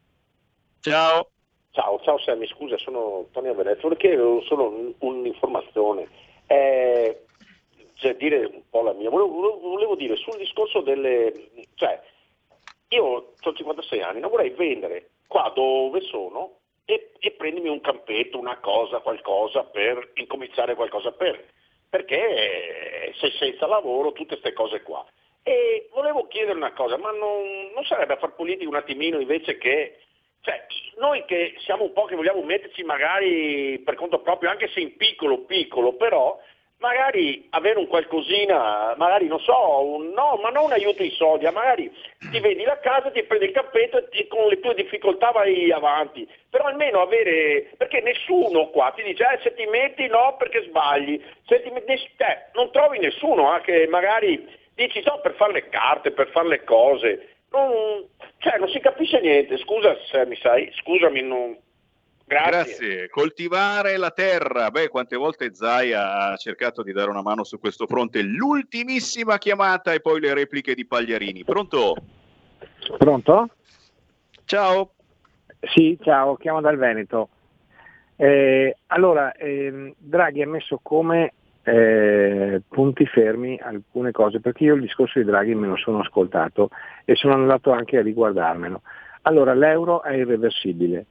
Ciao. 0.79 1.32
Ciao, 1.73 1.99
ciao 2.03 2.19
Sammy, 2.19 2.45
scusa, 2.45 2.77
sono 2.77 3.23
Antonio 3.25 3.55
Venezia, 3.55 3.89
volevo 3.89 4.41
solo 4.43 4.93
un'informazione, 4.99 6.07
eh, 6.45 7.25
cioè 7.95 8.15
dire 8.15 8.45
un 8.45 8.61
po' 8.69 8.83
la 8.83 8.93
mia, 8.93 9.09
volevo, 9.09 9.59
volevo 9.59 9.95
dire 9.95 10.15
sul 10.17 10.37
discorso 10.37 10.81
delle, 10.81 11.33
cioè 11.73 11.99
io 12.89 13.03
ho 13.03 13.33
56 13.55 14.01
anni, 14.01 14.19
non 14.19 14.29
vorrei 14.29 14.51
vendere 14.51 15.09
qua 15.25 15.51
dove 15.55 16.01
sono 16.01 16.59
e, 16.85 17.13
e 17.17 17.31
prendermi 17.31 17.69
un 17.69 17.81
campetto, 17.81 18.37
una 18.37 18.59
cosa, 18.59 18.99
qualcosa 18.99 19.63
per 19.63 20.11
incominciare 20.13 20.75
qualcosa 20.75 21.11
per, 21.11 21.43
perché 21.89 23.13
sei 23.15 23.31
senza 23.31 23.65
lavoro, 23.65 24.11
tutte 24.11 24.37
queste 24.37 24.53
cose 24.53 24.83
qua. 24.83 25.03
E 25.41 25.89
volevo 25.91 26.27
chiedere 26.27 26.55
una 26.55 26.73
cosa, 26.73 26.97
ma 26.97 27.09
non, 27.09 27.71
non 27.73 27.83
sarebbe 27.85 28.13
a 28.13 28.17
far 28.17 28.35
politica 28.35 28.69
un 28.69 28.75
attimino 28.75 29.19
invece 29.19 29.57
che 29.57 29.97
cioè, 30.43 30.65
noi 30.99 31.23
che 31.25 31.55
siamo 31.59 31.83
un 31.83 31.93
po' 31.93 32.03
che 32.03 32.15
vogliamo 32.15 32.41
metterci 32.43 32.83
magari 32.83 33.79
per 33.79 33.95
conto 33.95 34.19
proprio, 34.19 34.49
anche 34.49 34.67
se 34.73 34.81
in 34.81 34.97
piccolo 34.97 35.45
piccolo, 35.45 35.93
però 35.93 36.37
magari 36.79 37.47
avere 37.51 37.79
un 37.79 37.87
qualcosina, 37.87 38.93
magari 38.97 39.27
non 39.27 39.39
so, 39.39 39.85
un, 39.85 40.09
no, 40.09 40.37
ma 40.43 40.49
non 40.49 40.65
un 40.65 40.73
aiuto 40.73 41.01
in 41.01 41.11
soldi, 41.11 41.45
magari 41.45 41.89
ti 42.29 42.39
vedi 42.41 42.63
la 42.65 42.77
casa, 42.79 43.09
ti 43.09 43.23
prendi 43.23 43.45
il 43.45 43.51
cappetto 43.53 44.11
e 44.11 44.27
con 44.27 44.49
le 44.49 44.59
tue 44.59 44.73
difficoltà 44.73 45.31
vai 45.31 45.71
avanti, 45.71 46.27
però 46.49 46.65
almeno 46.65 46.99
avere, 46.99 47.69
perché 47.77 48.01
nessuno 48.01 48.67
qua 48.67 48.91
ti 48.93 49.01
dice 49.01 49.23
eh, 49.23 49.39
se 49.43 49.53
ti 49.53 49.65
metti 49.67 50.07
no 50.07 50.35
perché 50.37 50.63
sbagli, 50.63 51.23
se 51.45 51.63
ti 51.63 51.69
metti, 51.69 51.93
eh, 51.93 52.49
non 52.53 52.69
trovi 52.71 52.99
nessuno 52.99 53.57
eh, 53.63 53.87
magari 53.87 54.45
dici 54.75 55.01
no 55.05 55.21
per 55.21 55.35
fare 55.35 55.53
le 55.53 55.69
carte, 55.69 56.11
per 56.11 56.27
fare 56.31 56.49
le 56.49 56.63
cose, 56.65 57.32
non, 57.53 58.07
cioè, 58.37 58.57
non 58.57 58.67
si 58.69 58.79
capisce 58.79 59.19
niente. 59.19 59.57
Scusa 59.57 59.95
se 60.09 60.25
mi 60.25 60.35
sai, 60.35 60.71
scusami, 60.81 61.21
non... 61.21 61.57
Grazie. 62.25 62.51
Grazie. 62.51 63.09
Coltivare 63.09 63.97
la 63.97 64.11
terra. 64.11 64.71
Beh, 64.71 64.87
quante 64.87 65.15
volte 65.15 65.53
Zai 65.53 65.93
ha 65.93 66.35
cercato 66.37 66.81
di 66.81 66.91
dare 66.91 67.09
una 67.09 67.21
mano 67.21 67.43
su 67.43 67.59
questo 67.59 67.85
fronte. 67.85 68.21
L'ultimissima 68.21 69.37
chiamata 69.37 69.93
e 69.93 69.99
poi 69.99 70.19
le 70.19 70.33
repliche 70.33 70.73
di 70.73 70.85
Pagliarini. 70.85 71.43
Pronto? 71.43 71.95
Pronto? 72.97 73.49
Ciao. 74.45 74.93
Sì, 75.59 75.97
ciao, 76.01 76.35
chiamo 76.35 76.61
dal 76.61 76.77
Veneto. 76.77 77.29
Eh, 78.15 78.77
allora, 78.87 79.33
ehm, 79.33 79.93
Draghi 79.97 80.41
ha 80.41 80.47
messo 80.47 80.79
come 80.81 81.33
eh, 81.63 82.61
punti 82.67 83.05
fermi 83.05 83.59
alcune 83.61 84.11
cose, 84.11 84.39
perché 84.39 84.65
io 84.65 84.75
il 84.75 84.81
discorso 84.81 85.19
di 85.19 85.25
Draghi 85.25 85.55
me 85.55 85.67
lo 85.67 85.77
sono 85.77 85.99
ascoltato 85.99 86.69
e 87.05 87.15
sono 87.15 87.33
andato 87.33 87.71
anche 87.71 87.97
a 87.97 88.01
riguardarmelo. 88.01 88.81
Allora, 89.23 89.53
l'euro 89.53 90.03
è 90.03 90.13
irreversibile, 90.13 91.05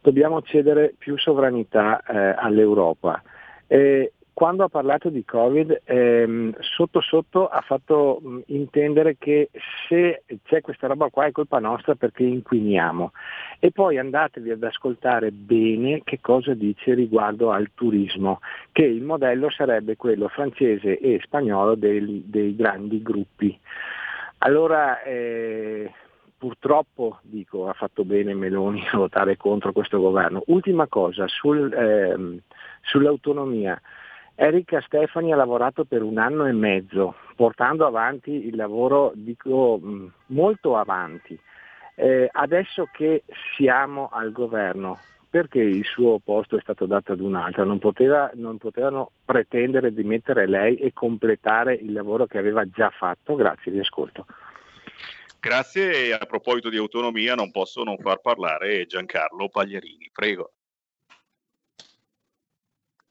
dobbiamo 0.00 0.40
cedere 0.42 0.94
più 0.96 1.18
sovranità 1.18 2.02
eh, 2.02 2.34
all'Europa. 2.38 3.22
Eh, 3.66 4.12
quando 4.38 4.62
ha 4.62 4.68
parlato 4.68 5.08
di 5.08 5.24
Covid, 5.24 5.80
ehm, 5.82 6.54
sotto 6.60 7.00
sotto 7.00 7.48
ha 7.48 7.60
fatto 7.60 8.20
mh, 8.22 8.40
intendere 8.46 9.16
che 9.18 9.50
se 9.88 10.22
c'è 10.44 10.60
questa 10.60 10.86
roba 10.86 11.08
qua 11.08 11.24
è 11.24 11.32
colpa 11.32 11.58
nostra 11.58 11.96
perché 11.96 12.22
inquiniamo. 12.22 13.10
E 13.58 13.72
poi 13.72 13.98
andatevi 13.98 14.52
ad 14.52 14.62
ascoltare 14.62 15.32
bene 15.32 16.02
che 16.04 16.20
cosa 16.20 16.54
dice 16.54 16.94
riguardo 16.94 17.50
al 17.50 17.70
turismo, 17.74 18.38
che 18.70 18.84
il 18.84 19.02
modello 19.02 19.50
sarebbe 19.50 19.96
quello 19.96 20.28
francese 20.28 21.00
e 21.00 21.18
spagnolo 21.20 21.74
dei, 21.74 22.22
dei 22.24 22.54
grandi 22.54 23.02
gruppi. 23.02 23.58
Allora, 24.38 25.02
eh, 25.02 25.92
purtroppo 26.38 27.18
dico, 27.22 27.66
ha 27.68 27.72
fatto 27.72 28.04
bene 28.04 28.34
Meloni 28.34 28.86
a 28.88 28.98
votare 28.98 29.36
contro 29.36 29.72
questo 29.72 29.98
governo. 29.98 30.44
Ultima 30.46 30.86
cosa, 30.86 31.26
sul, 31.26 31.72
ehm, 31.72 32.38
sull'autonomia. 32.82 33.82
Erika 34.40 34.80
Stefani 34.82 35.32
ha 35.32 35.36
lavorato 35.36 35.84
per 35.84 36.04
un 36.04 36.16
anno 36.16 36.46
e 36.46 36.52
mezzo, 36.52 37.16
portando 37.34 37.84
avanti 37.84 38.46
il 38.46 38.54
lavoro, 38.54 39.10
dico, 39.16 39.80
molto 40.26 40.76
avanti. 40.76 41.36
Eh, 41.96 42.28
adesso 42.30 42.88
che 42.92 43.24
siamo 43.56 44.08
al 44.12 44.30
governo, 44.30 44.96
perché 45.28 45.58
il 45.58 45.84
suo 45.84 46.20
posto 46.20 46.56
è 46.56 46.60
stato 46.60 46.86
dato 46.86 47.10
ad 47.10 47.18
un'altra? 47.18 47.64
Non, 47.64 47.80
poteva, 47.80 48.30
non 48.34 48.58
potevano 48.58 49.10
pretendere 49.24 49.92
di 49.92 50.04
mettere 50.04 50.46
lei 50.46 50.76
e 50.76 50.92
completare 50.92 51.74
il 51.74 51.92
lavoro 51.92 52.26
che 52.26 52.38
aveva 52.38 52.64
già 52.70 52.90
fatto? 52.90 53.34
Grazie, 53.34 53.72
vi 53.72 53.80
ascolto. 53.80 54.24
Grazie 55.40 56.06
e 56.06 56.12
a 56.12 56.24
proposito 56.26 56.68
di 56.68 56.76
autonomia 56.76 57.34
non 57.34 57.50
posso 57.50 57.82
non 57.82 57.98
far 57.98 58.20
parlare 58.20 58.86
Giancarlo 58.86 59.48
Pagliarini, 59.48 60.10
prego. 60.12 60.52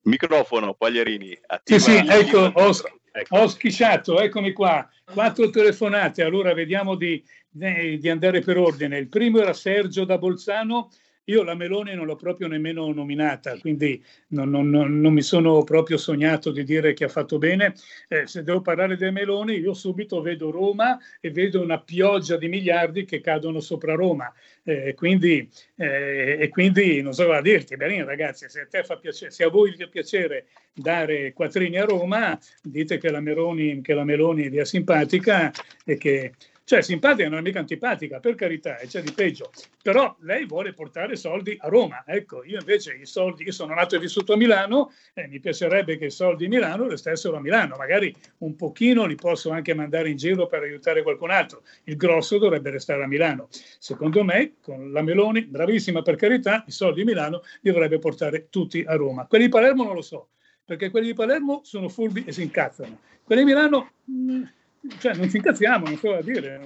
Microfono, 0.08 0.74
Pagliarini. 0.74 1.38
Sì, 1.64 1.80
sì, 1.80 1.95
ecco, 1.95 2.51
ho, 2.53 2.72
ecco. 3.12 3.38
ho, 3.38 3.47
schisciato, 3.47 4.20
eccomi 4.22 4.53
qua. 4.53 4.89
Quattro 5.03 5.49
telefonate, 5.49 6.24
allora 6.24 6.53
vediamo 6.53 6.95
di, 6.95 7.22
di, 7.49 8.10
andare 8.10 8.41
per 8.41 8.58
ordine. 8.58 8.97
Il 8.97 9.10
primo 9.10 9.39
era 9.39 9.53
Sergio 9.53 10.05
da 10.05 10.18
Bolzano. 10.18 10.89
Io 11.30 11.43
la 11.43 11.55
Meloni 11.55 11.93
non 11.93 12.05
l'ho 12.05 12.15
proprio 12.15 12.47
nemmeno 12.47 12.89
nominata, 12.93 13.57
quindi 13.57 14.01
non, 14.30 14.49
non, 14.49 14.69
non, 14.69 15.13
mi 15.13 15.21
sono 15.21 15.61
proprio 15.65 15.97
sognato 15.97 16.51
di 16.51 16.63
dire 16.63 16.93
che 16.93 17.03
ha 17.03 17.09
fatto 17.09 17.38
bene. 17.38 17.73
Eh, 18.07 18.28
se 18.28 18.43
devo 18.43 18.61
parlare 18.61 18.95
dei 18.95 19.11
Meloni, 19.11 19.55
io 19.55 19.73
subito 19.73 20.21
vedo 20.21 20.51
Roma 20.51 20.97
e 21.19 21.30
vedo 21.32 21.61
una 21.61 21.82
pioggia 21.82 22.38
di 22.38 22.47
miliardi 22.47 23.03
che 23.03 23.19
cadono 23.19 23.59
sopra 23.59 23.93
Roma. 23.93 24.34
Eh, 24.63 24.93
quindi, 24.93 25.49
eh, 25.75 26.38
e 26.39 26.47
quindi 26.47 27.01
non 27.01 27.11
so 27.11 27.25
cosa 27.25 27.41
dirti, 27.41 27.75
bene 27.75 28.05
ragazzi, 28.05 28.47
se 28.47 28.61
a, 28.61 28.97
piacere, 28.97 29.32
se 29.32 29.43
a 29.43 29.49
voi 29.49 29.75
fa 29.75 29.88
piacere 29.88 30.45
dare 30.73 31.34
quattrini 31.34 31.78
a 31.78 31.84
Roma, 31.84 32.39
dite 32.63 32.97
che 32.97 33.11
la 33.11 33.19
Meloni, 33.19 33.82
che 33.82 33.93
la 33.93 34.05
Meloni 34.05 34.47
vi 34.47 34.59
è 34.59 34.65
simpatica 34.65 35.51
e 35.84 35.97
che 35.97 36.32
cioè, 36.68 36.82
simpatica 36.82 37.30
non 37.30 37.39
è 37.39 37.41
mica 37.41 37.59
antipatica, 37.59 38.20
per 38.20 38.36
carità, 38.36 38.78
e 38.78 38.88
c'è 38.88 39.01
di 39.01 39.13
peggio. 39.13 39.51
Però 39.82 40.18
lei 40.20 40.45
vuole 40.45 40.74
portare 40.74 41.15
soldi 41.15 41.55
a 41.61 41.70
Roma. 41.70 42.03
Ecco, 42.05 42.43
io 42.43 42.59
invece 42.59 42.91
i 42.91 43.05
soldi, 43.05 43.45
io 43.45 43.53
sono 43.53 43.74
nato 43.74 43.95
e 43.95 43.99
vissuto 43.99 44.34
a 44.34 44.36
Milano, 44.36 44.91
e 45.13 45.30
mi 45.30 45.39
piacerebbe 45.39 45.97
che 45.97 46.07
i 46.07 46.11
soldi 46.11 46.43
di 46.43 46.49
Milano 46.49 46.89
restassero 46.89 47.38
a 47.38 47.39
Milano. 47.39 47.78
Magari 47.78 48.13
un 48.39 48.57
pochino 48.57 49.05
li 49.05 49.15
posso 49.15 49.49
anche 49.49 49.74
mandare 49.74 50.09
in 50.09 50.18
giro 50.18 50.45
per 50.47 50.63
aiutare 50.63 51.03
qualcun 51.03 51.32
altro. 51.32 51.63
Il 51.86 51.95
grosso 51.95 52.38
dovrebbe 52.38 52.70
restare 52.70 53.01
a 53.01 53.07
Milano. 53.07 53.47
Secondo 53.80 54.26
me, 54.26 54.55
con 54.61 54.91
la 54.91 55.01
Meloni, 55.01 55.45
bravissima 55.45 56.01
per 56.01 56.18
carità, 56.18 56.65
i 56.68 56.72
soldi 56.72 56.99
di 56.99 57.05
Milano 57.05 57.43
li 57.61 57.72
dovrebbe 57.72 57.97
portare 57.97 58.47
tutti 58.49 58.84
a 58.86 58.93
Roma. 58.97 59.26
Quelli 59.26 59.45
di 59.45 59.49
Palermo 59.49 59.86
non 59.86 59.95
lo 59.95 60.01
so, 60.01 60.32
perché 60.65 60.89
quelli 60.89 61.07
di 61.07 61.13
Palermo 61.13 61.61
sono 61.63 61.88
furbi 61.88 62.26
e 62.26 62.34
si 62.34 62.43
incazzano. 62.43 62.99
Quelli 63.24 63.45
di 63.45 63.47
Milano... 63.47 63.91
Mh, 64.03 64.34
mm, 64.34 64.43
cioè, 64.99 65.15
non 65.15 65.30
ci 65.30 65.38
incazziamo, 65.38 65.86
non 65.86 65.97
so 65.97 66.11
da 66.11 66.21
dire. 66.21 66.59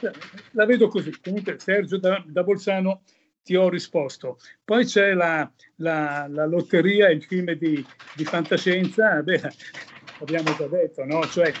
Cioè, 0.00 0.12
la 0.52 0.66
vedo 0.66 0.88
così. 0.88 1.12
Comunque, 1.22 1.58
Sergio 1.58 1.98
da, 1.98 2.22
da, 2.26 2.42
Bolzano 2.42 3.02
ti 3.42 3.54
ho 3.54 3.68
risposto. 3.68 4.38
Poi 4.64 4.84
c'è 4.84 5.14
la, 5.14 5.50
la, 5.76 6.26
la 6.28 6.46
lotteria, 6.46 7.10
il 7.10 7.22
film 7.22 7.52
di, 7.52 7.84
di 8.14 8.24
fantascienza. 8.24 9.22
Beh, 9.22 9.40
abbiamo 10.20 10.54
già 10.56 10.66
detto, 10.66 11.04
no? 11.04 11.26
Cioè, 11.26 11.52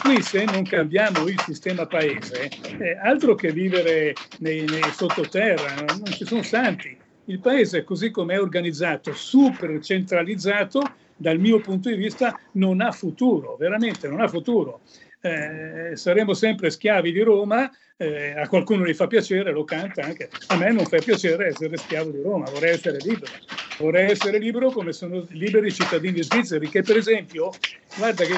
qui 0.00 0.22
se 0.22 0.44
non 0.44 0.64
cambiamo 0.64 1.26
il 1.26 1.40
sistema 1.40 1.86
paese, 1.86 2.48
è 2.78 2.98
altro 3.02 3.34
che 3.34 3.52
vivere 3.52 4.14
nei, 4.38 4.64
nei 4.64 4.90
sottoterra, 4.92 5.74
non 5.86 6.06
ci 6.06 6.24
sono 6.24 6.42
santi. 6.42 6.96
Il 7.26 7.40
paese, 7.40 7.84
così 7.84 8.10
come 8.10 8.34
è 8.34 8.40
organizzato, 8.40 9.12
super 9.12 9.80
centralizzato, 9.80 10.80
dal 11.18 11.38
mio 11.38 11.60
punto 11.60 11.88
di 11.88 11.96
vista 11.96 12.38
non 12.52 12.80
ha 12.80 12.92
futuro, 12.92 13.56
veramente 13.56 14.08
non 14.08 14.20
ha 14.20 14.28
futuro. 14.28 14.80
Eh, 15.20 15.96
saremo 15.96 16.32
sempre 16.32 16.70
schiavi 16.70 17.10
di 17.10 17.20
Roma, 17.20 17.68
eh, 17.96 18.38
a 18.38 18.46
qualcuno 18.46 18.86
gli 18.86 18.94
fa 18.94 19.08
piacere, 19.08 19.50
lo 19.50 19.64
canta 19.64 20.02
anche, 20.02 20.30
a 20.46 20.56
me 20.56 20.70
non 20.70 20.86
fa 20.86 20.98
piacere 20.98 21.48
essere 21.48 21.76
schiavo 21.76 22.10
di 22.10 22.22
Roma, 22.22 22.48
vorrei 22.50 22.74
essere 22.74 22.98
libero, 22.98 23.32
vorrei 23.78 24.12
essere 24.12 24.38
libero 24.38 24.70
come 24.70 24.92
sono 24.92 25.26
liberi 25.30 25.66
i 25.66 25.72
cittadini 25.72 26.22
svizzeri, 26.22 26.68
che 26.68 26.82
per 26.82 26.96
esempio, 26.96 27.50
guarda 27.96 28.24
che 28.24 28.36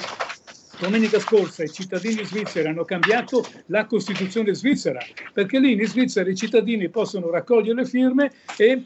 domenica 0.81 1.18
scorsa 1.18 1.62
i 1.62 1.70
cittadini 1.70 2.24
svizzeri 2.24 2.66
hanno 2.66 2.85
cambiato 2.85 3.45
la 3.66 3.85
Costituzione 3.85 4.55
svizzera, 4.55 4.99
perché 5.35 5.61
lì 5.61 5.72
in 5.72 5.87
Svizzera 5.87 6.31
i 6.31 6.35
cittadini 6.35 6.89
possono 6.89 7.31
raccogliere 7.31 7.83
le 7.83 7.87
firme 7.87 8.33
e, 8.57 8.83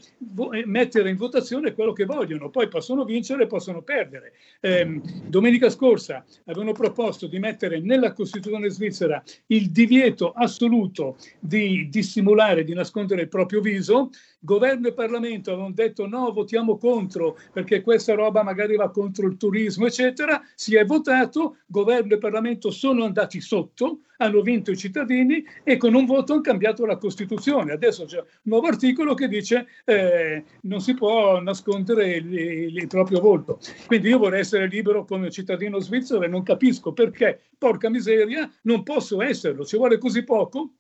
e 0.52 0.66
mettere 0.66 1.10
in 1.10 1.16
votazione 1.16 1.72
quello 1.72 1.92
che 1.92 2.04
vogliono, 2.04 2.50
poi 2.50 2.66
possono 2.66 3.04
vincere 3.04 3.46
possono 3.46 3.82
perdere. 3.82 4.32
Eh, 4.60 5.00
domenica 5.28 5.70
scorsa 5.70 6.24
avevano 6.46 6.72
proposto 6.72 7.28
di 7.28 7.38
mettere 7.38 7.80
nella 7.80 8.12
Costituzione 8.12 8.68
svizzera 8.70 9.22
il 9.46 9.70
divieto 9.70 10.32
assoluto 10.32 11.16
di 11.38 11.88
dissimulare, 11.88 12.64
di 12.64 12.74
nascondere 12.74 13.22
il 13.22 13.28
proprio 13.28 13.60
viso, 13.60 14.10
governo 14.44 14.88
e 14.88 14.92
Parlamento 14.92 15.50
avevano 15.50 15.72
detto 15.72 16.06
no, 16.06 16.30
votiamo 16.30 16.76
contro 16.76 17.38
perché 17.50 17.80
questa 17.80 18.14
roba 18.14 18.42
magari 18.42 18.76
va 18.76 18.90
contro 18.90 19.26
il 19.26 19.38
turismo, 19.38 19.86
eccetera, 19.86 20.40
si 20.54 20.76
è 20.76 20.84
votato, 20.84 21.56
governo 21.66 22.14
e 22.14 22.18
Parlamento 22.18 22.70
sono 22.70 23.04
andati 23.04 23.40
sotto, 23.40 24.00
hanno 24.18 24.42
vinto 24.42 24.70
i 24.70 24.76
cittadini 24.76 25.42
e 25.64 25.76
con 25.78 25.94
un 25.94 26.04
voto 26.04 26.34
hanno 26.34 26.42
cambiato 26.42 26.84
la 26.84 26.98
Costituzione. 26.98 27.72
Adesso 27.72 28.04
c'è 28.04 28.18
un 28.18 28.26
nuovo 28.42 28.66
articolo 28.66 29.14
che 29.14 29.28
dice 29.28 29.66
eh, 29.86 30.44
non 30.62 30.80
si 30.80 30.94
può 30.94 31.40
nascondere 31.40 32.16
il, 32.16 32.32
il, 32.32 32.76
il, 32.76 32.86
proprio 32.86 33.20
volto. 33.20 33.58
Quindi 33.86 34.08
io 34.08 34.18
vorrei 34.18 34.40
essere 34.40 34.68
libero 34.68 35.04
come 35.04 35.30
cittadino 35.30 35.80
svizzero 35.80 36.22
e 36.22 36.28
non 36.28 36.42
capisco 36.42 36.92
perché, 36.92 37.40
porca 37.56 37.88
miseria, 37.88 38.50
non 38.62 38.82
posso 38.82 39.22
esserlo. 39.22 39.64
Ci 39.64 39.76
vuole 39.76 39.98
così 39.98 40.22
poco? 40.22 40.74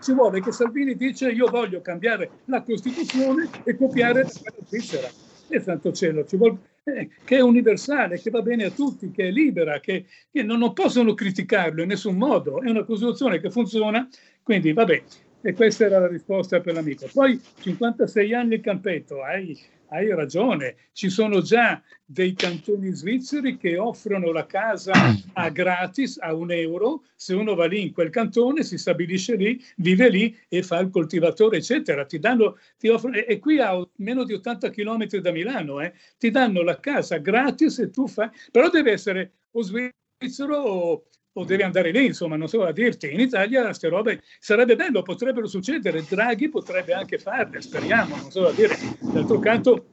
Ci 0.00 0.12
vuole 0.12 0.40
che 0.40 0.52
Salvini 0.52 0.96
dice 0.96 1.30
io 1.30 1.48
voglio 1.48 1.80
cambiare 1.80 2.30
la 2.46 2.62
Costituzione 2.62 3.48
e 3.64 3.76
copiare 3.76 4.22
la 4.22 4.52
Svizzera. 4.64 5.08
E 5.50 5.60
santo 5.60 5.92
cielo, 5.92 6.26
ci 6.26 6.36
vuole, 6.36 6.58
eh, 6.84 7.08
che 7.24 7.36
è 7.36 7.40
universale, 7.40 8.20
che 8.20 8.28
va 8.28 8.42
bene 8.42 8.64
a 8.64 8.70
tutti, 8.70 9.10
che 9.10 9.28
è 9.28 9.30
libera, 9.30 9.80
che, 9.80 10.04
che 10.30 10.42
non, 10.42 10.58
non, 10.58 10.74
possono 10.74 11.14
criticarlo 11.14 11.82
in 11.82 11.88
nessun 11.88 12.16
modo, 12.16 12.60
è 12.60 12.68
una 12.68 12.84
Costituzione 12.84 13.40
che 13.40 13.50
funziona, 13.50 14.06
quindi 14.42 14.74
vabbè, 14.74 15.02
e 15.40 15.52
questa 15.54 15.86
era 15.86 16.00
la 16.00 16.08
risposta 16.08 16.60
per 16.60 16.74
l'amico. 16.74 17.08
Poi 17.12 17.40
56 17.60 18.34
anni 18.34 18.54
il 18.56 18.60
campetto, 18.60 19.22
hai, 19.22 19.58
hai 19.88 20.14
ragione, 20.14 20.76
ci 20.92 21.08
sono 21.08 21.40
già 21.40 21.82
dei 22.04 22.34
cantoni 22.34 22.92
svizzeri 22.92 23.56
che 23.56 23.76
offrono 23.78 24.32
la 24.32 24.46
casa 24.46 24.92
a 25.34 25.48
gratis 25.50 26.18
a 26.20 26.34
un 26.34 26.50
euro, 26.50 27.04
se 27.14 27.34
uno 27.34 27.54
va 27.54 27.66
lì 27.66 27.82
in 27.82 27.92
quel 27.92 28.10
cantone, 28.10 28.62
si 28.62 28.78
stabilisce 28.78 29.36
lì, 29.36 29.62
vive 29.76 30.08
lì 30.08 30.36
e 30.48 30.62
fa 30.62 30.78
il 30.78 30.90
coltivatore, 30.90 31.58
eccetera. 31.58 32.04
Ti 32.04 32.18
danno, 32.18 32.58
ti 32.78 32.88
offrono, 32.88 33.16
e 33.16 33.38
qui 33.38 33.58
a 33.60 33.86
meno 33.96 34.24
di 34.24 34.34
80 34.34 34.70
km 34.70 35.06
da 35.18 35.32
Milano, 35.32 35.80
eh, 35.80 35.92
ti 36.18 36.30
danno 36.30 36.62
la 36.62 36.78
casa 36.80 37.18
gratis 37.18 37.78
e 37.78 37.90
tu 37.90 38.06
fai, 38.06 38.28
però 38.50 38.70
deve 38.70 38.92
essere 38.92 39.32
o 39.52 39.62
svizzero 39.62 40.56
o, 40.56 41.04
o 41.32 41.44
devi 41.44 41.62
andare 41.62 41.90
lì, 41.90 42.06
insomma, 42.06 42.36
non 42.36 42.48
so 42.48 42.62
a 42.64 42.72
dirti. 42.72 43.12
In 43.12 43.20
Italia 43.20 43.64
queste 43.64 43.88
robe 43.88 44.22
sarebbe 44.38 44.76
bello, 44.76 45.02
potrebbero 45.02 45.46
succedere, 45.46 46.02
Draghi 46.02 46.48
potrebbe 46.48 46.92
anche 46.92 47.18
farle, 47.18 47.60
speriamo, 47.60 48.16
non 48.16 48.30
so 48.30 48.46
a 48.46 48.52
dire. 48.52 48.76
D'altro 49.00 49.38
canto, 49.38 49.86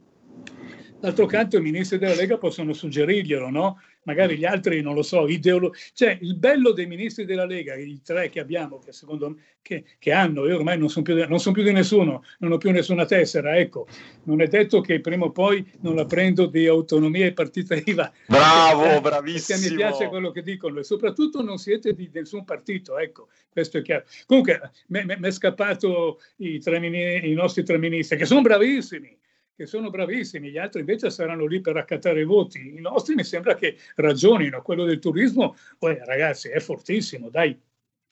d'altro 1.00 1.26
canto 1.26 1.56
i 1.56 1.60
ministri 1.60 1.98
della 1.98 2.14
Lega 2.14 2.38
possono 2.38 2.72
suggerirglielo, 2.72 3.50
no? 3.50 3.78
magari 4.06 4.36
gli 4.36 4.44
altri 4.44 4.80
non 4.80 4.94
lo 4.94 5.02
so, 5.02 5.28
ideolo- 5.28 5.74
cioè 5.92 6.16
il 6.20 6.36
bello 6.36 6.72
dei 6.72 6.86
ministri 6.86 7.24
della 7.24 7.44
Lega, 7.44 7.74
i 7.74 8.00
tre 8.02 8.28
che 8.30 8.40
abbiamo, 8.40 8.78
che 8.78 8.92
secondo 8.92 9.30
me 9.30 9.36
che, 9.62 9.84
che 9.98 10.12
hanno, 10.12 10.46
io 10.46 10.56
ormai 10.56 10.78
non 10.78 10.88
sono, 10.88 11.04
più, 11.04 11.14
non 11.26 11.40
sono 11.40 11.54
più 11.54 11.64
di 11.64 11.72
nessuno, 11.72 12.22
non 12.38 12.52
ho 12.52 12.56
più 12.56 12.70
nessuna 12.70 13.04
tessera, 13.04 13.56
ecco, 13.56 13.86
non 14.24 14.40
è 14.40 14.46
detto 14.46 14.80
che 14.80 15.00
prima 15.00 15.26
o 15.26 15.32
poi 15.32 15.64
non 15.80 15.96
la 15.96 16.04
prendo 16.04 16.46
di 16.46 16.66
autonomia 16.66 17.26
e 17.26 17.32
partita 17.32 17.74
IVA. 17.74 18.12
Bravo, 18.26 18.82
perché, 18.82 19.00
bravissimo. 19.00 19.58
Perché 19.58 19.74
mi 19.74 19.76
piace 19.76 20.08
quello 20.08 20.30
che 20.30 20.42
dicono 20.42 20.78
e 20.78 20.84
soprattutto 20.84 21.42
non 21.42 21.58
siete 21.58 21.94
di 21.94 22.08
nessun 22.12 22.44
partito, 22.44 22.96
ecco, 22.98 23.28
questo 23.50 23.78
è 23.78 23.82
chiaro. 23.82 24.04
Comunque 24.26 24.70
mi 24.86 25.04
è 25.20 25.30
scappato 25.32 26.20
i, 26.36 26.60
tre, 26.60 26.78
i 26.86 27.34
nostri 27.34 27.64
tre 27.64 27.76
ministri, 27.78 28.16
che 28.16 28.24
sono 28.24 28.42
bravissimi, 28.42 29.18
che 29.56 29.66
sono 29.66 29.88
bravissimi, 29.88 30.50
gli 30.50 30.58
altri 30.58 30.80
invece 30.80 31.08
saranno 31.08 31.46
lì 31.46 31.60
per 31.62 31.76
accattare 31.78 32.20
i 32.20 32.24
voti. 32.24 32.74
I 32.76 32.80
nostri 32.80 33.14
mi 33.14 33.24
sembra 33.24 33.54
che 33.54 33.76
ragionino, 33.94 34.60
quello 34.60 34.84
del 34.84 34.98
turismo, 34.98 35.56
poi 35.78 35.98
ragazzi 36.04 36.48
è 36.50 36.60
fortissimo, 36.60 37.30
dai. 37.30 37.58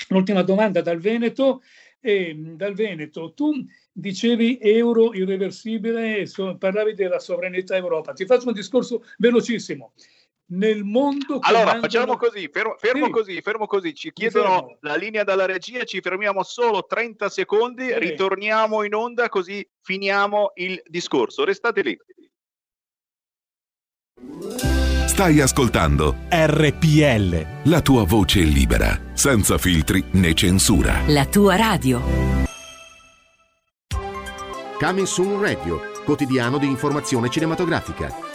L'ultima 0.08 0.42
domanda 0.42 0.80
dal 0.80 0.98
Veneto. 0.98 1.62
Eh, 2.00 2.34
dal 2.36 2.74
Veneto, 2.74 3.32
tu 3.32 3.64
dicevi 3.90 4.58
euro 4.60 5.14
irreversibile, 5.14 6.26
parlavi 6.58 6.92
della 6.92 7.18
sovranità 7.18 7.76
Europa. 7.76 8.12
Ti 8.12 8.26
faccio 8.26 8.48
un 8.48 8.52
discorso 8.52 9.04
velocissimo 9.16 9.94
nel 10.46 10.84
mondo. 10.84 11.38
Allora, 11.40 11.64
mandano... 11.64 11.82
facciamo 11.82 12.16
così, 12.16 12.48
fermo, 12.52 12.74
fermo 12.78 13.06
sì. 13.06 13.10
così, 13.10 13.40
fermo 13.40 13.66
così. 13.66 13.94
Ci 13.94 14.12
chiedono 14.12 14.76
la 14.80 14.96
linea 14.96 15.24
dalla 15.24 15.46
regia, 15.46 15.84
ci 15.84 16.00
fermiamo 16.00 16.42
solo 16.42 16.84
30 16.84 17.28
secondi, 17.28 17.86
sì. 17.86 17.98
ritorniamo 17.98 18.82
in 18.84 18.94
onda 18.94 19.28
così 19.28 19.66
finiamo 19.80 20.52
il 20.56 20.80
discorso. 20.86 21.44
Restate 21.44 21.82
lì. 21.82 21.98
Stai 25.06 25.40
ascoltando 25.40 26.16
RPL. 26.28 27.70
La 27.70 27.80
tua 27.80 28.04
voce 28.04 28.40
libera, 28.40 29.00
senza 29.12 29.58
filtri 29.58 30.02
né 30.12 30.34
censura. 30.34 31.02
La 31.06 31.24
tua 31.26 31.56
radio. 31.56 32.02
Coming 34.78 35.06
Soon 35.06 35.40
Radio, 35.40 35.80
quotidiano 36.04 36.58
di 36.58 36.66
informazione 36.66 37.30
cinematografica 37.30 38.34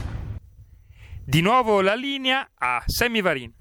Di 1.23 1.41
nuovo 1.41 1.81
la 1.81 1.93
linea 1.93 2.49
a 2.57 2.83
Sammy 2.85 3.21
Varin. 3.21 3.53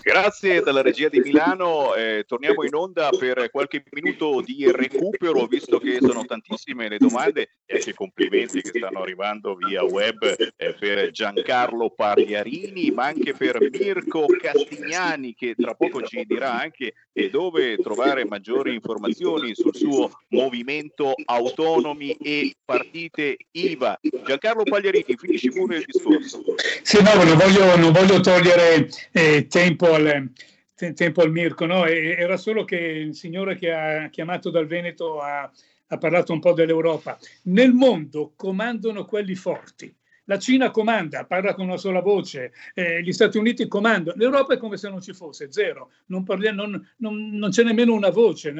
Grazie 0.00 0.60
dalla 0.60 0.80
regia 0.80 1.08
di 1.08 1.18
Milano, 1.18 1.94
eh, 1.96 2.24
torniamo 2.26 2.62
in 2.62 2.74
onda 2.74 3.08
per 3.10 3.50
qualche 3.50 3.82
minuto 3.90 4.40
di 4.40 4.70
recupero, 4.70 5.46
visto 5.46 5.78
che 5.78 5.98
sono 6.00 6.24
tantissime 6.24 6.88
le 6.88 6.98
domande 6.98 7.50
e 7.66 7.74
anche 7.74 7.94
complimenti 7.94 8.62
che 8.62 8.78
stanno 8.78 9.02
arrivando 9.02 9.56
via 9.56 9.82
web 9.82 10.22
eh, 10.56 10.74
per 10.74 11.10
Giancarlo 11.10 11.90
Pagliarini, 11.90 12.92
ma 12.92 13.06
anche 13.06 13.34
per 13.34 13.58
Mirko 13.70 14.26
Castignani 14.40 15.34
che 15.34 15.54
tra 15.56 15.74
poco 15.74 16.02
ci 16.02 16.24
dirà 16.26 16.60
anche 16.60 16.94
eh, 17.12 17.28
dove 17.28 17.76
trovare 17.78 18.24
maggiori 18.24 18.74
informazioni 18.74 19.54
sul 19.54 19.74
suo 19.74 20.10
movimento 20.28 21.12
autonomi 21.24 22.12
e 22.12 22.54
partite 22.64 23.36
IVA. 23.50 23.98
Giancarlo 24.24 24.62
Pagliarini, 24.62 25.16
finisci 25.16 25.50
pure 25.50 25.78
il 25.78 25.84
discorso. 25.86 26.42
Sì, 26.82 27.02
no, 27.02 27.14
non 27.22 27.36
voglio, 27.36 27.76
non 27.76 27.92
voglio 27.92 28.20
togliere 28.20 28.88
eh, 29.12 29.39
tempo 29.46 29.92
al, 29.92 30.32
tempo 30.74 31.22
al 31.22 31.30
Mirko, 31.30 31.66
no? 31.66 31.84
era 31.86 32.36
solo 32.36 32.64
che 32.64 32.76
il 32.76 33.14
signore 33.14 33.56
che 33.56 33.72
ha 33.72 34.08
chiamato 34.08 34.50
dal 34.50 34.66
Veneto 34.66 35.20
ha, 35.20 35.50
ha 35.86 35.98
parlato 35.98 36.32
un 36.32 36.40
po' 36.40 36.52
dell'Europa. 36.52 37.18
Nel 37.44 37.72
mondo 37.72 38.32
comandano 38.36 39.04
quelli 39.04 39.34
forti. 39.34 39.94
La 40.24 40.38
Cina 40.38 40.70
comanda, 40.70 41.24
parla 41.24 41.54
con 41.54 41.66
una 41.66 41.76
sola 41.76 42.00
voce, 42.00 42.52
eh, 42.74 43.02
gli 43.02 43.10
Stati 43.10 43.36
Uniti 43.36 43.66
comandano, 43.66 44.16
l'Europa 44.16 44.54
è 44.54 44.58
come 44.58 44.76
se 44.76 44.88
non 44.88 45.00
ci 45.00 45.12
fosse, 45.12 45.50
zero, 45.50 45.90
non, 46.06 46.22
parliamo, 46.22 46.66
non, 46.66 46.88
non, 46.98 47.30
non 47.30 47.50
c'è 47.50 47.64
nemmeno 47.64 47.94
una 47.94 48.10
voce. 48.10 48.54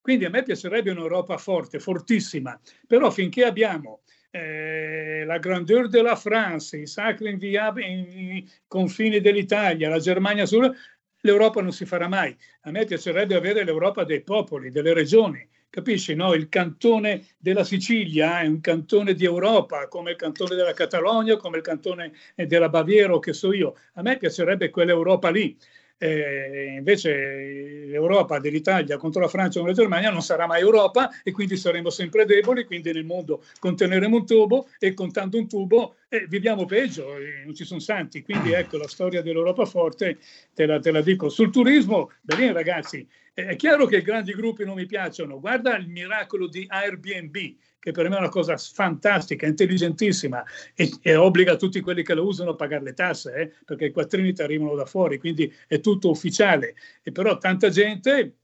Quindi 0.00 0.26
a 0.26 0.30
me 0.30 0.44
piacerebbe 0.44 0.92
un'Europa 0.92 1.38
forte, 1.38 1.80
fortissima, 1.80 2.58
però 2.86 3.10
finché 3.10 3.44
abbiamo 3.44 4.02
eh, 4.32 5.24
la 5.26 5.38
grandeur 5.38 5.88
de 5.88 6.00
la 6.00 6.16
France, 6.16 6.76
i 6.78 6.86
sacri 6.86 7.30
inviabili 7.30 8.48
confini 8.66 9.20
dell'Italia, 9.20 9.90
la 9.90 9.98
Germania 9.98 10.46
Sud, 10.46 10.74
l'Europa 11.20 11.60
non 11.60 11.72
si 11.72 11.84
farà 11.84 12.08
mai. 12.08 12.36
A 12.62 12.70
me 12.70 12.84
piacerebbe 12.86 13.34
avere 13.34 13.62
l'Europa 13.62 14.04
dei 14.04 14.22
popoli, 14.22 14.70
delle 14.70 14.94
regioni. 14.94 15.46
Capisci? 15.68 16.14
No? 16.14 16.34
Il 16.34 16.48
cantone 16.48 17.26
della 17.38 17.64
Sicilia 17.64 18.40
è 18.40 18.46
un 18.46 18.60
cantone 18.60 19.14
di 19.14 19.24
Europa, 19.24 19.86
come 19.88 20.12
il 20.12 20.16
cantone 20.16 20.54
della 20.54 20.72
Catalogna, 20.72 21.36
come 21.36 21.58
il 21.58 21.62
cantone 21.62 22.12
della 22.34 22.68
Baviera, 22.68 23.14
o 23.14 23.18
che 23.18 23.32
so 23.32 23.52
io. 23.52 23.76
A 23.94 24.02
me 24.02 24.16
piacerebbe 24.16 24.70
quell'Europa 24.70 25.30
lì. 25.30 25.56
Eh, 26.02 26.74
invece 26.78 27.84
l'Europa 27.86 28.40
dell'Italia 28.40 28.96
contro 28.96 29.20
la 29.20 29.28
Francia 29.28 29.60
o 29.60 29.66
la 29.66 29.72
Germania 29.72 30.10
non 30.10 30.20
sarà 30.20 30.46
mai 30.48 30.60
Europa 30.60 31.10
e 31.22 31.30
quindi 31.30 31.56
saremo 31.56 31.90
sempre 31.90 32.24
deboli, 32.24 32.64
quindi 32.64 32.90
nel 32.90 33.04
mondo 33.04 33.44
conteneremo 33.60 34.16
un 34.16 34.26
tubo 34.26 34.66
e 34.80 34.94
contando 34.94 35.38
un 35.38 35.46
tubo 35.46 35.94
eh, 36.08 36.26
viviamo 36.28 36.64
peggio, 36.64 37.16
eh, 37.16 37.44
non 37.44 37.54
ci 37.54 37.64
sono 37.64 37.78
santi. 37.78 38.24
Quindi 38.24 38.50
ecco 38.50 38.78
la 38.78 38.88
storia 38.88 39.22
dell'Europa 39.22 39.64
forte, 39.64 40.18
te 40.52 40.66
la, 40.66 40.80
te 40.80 40.90
la 40.90 41.02
dico. 41.02 41.28
Sul 41.28 41.52
turismo, 41.52 42.10
bene 42.20 42.52
ragazzi, 42.52 43.06
è 43.34 43.56
chiaro 43.56 43.86
che 43.86 43.98
i 43.98 44.02
grandi 44.02 44.32
gruppi 44.32 44.64
non 44.64 44.76
mi 44.76 44.86
piacciono, 44.86 45.40
guarda 45.40 45.76
il 45.76 45.88
miracolo 45.88 46.48
di 46.48 46.64
Airbnb 46.68 47.36
che 47.82 47.90
per 47.90 48.08
me 48.08 48.14
è 48.14 48.18
una 48.20 48.28
cosa 48.28 48.56
fantastica, 48.56 49.44
intelligentissima 49.44 50.44
e, 50.72 50.88
e 51.02 51.16
obbliga 51.16 51.56
tutti 51.56 51.80
quelli 51.80 52.04
che 52.04 52.14
lo 52.14 52.24
usano 52.24 52.50
a 52.50 52.54
pagare 52.54 52.84
le 52.84 52.92
tasse, 52.92 53.34
eh, 53.34 53.52
perché 53.64 53.86
i 53.86 53.90
quattrini 53.90 54.32
ti 54.32 54.40
arrivano 54.40 54.76
da 54.76 54.86
fuori, 54.86 55.18
quindi 55.18 55.52
è 55.66 55.80
tutto 55.80 56.08
ufficiale. 56.08 56.76
E 57.02 57.10
però 57.10 57.38
tanta 57.38 57.70
gente 57.70 58.41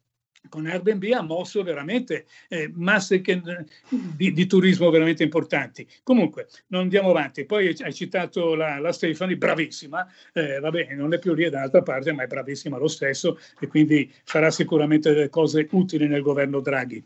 con 0.48 0.66
Airbnb 0.66 1.04
ha 1.12 1.22
mosso 1.22 1.62
veramente 1.62 2.26
eh, 2.48 2.70
masse 2.74 3.20
che, 3.20 3.40
di, 3.88 4.32
di, 4.32 4.46
turismo 4.46 4.90
veramente 4.90 5.22
importanti. 5.22 5.86
Comunque, 6.02 6.48
non 6.68 6.82
andiamo 6.82 7.10
avanti. 7.10 7.44
Poi 7.44 7.74
hai 7.80 7.94
citato 7.94 8.54
la, 8.54 8.78
la 8.78 8.92
Stefani, 8.92 9.36
bravissima, 9.36 10.06
eh, 10.32 10.60
va 10.60 10.70
bene, 10.70 10.94
non 10.94 11.12
è 11.12 11.18
più 11.18 11.34
lì 11.34 11.48
dall'altra 11.48 11.82
parte, 11.82 12.12
ma 12.12 12.22
è 12.22 12.26
bravissima 12.26 12.78
lo 12.78 12.88
stesso 12.88 13.38
e 13.60 13.66
quindi 13.66 14.12
farà 14.24 14.50
sicuramente 14.50 15.12
delle 15.12 15.28
cose 15.28 15.68
utili 15.70 16.06
nel 16.06 16.22
governo 16.22 16.60
Draghi. 16.60 17.04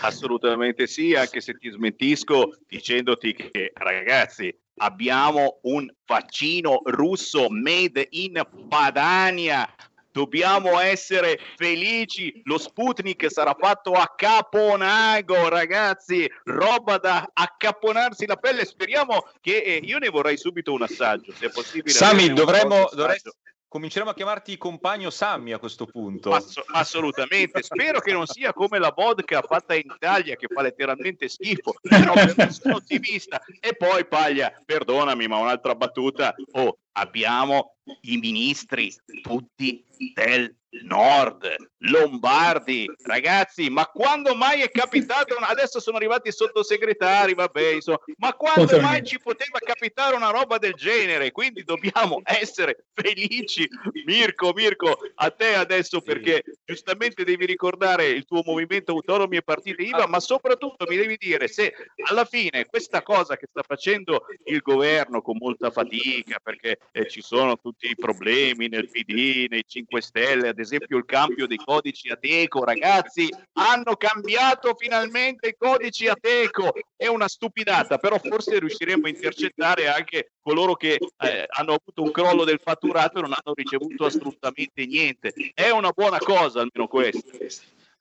Assolutamente 0.00 0.86
sì, 0.86 1.14
anche 1.14 1.40
se 1.40 1.54
ti 1.54 1.70
smentisco 1.70 2.56
dicendoti 2.66 3.34
che 3.34 3.72
ragazzi 3.74 4.54
abbiamo 4.76 5.60
un 5.62 5.88
vaccino 6.06 6.80
russo 6.84 7.48
made 7.50 8.08
in 8.10 8.40
Padania 8.68 9.68
dobbiamo 10.12 10.78
essere 10.78 11.38
felici. 11.56 12.40
Lo 12.44 12.58
Sputnik 12.58 13.30
sarà 13.30 13.56
fatto 13.58 13.92
a 13.92 14.12
Caponago, 14.14 15.48
ragazzi, 15.48 16.30
roba 16.44 16.98
da 16.98 17.30
accapponarsi 17.32 18.26
la 18.26 18.36
pelle. 18.36 18.64
Speriamo 18.64 19.26
che 19.40 19.56
eh, 19.56 19.80
io 19.82 19.98
ne 19.98 20.10
vorrei 20.10 20.36
subito 20.36 20.72
un 20.72 20.82
assaggio, 20.82 21.32
se 21.32 21.46
è 21.46 21.50
possibile. 21.50 21.92
Sami, 21.92 22.32
dovremmo, 22.32 22.88
dovresti, 22.92 23.30
cominceremo 23.72 24.10
a 24.10 24.14
chiamarti 24.14 24.58
compagno 24.58 25.08
Sammy 25.08 25.52
a 25.52 25.58
questo 25.58 25.86
punto. 25.86 26.30
Ass- 26.32 26.60
assolutamente, 26.74 27.62
spero 27.62 28.00
che 28.00 28.12
non 28.12 28.26
sia 28.26 28.52
come 28.52 28.78
la 28.78 28.92
vodka 28.94 29.40
fatta 29.40 29.74
in 29.74 29.90
Italia 29.94 30.36
che 30.36 30.46
fa 30.46 30.60
letteralmente 30.60 31.26
schifo, 31.26 31.76
però 31.80 32.12
sono 32.50 32.74
ottimista. 32.74 33.40
E 33.60 33.74
poi 33.74 34.06
Paglia, 34.06 34.52
perdonami, 34.62 35.26
ma 35.26 35.38
un'altra 35.38 35.74
battuta, 35.74 36.34
oh, 36.52 36.80
abbiamo 36.92 37.76
i 38.02 38.18
ministri 38.18 38.94
tutti 39.22 39.82
del 40.12 40.54
nord, 40.82 41.54
lombardi, 41.78 42.90
ragazzi, 43.04 43.68
ma 43.68 43.86
quando 43.86 44.34
mai 44.34 44.62
è 44.62 44.70
capitato, 44.70 45.34
adesso 45.34 45.80
sono 45.80 45.96
arrivati 45.96 46.28
i 46.28 46.32
sottosegretari, 46.32 47.34
vabbè, 47.34 47.72
insomma, 47.74 47.98
ma 48.16 48.32
quando 48.34 48.80
mai 48.80 49.04
ci 49.04 49.18
poteva 49.18 49.58
capitare 49.58 50.16
una 50.16 50.30
roba 50.30 50.58
del 50.58 50.72
genere? 50.74 51.30
Quindi 51.30 51.62
dobbiamo 51.64 52.20
essere 52.24 52.86
felici. 52.94 53.68
Mirko, 54.06 54.52
Mirko, 54.54 54.98
a 55.16 55.30
te 55.30 55.54
adesso 55.54 56.00
perché 56.00 56.42
giustamente 56.64 57.24
devi 57.24 57.46
ricordare 57.46 58.06
il 58.06 58.24
tuo 58.24 58.42
movimento 58.44 58.92
autonomi 58.92 59.36
e 59.36 59.42
partite 59.42 59.82
IVA, 59.82 60.06
ma 60.06 60.20
soprattutto 60.20 60.86
mi 60.88 60.96
devi 60.96 61.16
dire 61.18 61.48
se 61.48 61.74
alla 62.08 62.24
fine 62.24 62.66
questa 62.66 63.02
cosa 63.02 63.36
che 63.36 63.46
sta 63.48 63.62
facendo 63.62 64.26
il 64.44 64.60
governo 64.60 65.20
con 65.20 65.36
molta 65.38 65.70
fatica, 65.70 66.38
perché 66.42 66.78
eh, 66.92 67.08
ci 67.08 67.20
sono 67.20 67.58
tutti 67.58 67.88
i 67.88 67.96
problemi 67.96 68.68
nel 68.68 68.88
PD, 68.88 69.46
nei 69.48 69.64
5 69.66 70.00
Stelle, 70.00 70.48
ad 70.48 70.58
esempio 70.62 70.96
il 70.96 71.04
cambio 71.04 71.46
dei 71.46 71.58
codici 71.58 72.08
Ateco, 72.08 72.64
ragazzi, 72.64 73.28
hanno 73.52 73.96
cambiato 73.96 74.74
finalmente 74.76 75.48
i 75.48 75.54
codici 75.56 76.08
Ateco, 76.08 76.72
è 76.96 77.06
una 77.06 77.28
stupidata, 77.28 77.98
però 77.98 78.18
forse 78.18 78.58
riusciremo 78.58 79.06
a 79.06 79.10
intercettare 79.10 79.88
anche 79.88 80.32
coloro 80.40 80.74
che 80.74 80.94
eh, 80.94 81.46
hanno 81.48 81.74
avuto 81.74 82.02
un 82.02 82.10
crollo 82.10 82.44
del 82.44 82.60
fatturato 82.62 83.18
e 83.18 83.22
non 83.22 83.32
hanno 83.32 83.54
ricevuto 83.54 84.04
assolutamente 84.04 84.86
niente. 84.86 85.32
È 85.54 85.70
una 85.70 85.90
buona 85.90 86.18
cosa 86.18 86.60
almeno 86.60 86.88
questo. 86.88 87.30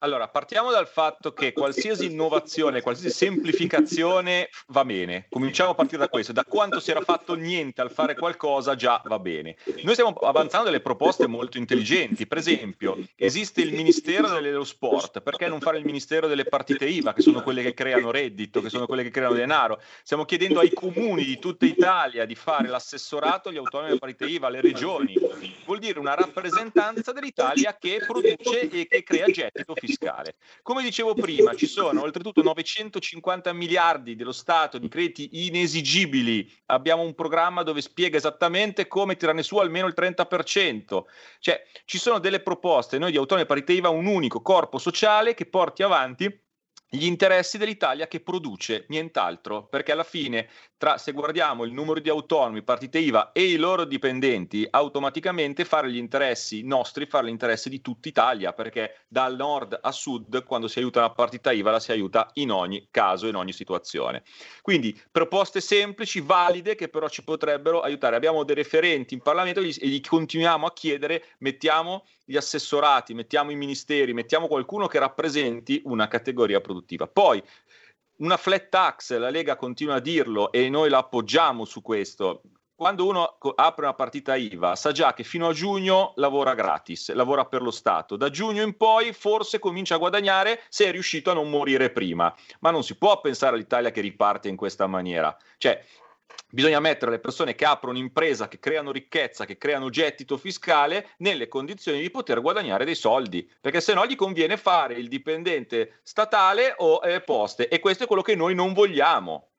Allora, 0.03 0.27
partiamo 0.27 0.71
dal 0.71 0.87
fatto 0.87 1.31
che 1.31 1.53
qualsiasi 1.53 2.05
innovazione, 2.05 2.81
qualsiasi 2.81 3.15
semplificazione 3.15 4.49
va 4.67 4.83
bene. 4.83 5.27
Cominciamo 5.29 5.71
a 5.71 5.75
partire 5.75 5.99
da 5.99 6.09
questo. 6.09 6.33
Da 6.33 6.43
quanto 6.43 6.79
si 6.79 6.89
era 6.89 7.01
fatto 7.01 7.35
niente 7.35 7.81
al 7.81 7.91
fare 7.91 8.15
qualcosa, 8.15 8.75
già 8.75 8.99
va 9.05 9.19
bene. 9.19 9.57
Noi 9.83 9.93
stiamo 9.93 10.11
avanzando 10.21 10.65
delle 10.65 10.81
proposte 10.81 11.27
molto 11.27 11.59
intelligenti. 11.59 12.25
Per 12.25 12.39
esempio, 12.39 12.97
esiste 13.15 13.61
il 13.61 13.73
Ministero 13.73 14.27
dello 14.29 14.63
Sport. 14.63 15.21
Perché 15.21 15.47
non 15.47 15.59
fare 15.59 15.77
il 15.77 15.85
Ministero 15.85 16.27
delle 16.27 16.45
partite 16.45 16.85
IVA, 16.85 17.13
che 17.13 17.21
sono 17.21 17.43
quelle 17.43 17.61
che 17.61 17.75
creano 17.75 18.09
reddito, 18.09 18.61
che 18.61 18.69
sono 18.69 18.87
quelle 18.87 19.03
che 19.03 19.11
creano 19.11 19.35
denaro? 19.35 19.79
Stiamo 20.01 20.25
chiedendo 20.25 20.59
ai 20.61 20.73
comuni 20.73 21.25
di 21.25 21.37
tutta 21.37 21.65
Italia 21.67 22.25
di 22.25 22.35
fare 22.35 22.67
l'assessorato 22.67 23.49
agli 23.49 23.57
autonomi 23.57 23.89
delle 23.89 23.99
partite 23.99 24.25
IVA, 24.25 24.47
alle 24.47 24.61
regioni. 24.61 25.13
Vuol 25.71 25.83
dire 25.83 25.99
una 25.99 26.15
rappresentanza 26.15 27.13
dell'Italia 27.13 27.77
che 27.77 28.03
produce 28.05 28.67
e 28.67 28.87
che 28.87 29.03
crea 29.03 29.27
gettito 29.27 29.73
fiscale. 29.73 30.35
Come 30.61 30.83
dicevo 30.83 31.13
prima, 31.13 31.55
ci 31.55 31.65
sono 31.65 32.01
oltretutto 32.01 32.41
950 32.41 33.53
miliardi 33.53 34.17
dello 34.17 34.33
Stato 34.33 34.77
di 34.77 34.89
crediti 34.89 35.45
inesigibili. 35.47 36.51
Abbiamo 36.65 37.03
un 37.03 37.15
programma 37.15 37.63
dove 37.63 37.79
spiega 37.79 38.17
esattamente 38.17 38.89
come 38.89 39.15
tirarne 39.15 39.43
su 39.43 39.59
almeno 39.59 39.87
il 39.87 39.93
30%. 39.95 41.03
Cioè, 41.39 41.65
ci 41.85 41.97
sono 41.97 42.19
delle 42.19 42.41
proposte, 42.41 42.97
noi 42.97 43.11
di 43.11 43.17
Autonomi 43.17 43.47
Parite 43.47 43.71
IVA, 43.71 43.87
un 43.87 44.07
unico 44.07 44.41
corpo 44.41 44.77
sociale 44.77 45.33
che 45.33 45.45
porti 45.45 45.83
avanti 45.83 46.37
gli 46.93 47.05
interessi 47.05 47.57
dell'Italia 47.57 48.05
che 48.09 48.19
produce 48.19 48.83
nient'altro, 48.89 49.63
perché 49.63 49.93
alla 49.93 50.03
fine, 50.03 50.49
tra, 50.77 50.97
se 50.97 51.13
guardiamo 51.13 51.63
il 51.63 51.71
numero 51.71 52.01
di 52.01 52.09
autonomi, 52.09 52.63
partite 52.63 52.99
IVA 52.99 53.31
e 53.31 53.43
i 53.43 53.55
loro 53.55 53.85
dipendenti, 53.85 54.67
automaticamente 54.69 55.63
fare 55.63 55.89
gli 55.89 55.95
interessi 55.95 56.63
nostri, 56.63 57.05
fare 57.05 57.27
gli 57.27 57.29
interessi 57.29 57.69
di 57.69 57.79
tutta 57.79 58.09
Italia, 58.09 58.51
perché 58.51 59.03
dal 59.07 59.37
nord 59.37 59.79
a 59.81 59.91
sud, 59.93 60.43
quando 60.43 60.67
si 60.67 60.79
aiuta 60.79 60.99
una 60.99 61.11
partita 61.11 61.53
IVA, 61.53 61.71
la 61.71 61.79
si 61.79 61.93
aiuta 61.93 62.29
in 62.33 62.51
ogni 62.51 62.85
caso, 62.91 63.27
in 63.27 63.35
ogni 63.35 63.53
situazione. 63.53 64.23
Quindi 64.61 64.99
proposte 65.09 65.61
semplici, 65.61 66.19
valide, 66.19 66.75
che 66.75 66.89
però 66.89 67.07
ci 67.07 67.23
potrebbero 67.23 67.79
aiutare. 67.79 68.17
Abbiamo 68.17 68.43
dei 68.43 68.55
referenti 68.55 69.13
in 69.13 69.21
Parlamento 69.21 69.61
e 69.61 69.63
gli 69.63 70.01
continuiamo 70.01 70.65
a 70.65 70.73
chiedere, 70.73 71.23
mettiamo 71.37 72.03
gli 72.25 72.35
assessorati, 72.35 73.13
mettiamo 73.13 73.51
i 73.51 73.55
ministeri, 73.55 74.13
mettiamo 74.13 74.47
qualcuno 74.47 74.87
che 74.87 74.99
rappresenti 74.99 75.81
una 75.85 76.09
categoria 76.09 76.59
produttiva. 76.59 76.79
Poi 77.11 77.41
una 78.17 78.37
flat 78.37 78.69
tax, 78.69 79.17
la 79.17 79.29
Lega 79.29 79.55
continua 79.55 79.95
a 79.95 79.99
dirlo 79.99 80.51
e 80.51 80.69
noi 80.69 80.89
la 80.89 80.99
appoggiamo 80.99 81.65
su 81.65 81.81
questo. 81.81 82.41
Quando 82.75 83.07
uno 83.07 83.37
apre 83.55 83.85
una 83.85 83.93
partita 83.93 84.35
IVA 84.35 84.75
sa 84.75 84.91
già 84.91 85.13
che 85.13 85.23
fino 85.23 85.47
a 85.47 85.53
giugno 85.53 86.13
lavora 86.15 86.55
gratis, 86.55 87.11
lavora 87.13 87.45
per 87.45 87.61
lo 87.61 87.69
Stato. 87.69 88.15
Da 88.15 88.31
giugno 88.31 88.63
in 88.63 88.75
poi 88.75 89.13
forse 89.13 89.59
comincia 89.59 89.95
a 89.95 89.99
guadagnare 89.99 90.63
se 90.67 90.85
è 90.85 90.91
riuscito 90.91 91.29
a 91.29 91.35
non 91.35 91.49
morire 91.49 91.91
prima. 91.91 92.33
Ma 92.59 92.71
non 92.71 92.83
si 92.83 92.97
può 92.97 93.21
pensare 93.21 93.55
all'Italia 93.55 93.91
che 93.91 94.01
riparte 94.01 94.49
in 94.49 94.55
questa 94.55 94.87
maniera. 94.87 95.35
Cioè, 95.57 95.85
bisogna 96.51 96.79
mettere 96.79 97.11
le 97.11 97.19
persone 97.19 97.55
che 97.55 97.65
aprono 97.65 97.97
un'impresa, 97.97 98.47
che 98.47 98.59
creano 98.59 98.91
ricchezza, 98.91 99.45
che 99.45 99.57
creano 99.57 99.89
gettito 99.89 100.37
fiscale 100.37 101.09
nelle 101.17 101.47
condizioni 101.47 101.99
di 102.01 102.09
poter 102.09 102.41
guadagnare 102.41 102.85
dei 102.85 102.95
soldi, 102.95 103.49
perché 103.59 103.81
se 103.81 103.93
no 103.93 104.05
gli 104.05 104.15
conviene 104.15 104.57
fare 104.57 104.95
il 104.95 105.07
dipendente 105.07 105.99
statale 106.03 106.75
o 106.77 107.01
eh, 107.03 107.21
poste 107.21 107.67
e 107.67 107.79
questo 107.79 108.03
è 108.03 108.07
quello 108.07 108.21
che 108.21 108.35
noi 108.35 108.55
non 108.55 108.73
vogliamo. 108.73 109.50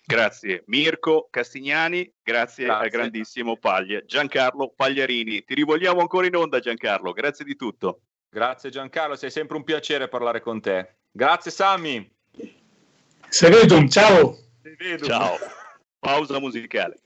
Grazie 0.09 0.63
Mirko 0.67 1.27
Castignani, 1.31 2.09
grazie, 2.23 2.67
grazie, 2.67 2.85
al 2.85 2.91
grandissimo 2.91 3.57
Paglia. 3.57 4.05
Giancarlo 4.05 4.73
Pagliarini, 4.75 5.43
ti 5.45 5.55
rivogliamo 5.55 6.01
ancora 6.01 6.27
in 6.27 6.37
onda 6.37 6.61
Giancarlo, 6.61 7.13
grazie 7.13 7.45
di 7.45 7.57
tutto. 7.57 8.03
Grazie 8.29 8.71
Giancarlo, 8.71 9.17
sei 9.17 9.31
sempre 9.31 9.57
un 9.57 9.65
piacere 9.65 10.07
parlare 10.07 10.41
con 10.41 10.61
te. 10.61 10.99
Grazie 11.11 11.51
Sammy. 11.51 12.16
Se 13.31 13.51
vedo, 13.51 13.87
ciao. 13.89 14.37
Ciao. 15.05 15.39
Pausa 16.01 16.39
musicale. 16.41 16.97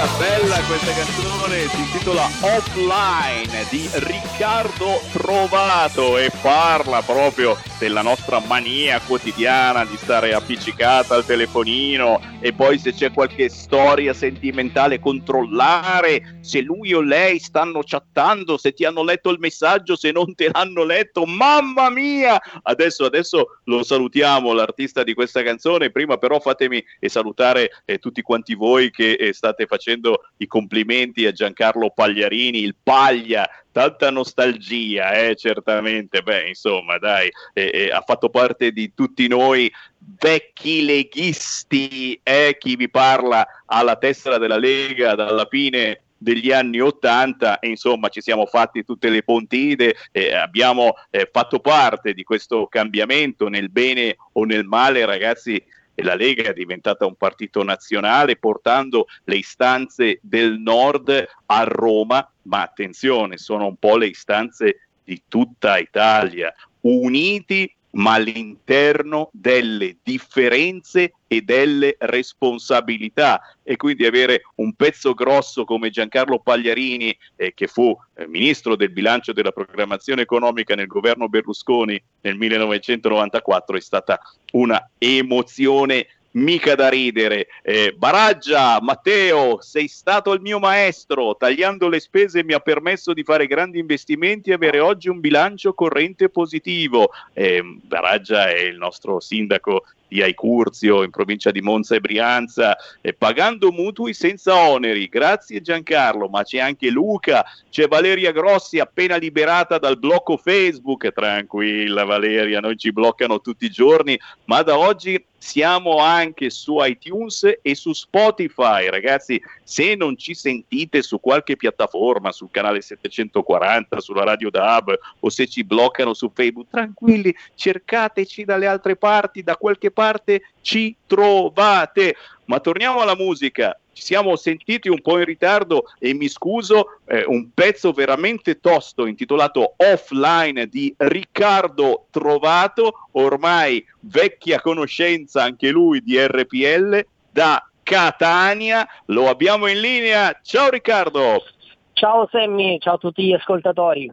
Bella, 0.00 0.16
bella, 0.16 0.56
questa 0.62 0.92
canzone, 0.92 1.68
si 1.68 1.76
intitola 1.76 2.26
Offline 2.40 3.66
di 3.68 3.86
Riccardo 3.92 4.98
Trovato 5.12 6.16
e 6.16 6.30
parla 6.40 7.02
proprio 7.02 7.54
della 7.80 8.02
nostra 8.02 8.40
mania 8.40 9.00
quotidiana 9.00 9.86
di 9.86 9.96
stare 9.96 10.34
appiccicata 10.34 11.14
al 11.14 11.24
telefonino 11.24 12.20
e 12.40 12.52
poi 12.52 12.78
se 12.78 12.92
c'è 12.92 13.10
qualche 13.10 13.48
storia 13.48 14.12
sentimentale 14.12 15.00
controllare 15.00 16.36
se 16.42 16.60
lui 16.60 16.92
o 16.92 17.00
lei 17.00 17.38
stanno 17.38 17.80
chattando, 17.82 18.58
se 18.58 18.74
ti 18.74 18.84
hanno 18.84 19.02
letto 19.02 19.30
il 19.30 19.38
messaggio, 19.38 19.96
se 19.96 20.12
non 20.12 20.34
te 20.34 20.50
l'hanno 20.52 20.84
letto, 20.84 21.24
mamma 21.24 21.88
mia! 21.88 22.38
Adesso, 22.62 23.06
adesso 23.06 23.60
lo 23.64 23.82
salutiamo, 23.82 24.52
l'artista 24.52 25.02
di 25.02 25.14
questa 25.14 25.42
canzone, 25.42 25.90
prima 25.90 26.18
però 26.18 26.38
fatemi 26.38 26.84
eh, 26.98 27.08
salutare 27.08 27.82
eh, 27.86 27.98
tutti 27.98 28.20
quanti 28.20 28.54
voi 28.54 28.90
che 28.90 29.12
eh, 29.12 29.32
state 29.32 29.64
facendo 29.64 30.24
i 30.36 30.46
complimenti 30.46 31.24
a 31.24 31.32
Giancarlo 31.32 31.92
Pagliarini, 31.94 32.58
il 32.58 32.76
Paglia, 32.82 33.48
tanta 33.72 34.10
nostalgia, 34.10 35.12
eh, 35.12 35.36
certamente, 35.36 36.22
beh, 36.22 36.48
insomma, 36.48 36.98
dai, 36.98 37.30
eh, 37.52 37.70
eh, 37.72 37.90
ha 37.90 38.02
fatto 38.02 38.28
parte 38.28 38.72
di 38.72 38.92
tutti 38.94 39.28
noi 39.28 39.70
vecchi 40.18 40.84
leghisti, 40.84 42.18
eh, 42.22 42.56
chi 42.58 42.76
vi 42.76 42.88
parla 42.88 43.46
alla 43.66 43.96
tessera 43.96 44.38
della 44.38 44.58
Lega 44.58 45.14
dalla 45.14 45.46
fine 45.48 46.02
degli 46.22 46.52
anni 46.52 46.80
80 46.80 47.60
e 47.60 47.68
insomma 47.68 48.08
ci 48.08 48.20
siamo 48.20 48.44
fatti 48.44 48.84
tutte 48.84 49.08
le 49.08 49.22
pontide, 49.22 49.96
eh, 50.12 50.34
abbiamo 50.34 50.94
eh, 51.08 51.28
fatto 51.32 51.60
parte 51.60 52.12
di 52.12 52.24
questo 52.24 52.66
cambiamento 52.66 53.48
nel 53.48 53.70
bene 53.70 54.16
o 54.32 54.44
nel 54.44 54.64
male, 54.64 55.06
ragazzi. 55.06 55.62
E 56.00 56.02
La 56.02 56.14
Lega 56.14 56.44
è 56.44 56.52
diventata 56.54 57.04
un 57.04 57.14
partito 57.14 57.62
nazionale 57.62 58.36
portando 58.36 59.06
le 59.24 59.36
istanze 59.36 60.18
del 60.22 60.58
nord 60.58 61.28
a 61.46 61.62
Roma, 61.64 62.26
ma 62.42 62.62
attenzione, 62.62 63.36
sono 63.36 63.66
un 63.66 63.76
po' 63.76 63.98
le 63.98 64.06
istanze 64.06 64.88
di 65.04 65.22
tutta 65.28 65.76
Italia, 65.78 66.52
uniti 66.80 67.70
ma 67.92 68.14
all'interno 68.14 69.30
delle 69.32 69.96
differenze 70.02 71.14
e 71.26 71.42
delle 71.42 71.96
responsabilità. 71.98 73.40
E 73.62 73.76
quindi 73.76 74.04
avere 74.04 74.42
un 74.56 74.74
pezzo 74.74 75.14
grosso 75.14 75.64
come 75.64 75.90
Giancarlo 75.90 76.40
Pagliarini 76.40 77.16
eh, 77.36 77.54
che 77.54 77.66
fu 77.66 77.96
eh, 78.14 78.26
ministro 78.26 78.76
del 78.76 78.90
bilancio 78.90 79.32
della 79.32 79.52
programmazione 79.52 80.22
economica 80.22 80.74
nel 80.74 80.86
governo 80.86 81.28
Berlusconi 81.28 82.00
nel 82.22 82.36
1994 82.36 83.76
è 83.76 83.80
stata 83.80 84.20
una 84.52 84.90
emozione 84.98 86.06
mica 86.32 86.74
da 86.74 86.88
ridere. 86.88 87.48
Eh, 87.62 87.94
Baraggia, 87.96 88.80
Matteo, 88.80 89.60
sei 89.60 89.88
stato 89.88 90.32
il 90.32 90.40
mio 90.40 90.58
maestro. 90.58 91.36
Tagliando 91.36 91.88
le 91.88 92.00
spese 92.00 92.44
mi 92.44 92.52
ha 92.52 92.60
permesso 92.60 93.12
di 93.12 93.24
fare 93.24 93.46
grandi 93.46 93.78
investimenti 93.78 94.50
e 94.50 94.54
avere 94.54 94.80
oggi 94.80 95.08
un 95.08 95.20
bilancio 95.20 95.72
corrente 95.72 96.28
positivo. 96.28 97.10
Eh, 97.32 97.62
Baraggia 97.82 98.48
è 98.48 98.60
il 98.60 98.76
nostro 98.76 99.20
sindaco 99.20 99.84
di 100.10 100.22
Aicurzio 100.22 101.04
in 101.04 101.10
provincia 101.10 101.52
di 101.52 101.60
Monza 101.60 101.94
e 101.94 102.00
Brianza, 102.00 102.76
eh, 103.00 103.12
pagando 103.12 103.70
mutui 103.70 104.12
senza 104.12 104.56
oneri. 104.56 105.08
Grazie 105.08 105.60
Giancarlo, 105.60 106.28
ma 106.28 106.42
c'è 106.42 106.58
anche 106.58 106.90
Luca, 106.90 107.44
c'è 107.70 107.86
Valeria 107.86 108.32
Grossi 108.32 108.80
appena 108.80 109.16
liberata 109.16 109.78
dal 109.78 109.98
blocco 109.98 110.36
Facebook. 110.36 111.12
Tranquilla 111.12 112.04
Valeria, 112.04 112.58
noi 112.58 112.76
ci 112.76 112.92
bloccano 112.92 113.40
tutti 113.40 113.66
i 113.66 113.70
giorni, 113.70 114.18
ma 114.46 114.62
da 114.62 114.76
oggi 114.76 115.24
siamo 115.42 115.96
anche 115.96 116.50
su 116.50 116.76
iTunes 116.80 117.50
e 117.62 117.74
su 117.74 117.94
Spotify, 117.94 118.90
ragazzi. 118.90 119.40
Se 119.64 119.94
non 119.94 120.18
ci 120.18 120.34
sentite 120.34 121.00
su 121.00 121.18
qualche 121.18 121.56
piattaforma, 121.56 122.30
sul 122.30 122.50
canale 122.50 122.82
740, 122.82 124.00
sulla 124.00 124.22
radio 124.22 124.50
DAB 124.50 124.98
o 125.20 125.30
se 125.30 125.46
ci 125.46 125.64
bloccano 125.64 126.12
su 126.12 126.30
Facebook, 126.34 126.68
tranquilli, 126.70 127.34
cercateci 127.54 128.44
dalle 128.44 128.66
altre 128.66 128.96
parti, 128.96 129.42
da 129.42 129.56
qualche 129.56 129.90
parte 129.90 130.42
ci 130.60 130.94
trovate. 131.06 132.16
Ma 132.44 132.60
torniamo 132.60 133.00
alla 133.00 133.16
musica. 133.16 133.74
Ci 134.00 134.06
siamo 134.06 134.34
sentiti 134.36 134.88
un 134.88 135.02
po' 135.02 135.18
in 135.18 135.26
ritardo 135.26 135.84
e 135.98 136.14
mi 136.14 136.26
scuso, 136.26 137.00
eh, 137.04 137.22
un 137.26 137.50
pezzo 137.52 137.92
veramente 137.92 138.58
tosto 138.58 139.04
intitolato 139.04 139.74
Offline 139.76 140.68
di 140.68 140.94
Riccardo 140.96 142.06
Trovato, 142.10 143.08
ormai 143.12 143.86
vecchia 144.00 144.58
conoscenza 144.62 145.42
anche 145.42 145.68
lui 145.68 146.00
di 146.00 146.18
RPL 146.18 147.04
da 147.30 147.62
Catania. 147.82 148.88
Lo 149.06 149.28
abbiamo 149.28 149.66
in 149.66 149.80
linea. 149.80 150.40
Ciao 150.42 150.70
Riccardo. 150.70 151.44
Ciao 151.92 152.26
Sammy, 152.32 152.78
ciao 152.78 152.94
a 152.94 152.98
tutti 152.98 153.22
gli 153.22 153.34
ascoltatori. 153.34 154.10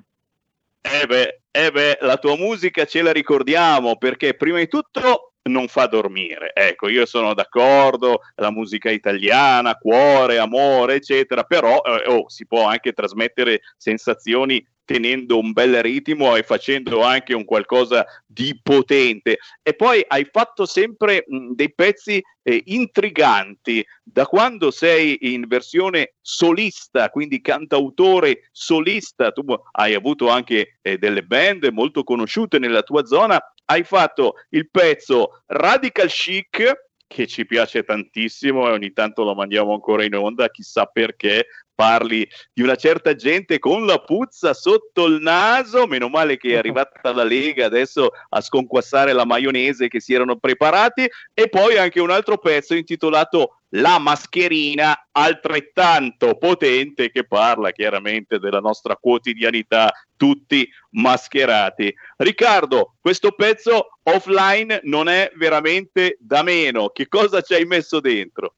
Eh 0.81 1.05
beh, 1.07 1.39
eh 1.49 1.71
beh, 1.71 1.99
la 2.01 2.17
tua 2.17 2.35
musica 2.35 2.83
ce 2.83 3.01
la 3.01 3.13
ricordiamo 3.13 3.95
perché 3.95 4.33
prima 4.33 4.57
di 4.57 4.67
tutto 4.67 5.31
non 5.47 5.67
fa 5.67 5.87
dormire. 5.87 6.51
Ecco, 6.53 6.89
io 6.89 7.05
sono 7.05 7.33
d'accordo, 7.33 8.21
la 8.35 8.51
musica 8.51 8.89
italiana, 8.89 9.75
cuore, 9.75 10.37
amore, 10.37 10.95
eccetera, 10.95 11.43
però 11.43 11.81
eh, 11.81 12.09
oh, 12.09 12.29
si 12.29 12.45
può 12.45 12.65
anche 12.65 12.93
trasmettere 12.93 13.61
sensazioni 13.77 14.65
tenendo 14.87 15.37
un 15.37 15.51
bel 15.51 15.81
ritmo 15.81 16.37
e 16.37 16.43
facendo 16.43 17.03
anche 17.03 17.35
un 17.35 17.43
qualcosa 17.43 18.05
di 18.25 18.57
potente. 18.63 19.37
E 19.61 19.73
poi 19.73 20.01
hai 20.07 20.25
fatto 20.31 20.65
sempre 20.65 21.25
mh, 21.27 21.51
dei 21.55 21.73
pezzi 21.73 22.23
eh, 22.41 22.61
intriganti. 22.67 23.85
Da 24.01 24.25
quando 24.25 24.71
sei 24.71 25.33
in 25.33 25.45
versione 25.45 26.13
solista, 26.21 27.09
quindi 27.09 27.41
cantautore 27.41 28.47
solista, 28.53 29.33
tu 29.33 29.43
hai 29.73 29.93
avuto 29.93 30.29
anche 30.29 30.77
eh, 30.81 30.97
delle 30.97 31.23
band 31.23 31.67
molto 31.73 32.05
conosciute 32.05 32.57
nella 32.57 32.81
tua 32.81 33.05
zona, 33.05 33.41
hai 33.69 33.83
fatto 33.83 34.35
il 34.49 34.69
pezzo 34.69 35.43
Radical 35.45 36.07
Chic 36.07 36.85
che 37.07 37.25
ci 37.25 37.45
piace 37.45 37.83
tantissimo 37.83 38.67
e 38.67 38.71
ogni 38.71 38.91
tanto 38.91 39.23
lo 39.23 39.33
mandiamo 39.33 39.73
ancora 39.73 40.03
in 40.03 40.13
onda, 40.15 40.49
chissà 40.49 40.85
perché, 40.85 41.47
parli 41.73 42.27
di 42.51 42.63
una 42.63 42.75
certa 42.75 43.15
gente 43.15 43.59
con 43.59 43.85
la 43.85 43.99
puzza 43.99 44.53
sotto 44.53 45.05
il 45.05 45.21
naso, 45.21 45.85
meno 45.85 46.09
male 46.09 46.35
che 46.37 46.49
è 46.49 46.55
arrivata 46.57 47.13
la 47.13 47.23
Lega 47.23 47.65
adesso 47.65 48.09
a 48.29 48.41
sconquassare 48.41 49.13
la 49.13 49.25
maionese 49.25 49.87
che 49.87 50.01
si 50.01 50.13
erano 50.13 50.37
preparati, 50.37 51.07
e 51.33 51.47
poi 51.47 51.77
anche 51.77 52.01
un 52.01 52.09
altro 52.09 52.37
pezzo 52.39 52.73
intitolato 52.73 53.56
La 53.71 53.99
mascherina, 53.99 55.07
altrettanto 55.11 56.37
potente, 56.37 57.11
che 57.11 57.25
parla 57.25 57.71
chiaramente 57.71 58.39
della 58.39 58.59
nostra 58.59 58.95
quotidianità, 58.95 59.91
tutti 60.15 60.69
mascherati. 60.91 61.93
Riccardo, 62.15 62.95
questo 63.01 63.31
pezzo 63.31 63.99
offline 64.03 64.79
non 64.83 65.09
è 65.09 65.31
veramente 65.35 66.17
da 66.19 66.43
meno, 66.43 66.89
che 66.89 67.07
cosa 67.07 67.41
ci 67.41 67.53
hai 67.53 67.65
messo 67.65 67.99
dentro? 67.99 68.55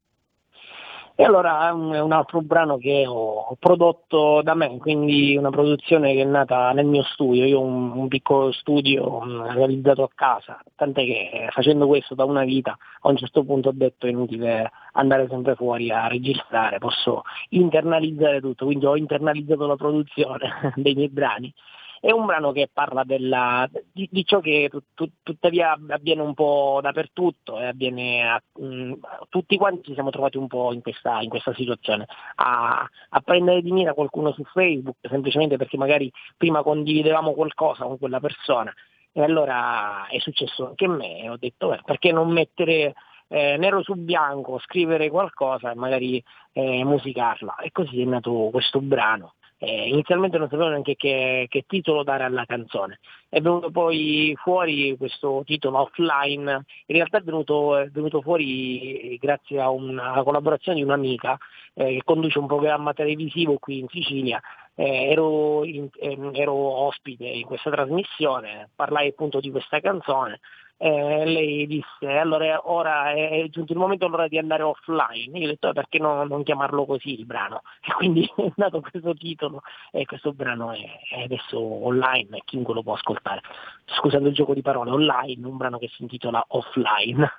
E 1.20 1.26
allora 1.26 1.68
è 1.68 1.72
un, 1.72 2.14
altro 2.14 2.40
brano 2.40 2.78
che 2.78 3.06
ho, 3.06 3.54
prodotto 3.60 4.42
da 4.42 4.54
me, 4.54 4.78
quindi 4.78 5.36
una 5.36 5.50
produzione 5.50 6.14
che 6.14 6.22
è 6.22 6.24
nata 6.24 6.72
nel 6.72 6.86
mio 6.86 7.04
studio. 7.04 7.44
Io 7.44 7.60
ho 7.60 7.62
un, 7.62 7.92
un 7.92 8.08
piccolo 8.08 8.54
studio 8.54 9.22
realizzato 9.52 10.04
a 10.04 10.10
casa, 10.16 10.64
tant'è 10.78 11.04
che 11.04 11.50
facendo 11.52 11.88
questo 11.88 12.16
da 12.16 12.24
una 12.24 12.46
vita 12.46 12.78
a 13.02 13.10
un 13.10 13.18
certo 13.18 13.44
punto 13.44 13.68
ho 13.68 13.74
detto 13.74 14.06
è 14.06 14.12
inutile 14.12 14.72
andare 14.94 15.28
sempre 15.28 15.56
fuori 15.56 15.92
a 15.92 16.08
registrare, 16.08 16.78
posso 16.78 17.24
internalizzare 17.50 18.40
tutto, 18.40 18.64
quindi 18.64 18.86
ho 18.86 18.96
internalizzato 18.96 19.68
la 19.68 19.76
produzione 19.76 20.72
dei 20.78 20.94
miei 20.94 21.10
brani 21.10 21.54
è 22.02 22.12
un 22.12 22.26
brano 22.26 22.52
che 22.52 22.70
parla 22.72 23.04
della, 23.04 23.70
di, 23.92 24.08
di, 24.12 24.24
ciò 24.26 24.40
che 24.40 24.70
tu, 24.70 24.82
tu, 24.94 25.10
tuttavia 25.22 25.78
avviene 25.90 26.22
un 26.22 26.34
po' 26.34 26.80
dappertutto 26.82 27.60
e 27.60 27.66
avviene 27.66 28.30
a, 28.30 28.42
mh, 28.54 28.66
mm, 28.66 28.94
tutti 29.30 29.58
quanti 29.58 29.88
ci 29.88 29.94
siamo 29.94 30.10
trovati 30.10 30.38
un 30.38 30.48
po' 30.48 30.72
in 30.74 30.82
questa, 30.82 31.22
in 31.22 31.30
questa 31.30 31.54
situazione, 31.54 32.06
a, 32.36 32.88
a, 33.10 33.20
prendere 33.22 33.62
di 33.62 33.72
mira 33.72 33.94
qualcuno 33.94 34.32
su 34.32 34.44
Facebook 34.46 34.98
semplicemente 35.10 35.58
perché 35.58 35.78
magari 35.78 36.12
prima 36.38 36.64
condividevamo 36.64 37.34
qualcosa 37.34 37.84
con 37.86 37.98
quella 37.98 38.20
persona. 38.20 38.74
E 39.12 39.24
allora 39.24 40.08
è 40.08 40.20
successo 40.20 40.68
anche 40.68 40.86
a 40.86 40.90
me 40.90 41.24
e 41.24 41.30
ho 41.30 41.38
detto 41.38 41.70
beh, 41.70 41.82
perché 41.84 42.12
non 42.12 42.30
mettere 42.32 42.94
eh, 43.28 43.58
nero 43.58 43.82
su 43.82 43.96
bianco, 43.96 44.60
scrivere 44.60 45.10
qualcosa 45.10 45.72
e 45.72 45.76
magari 45.76 46.24
eh, 46.54 46.84
musicarla? 46.86 47.58
E 47.58 47.72
così 47.72 48.02
è 48.02 48.06
nato 48.06 48.50
questo 48.52 48.80
brano 48.80 49.34
eh, 49.62 49.90
inizialmente 49.90 50.38
non 50.38 50.48
sapevo 50.50 50.70
neanche 50.70 50.96
che, 50.96 51.48
che, 51.50 51.66
titolo 51.68 52.04
dare 52.04 52.24
alla 52.24 52.46
canzone. 52.46 53.00
È 53.28 53.42
venuto 53.42 53.70
poi 53.72 54.34
fuori 54.42 54.96
questo 54.98 55.44
titolo 55.46 55.80
offline, 55.82 56.64
in 56.86 56.96
realtà 56.96 57.18
è 57.18 57.22
venuto, 57.22 57.78
è 57.78 57.90
venuto 57.90 58.22
fuori 58.22 59.18
grazie 59.20 59.60
a 59.60 59.70
una, 59.70 60.24
collaborazione 60.24 60.78
di 60.78 60.84
un'amica 60.84 61.38
eh, 61.74 61.96
che 61.96 62.02
conduce 62.06 62.40
un 62.40 62.48
programma 62.48 62.94
televisivo 62.94 63.58
qui 63.60 63.80
in 63.80 63.88
Sicilia. 63.90 64.40
Eh, 64.76 65.10
ero, 65.10 65.66
in, 65.66 65.90
ehm, 66.00 66.32
ero 66.34 66.54
ospite 66.54 67.26
in 67.26 67.46
questa 67.46 67.70
trasmissione, 67.70 68.70
parlai 68.74 69.10
appunto 69.10 69.42
di 69.42 69.52
questa 69.52 69.82
canzone 69.82 70.40
eh, 70.82 71.26
lei 71.26 71.68
disse 71.68 72.08
allora 72.08 72.62
ora 72.70 73.12
è 73.12 73.46
giunto 73.50 73.74
il 73.74 73.78
momento 73.78 74.06
allora 74.06 74.30
di 74.30 74.38
andare 74.38 74.64
offline 74.64 75.38
io 75.38 75.46
ho 75.46 75.50
detto 75.50 75.70
eh, 75.70 75.74
perché 75.74 76.00
no, 76.00 76.24
non 76.24 76.44
chiamarlo 76.44 76.86
così 76.86 77.20
il 77.20 77.26
brano? 77.26 77.64
E 77.86 77.92
quindi 77.94 78.32
è 78.38 78.52
nato 78.56 78.80
questo 78.80 79.14
titolo 79.14 79.62
e 79.92 80.06
questo 80.06 80.32
brano 80.32 80.72
è, 80.72 80.80
è 81.10 81.24
adesso 81.24 81.60
online 81.60 82.44
chiunque 82.46 82.74
lo 82.74 82.82
può 82.82 82.94
ascoltare. 82.94 83.42
Scusando 83.86 84.30
il 84.30 84.34
gioco 84.34 84.54
di 84.54 84.62
parole 84.62 84.92
online 84.92 85.46
un 85.46 85.58
brano 85.58 85.78
che 85.80 85.90
si 85.90 86.04
intitola 86.04 86.44
offline. 86.50 87.30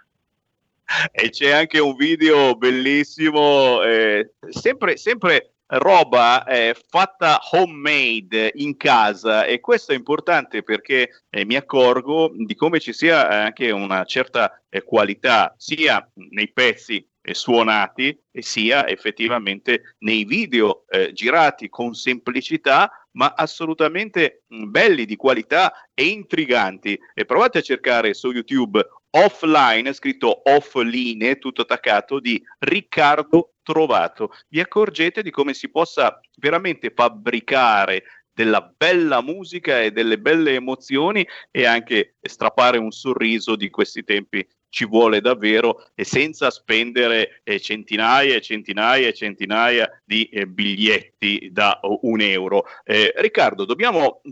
E 1.13 1.31
c'è 1.31 1.53
anche 1.53 1.79
un 1.79 1.95
video 1.95 2.57
bellissimo 2.57 3.83
eh, 3.83 4.33
sempre, 4.51 4.97
sempre 4.99 5.53
roba 5.71 6.45
eh, 6.45 6.75
fatta 6.89 7.41
homemade 7.53 8.53
in 8.57 8.77
casa 8.77 9.45
e 9.45 9.61
questo 9.61 9.93
è 9.93 9.95
importante 9.95 10.63
perché 10.63 11.23
eh, 11.31 11.45
mi 11.45 11.55
accorgo 11.55 12.33
di 12.35 12.55
come 12.55 12.81
ci 12.81 12.93
sia 12.93 13.29
anche 13.29 13.71
una 13.71 14.05
certa 14.05 14.61
eh, 14.69 14.83
qualità 14.83 15.55
sia 15.57 16.09
nei 16.15 16.51
pezzi 16.53 16.97
eh, 16.97 17.10
suonati 17.33 18.19
e 18.31 18.43
sia 18.43 18.89
effettivamente 18.89 19.97
nei 19.99 20.25
video 20.25 20.85
eh, 20.89 21.13
girati 21.13 21.69
con 21.69 21.95
semplicità 21.95 22.91
ma 23.13 23.35
assolutamente 23.37 24.45
mh, 24.47 24.71
belli 24.71 25.05
di 25.05 25.17
qualità 25.17 25.73
e 25.95 26.07
intriganti. 26.07 26.99
E 27.15 27.25
provate 27.25 27.59
a 27.59 27.63
cercare 27.63 28.15
su 28.15 28.31
YouTube 28.31 28.81
offline 29.11 29.93
scritto 29.93 30.43
offline 30.45 31.39
tutto 31.39 31.63
attaccato 31.63 32.21
di 32.21 32.41
Riccardo 32.59 33.55
trovato, 33.63 34.33
vi 34.49 34.61
accorgete 34.61 35.23
di 35.23 35.31
come 35.31 35.55
si 35.55 35.69
possa 35.69 36.21
veramente 36.39 36.93
fabbricare 36.95 38.05
della 38.33 38.63
bella 38.63 39.21
musica 39.21 39.83
e 39.83 39.91
delle 39.91 40.19
belle 40.19 40.55
emozioni 40.55 41.27
e 41.51 41.67
anche 41.67 42.17
strappare 42.21 42.79
un 42.79 42.91
sorriso 42.91 43.57
di 43.57 43.69
questi 43.69 44.03
tempi 44.03 44.47
ci 44.71 44.87
vuole 44.87 45.21
davvero 45.21 45.85
e 45.95 46.05
senza 46.05 46.51
spendere 46.51 47.43
eh, 47.45 47.61
centinaia 47.61 48.37
e 48.37 48.41
centinaia 48.41 49.09
e 49.09 49.13
centinaia 49.13 50.03
di 50.05 50.25
eh, 50.25 50.47
biglietti 50.47 51.51
da 51.53 51.79
un 51.83 52.21
euro. 52.21 52.65
Eh, 52.85 53.13
Riccardo, 53.17 53.65
dobbiamo 53.65 54.23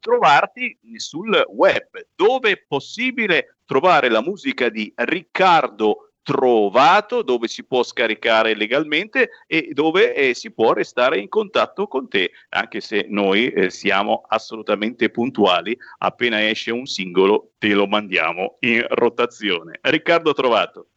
trovarti 0.00 0.78
sul 0.96 1.46
web 1.48 2.06
dove 2.14 2.50
è 2.50 2.64
possibile 2.66 3.58
trovare 3.64 4.10
la 4.10 4.20
musica 4.20 4.68
di 4.68 4.92
Riccardo 4.94 6.13
trovato 6.24 7.22
dove 7.22 7.48
si 7.48 7.64
può 7.64 7.82
scaricare 7.82 8.56
legalmente 8.56 9.30
e 9.46 9.68
dove 9.72 10.14
eh, 10.14 10.34
si 10.34 10.50
può 10.50 10.72
restare 10.72 11.20
in 11.20 11.28
contatto 11.28 11.86
con 11.86 12.08
te, 12.08 12.30
anche 12.48 12.80
se 12.80 13.06
noi 13.08 13.48
eh, 13.48 13.70
siamo 13.70 14.24
assolutamente 14.26 15.10
puntuali, 15.10 15.76
appena 15.98 16.48
esce 16.48 16.72
un 16.72 16.86
singolo 16.86 17.52
te 17.58 17.74
lo 17.74 17.86
mandiamo 17.86 18.56
in 18.60 18.84
rotazione. 18.88 19.78
Riccardo 19.82 20.32
Trovato. 20.32 20.88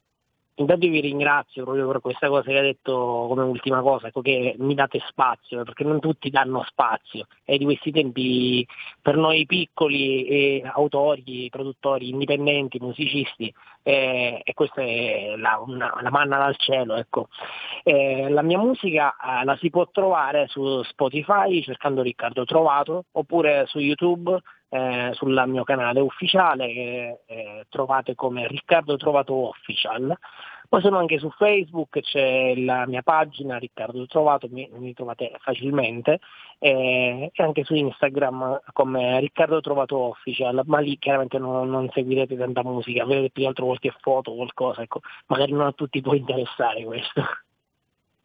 Intanto 0.57 0.88
vi 0.88 0.99
ringrazio 0.99 1.63
proprio 1.63 1.88
per 1.88 2.01
questa 2.01 2.27
cosa 2.27 2.49
che 2.49 2.57
ha 2.57 2.61
detto 2.61 3.25
come 3.27 3.43
ultima 3.43 3.81
cosa, 3.81 4.07
ecco 4.07 4.21
che 4.21 4.55
mi 4.59 4.73
date 4.73 5.01
spazio, 5.07 5.63
perché 5.63 5.84
non 5.84 5.99
tutti 5.99 6.29
danno 6.29 6.63
spazio 6.67 7.27
e 7.43 7.57
di 7.57 7.63
questi 7.63 7.91
tempi 7.91 8.65
per 9.01 9.17
noi 9.17 9.45
piccoli 9.45 10.25
eh, 10.25 10.71
autori, 10.73 11.49
produttori 11.49 12.09
indipendenti, 12.09 12.79
musicisti, 12.79 13.53
eh, 13.84 14.41
e 14.43 14.53
questa 14.53 14.81
è 14.81 15.35
la, 15.38 15.61
una, 15.65 15.97
la 16.01 16.09
manna 16.09 16.38
dal 16.38 16.57
cielo. 16.57 16.95
Ecco. 16.95 17.29
Eh, 17.84 18.29
la 18.29 18.41
mia 18.41 18.57
musica 18.57 19.15
eh, 19.15 19.45
la 19.45 19.55
si 19.57 19.69
può 19.69 19.88
trovare 19.89 20.47
su 20.47 20.84
Spotify 20.84 21.61
cercando 21.61 22.01
Riccardo 22.01 22.43
Trovato 22.45 23.05
oppure 23.11 23.65
su 23.67 23.79
YouTube 23.79 24.39
eh, 24.69 25.11
sul 25.14 25.44
mio 25.48 25.64
canale 25.64 25.99
ufficiale 25.99 26.68
che 26.68 27.19
eh, 27.26 27.65
trovate 27.69 28.15
come 28.15 28.48
Riccardo 28.48 28.98
Trovato 28.98 29.34
Official. 29.49 30.15
Poi 30.69 30.81
sono 30.81 30.98
anche 30.98 31.18
su 31.18 31.30
Facebook, 31.30 32.02
c'è 32.02 32.53
la 32.56 32.85
mia 32.85 33.02
pagina 33.02 33.57
Riccardo 33.57 34.06
Trovato, 34.06 34.49
mi, 34.52 34.69
mi 34.73 34.94
trovate 34.94 35.31
facilmente, 35.39 36.19
eh, 36.60 37.31
e 37.34 37.44
anche 37.44 37.64
su 37.64 37.73
Instagram 37.73 38.60
come 38.73 39.18
Riccardo 39.22 39.61
Trovato 39.61 39.98
Official, 39.98 40.61
ma 40.65 40.80
lì 40.80 40.98
chiaramente 40.98 41.38
non, 41.38 41.69
non 41.69 41.89
seguirete 41.94 42.35
tanta 42.35 42.64
musica, 42.64 43.06
vedete 43.06 43.30
più 43.30 43.48
altro 43.48 43.65
qualche 43.65 43.95
foto, 44.02 44.34
qualcosa, 44.34 44.81
ecco, 44.81 44.99
magari 45.27 45.53
non 45.53 45.68
a 45.68 45.72
tutti 45.72 46.02
può 46.02 46.14
interessare 46.14 46.84
questo. 46.84 47.23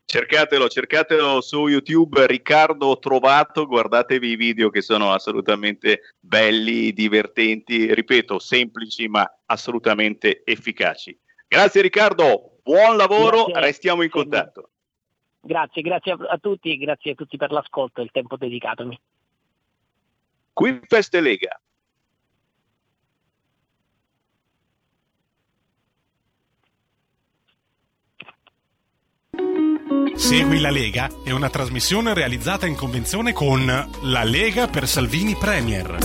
Cercatelo, 0.04 0.68
cercatelo 0.68 1.40
su 1.40 1.68
YouTube, 1.68 2.26
Riccardo 2.26 2.98
Trovato, 2.98 3.66
guardatevi 3.66 4.28
i 4.28 4.36
video 4.36 4.68
che 4.68 4.82
sono 4.82 5.12
assolutamente 5.12 6.14
belli, 6.20 6.92
divertenti, 6.92 7.94
ripeto, 7.94 8.38
semplici 8.38 9.08
ma 9.08 9.26
assolutamente 9.46 10.42
efficaci. 10.44 11.18
Grazie 11.48 11.80
Riccardo, 11.80 12.58
buon 12.62 12.96
lavoro, 12.96 13.44
Grazie. 13.44 13.60
restiamo 13.60 14.02
in 14.02 14.10
contatto. 14.10 14.68
Grazie, 15.40 15.82
grazie 15.82 16.12
a, 16.12 16.38
tutti 16.38 16.72
e 16.72 16.76
grazie 16.76 17.12
a 17.12 17.14
tutti 17.14 17.36
per 17.36 17.50
l'ascolto 17.50 18.00
e 18.00 18.04
il 18.04 18.10
tempo 18.12 18.36
dedicatomi. 18.36 19.00
Qui 20.52 20.80
Feste 20.86 21.20
Lega. 21.20 21.58
Segui 30.14 30.60
la 30.60 30.70
Lega 30.70 31.08
è 31.24 31.30
una 31.30 31.48
trasmissione 31.48 32.12
realizzata 32.14 32.66
in 32.66 32.76
convenzione 32.76 33.32
con 33.32 33.64
La 33.66 34.24
Lega 34.24 34.68
per 34.68 34.86
Salvini 34.86 35.34
Premier. 35.34 35.96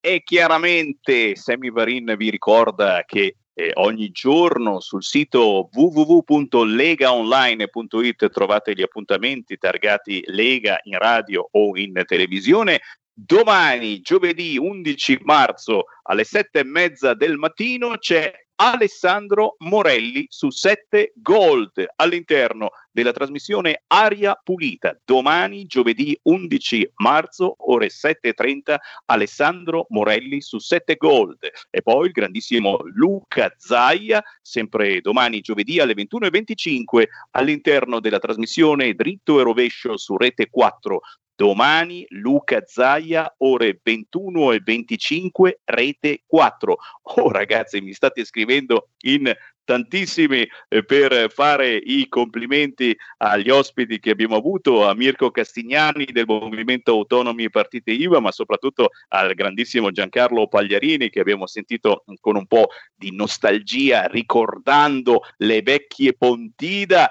E 0.00 0.22
chiaramente 0.22 1.34
Sammy 1.36 1.70
Varin 1.70 2.14
vi 2.16 2.30
ricorda 2.30 3.02
che 3.04 3.36
eh, 3.52 3.72
ogni 3.74 4.10
giorno 4.10 4.80
sul 4.80 5.02
sito 5.02 5.68
www.legaonline.it 5.72 8.30
trovate 8.30 8.74
gli 8.74 8.82
appuntamenti 8.82 9.58
targati 9.58 10.22
Lega 10.26 10.78
in 10.84 10.96
radio 10.98 11.48
o 11.50 11.76
in 11.76 12.00
televisione. 12.06 12.80
Domani, 13.12 14.00
giovedì 14.00 14.56
11 14.56 15.18
marzo 15.24 15.86
alle 16.04 16.22
sette 16.24 16.60
e 16.60 16.64
mezza 16.64 17.12
del 17.14 17.36
mattino, 17.36 17.98
c'è 17.98 18.32
Alessandro 18.62 19.54
Morelli 19.60 20.26
su 20.28 20.50
7 20.50 21.12
Gold 21.14 21.82
all'interno 21.96 22.68
della 22.92 23.10
trasmissione 23.10 23.84
Aria 23.86 24.38
Pulita. 24.42 25.00
Domani, 25.02 25.64
giovedì 25.64 26.18
11 26.24 26.92
marzo, 26.96 27.54
ore 27.70 27.86
7.30, 27.86 28.76
Alessandro 29.06 29.86
Morelli 29.88 30.42
su 30.42 30.58
7 30.58 30.96
Gold. 30.96 31.38
E 31.70 31.80
poi 31.80 32.08
il 32.08 32.12
grandissimo 32.12 32.80
Luca 32.92 33.50
Zaia, 33.56 34.22
sempre 34.42 35.00
domani, 35.00 35.40
giovedì 35.40 35.80
alle 35.80 35.94
21.25, 35.94 37.04
all'interno 37.30 37.98
della 37.98 38.18
trasmissione 38.18 38.92
Dritto 38.92 39.40
e 39.40 39.42
Rovescio 39.42 39.96
su 39.96 40.18
Rete 40.18 40.50
4 40.50 41.00
domani 41.40 42.04
Luca 42.10 42.62
Zaia 42.66 43.34
ore 43.38 43.80
21 43.82 44.52
e 44.52 44.60
25 44.62 45.60
rete 45.64 46.22
4 46.26 46.76
oh 47.02 47.30
ragazzi 47.30 47.80
mi 47.80 47.94
state 47.94 48.26
scrivendo 48.26 48.90
in 49.04 49.34
tantissimi 49.64 50.46
eh, 50.68 50.84
per 50.84 51.30
fare 51.32 51.76
i 51.76 52.08
complimenti 52.10 52.94
agli 53.18 53.48
ospiti 53.48 53.98
che 54.00 54.10
abbiamo 54.10 54.36
avuto 54.36 54.86
a 54.86 54.94
Mirko 54.94 55.30
Castignani 55.30 56.04
del 56.04 56.26
Movimento 56.26 56.90
Autonomi 56.90 57.48
Partite 57.48 57.92
IVA 57.92 58.20
ma 58.20 58.32
soprattutto 58.32 58.90
al 59.08 59.32
grandissimo 59.32 59.90
Giancarlo 59.90 60.46
Pagliarini 60.46 61.08
che 61.08 61.20
abbiamo 61.20 61.46
sentito 61.46 62.04
con 62.20 62.36
un 62.36 62.44
po' 62.44 62.68
di 62.94 63.14
nostalgia 63.14 64.04
ricordando 64.08 65.22
le 65.38 65.62
vecchie 65.62 66.12
Pontida. 66.12 67.08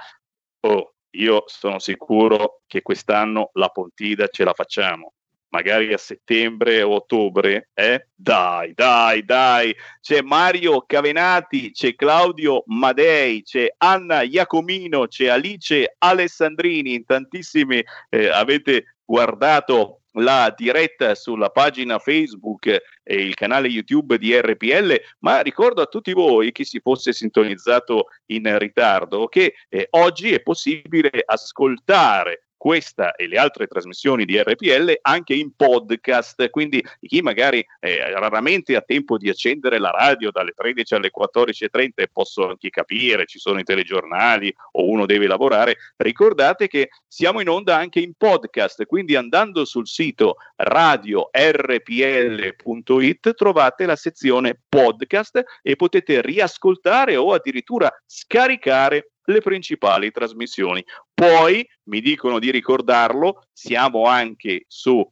Oh 0.59 0.93
io 1.11 1.43
sono 1.47 1.79
sicuro 1.79 2.61
che 2.67 2.81
quest'anno 2.81 3.49
la 3.53 3.69
Pontida 3.69 4.27
ce 4.27 4.43
la 4.43 4.53
facciamo. 4.53 5.13
Magari 5.51 5.91
a 5.93 5.97
settembre 5.97 6.83
o 6.83 6.93
ottobre, 6.93 7.69
eh? 7.73 8.09
Dai, 8.13 8.73
dai, 8.75 9.25
dai. 9.25 9.75
C'è 9.99 10.21
Mario 10.21 10.83
Cavenati, 10.85 11.71
c'è 11.71 11.95
Claudio 11.95 12.61
Madei, 12.67 13.41
c'è 13.41 13.73
Anna 13.77 14.21
Iacomino, 14.21 15.07
c'è 15.07 15.27
Alice 15.27 15.95
Alessandrini. 15.97 16.93
In 16.93 17.05
tantissimi 17.05 17.83
eh, 18.09 18.27
avete 18.27 18.97
guardato 19.03 20.01
la 20.13 20.53
diretta 20.55 21.15
sulla 21.15 21.49
pagina 21.49 21.99
Facebook 21.99 22.65
e 22.67 23.15
il 23.15 23.35
canale 23.35 23.67
YouTube 23.67 24.17
di 24.17 24.39
RPL, 24.39 24.99
ma 25.19 25.41
ricordo 25.41 25.81
a 25.81 25.85
tutti 25.85 26.13
voi 26.13 26.51
chi 26.51 26.65
si 26.65 26.79
fosse 26.79 27.13
sintonizzato 27.13 28.07
in 28.27 28.57
ritardo 28.57 29.27
che 29.27 29.53
eh, 29.69 29.87
oggi 29.91 30.33
è 30.33 30.41
possibile 30.41 31.23
ascoltare 31.25 32.48
questa 32.59 33.15
e 33.15 33.27
le 33.27 33.37
altre 33.37 33.67
trasmissioni 33.67 34.25
di 34.25 34.37
RPL 34.37 34.99
anche 35.01 35.33
in 35.33 35.55
podcast, 35.55 36.49
quindi 36.49 36.85
chi 36.99 37.21
magari 37.21 37.65
eh, 37.79 38.11
raramente 38.11 38.75
ha 38.75 38.81
tempo 38.81 39.17
di 39.17 39.29
accendere 39.29 39.79
la 39.79 39.91
radio 39.91 40.29
dalle 40.29 40.51
13 40.51 40.95
alle 40.95 41.09
14.30 41.17 41.91
e 41.95 42.09
posso 42.11 42.49
anche 42.49 42.69
capire, 42.69 43.25
ci 43.25 43.39
sono 43.39 43.59
i 43.59 43.63
telegiornali 43.63 44.53
o 44.73 44.89
uno 44.89 45.05
deve 45.05 45.25
lavorare, 45.25 45.77
ricordate 45.95 46.67
che 46.67 46.89
siamo 47.07 47.39
in 47.39 47.47
onda 47.47 47.77
anche 47.77 48.01
in 48.01 48.11
podcast, 48.17 48.85
quindi 48.85 49.15
andando 49.15 49.63
sul 49.63 49.87
sito 49.87 50.35
radiorpl.it 50.57 51.27
trovate 53.35 53.85
la 53.85 53.95
sezione 53.95 54.59
podcast 54.67 55.41
e 55.61 55.77
potete 55.77 56.21
riascoltare 56.21 57.15
o 57.15 57.31
addirittura 57.31 57.89
scaricare 58.05 59.11
le 59.29 59.41
principali 59.41 60.11
trasmissioni. 60.11 60.83
Poi 61.13 61.67
mi 61.83 62.01
dicono 62.01 62.39
di 62.39 62.51
ricordarlo, 62.51 63.43
siamo 63.53 64.05
anche 64.05 64.65
su 64.67 65.07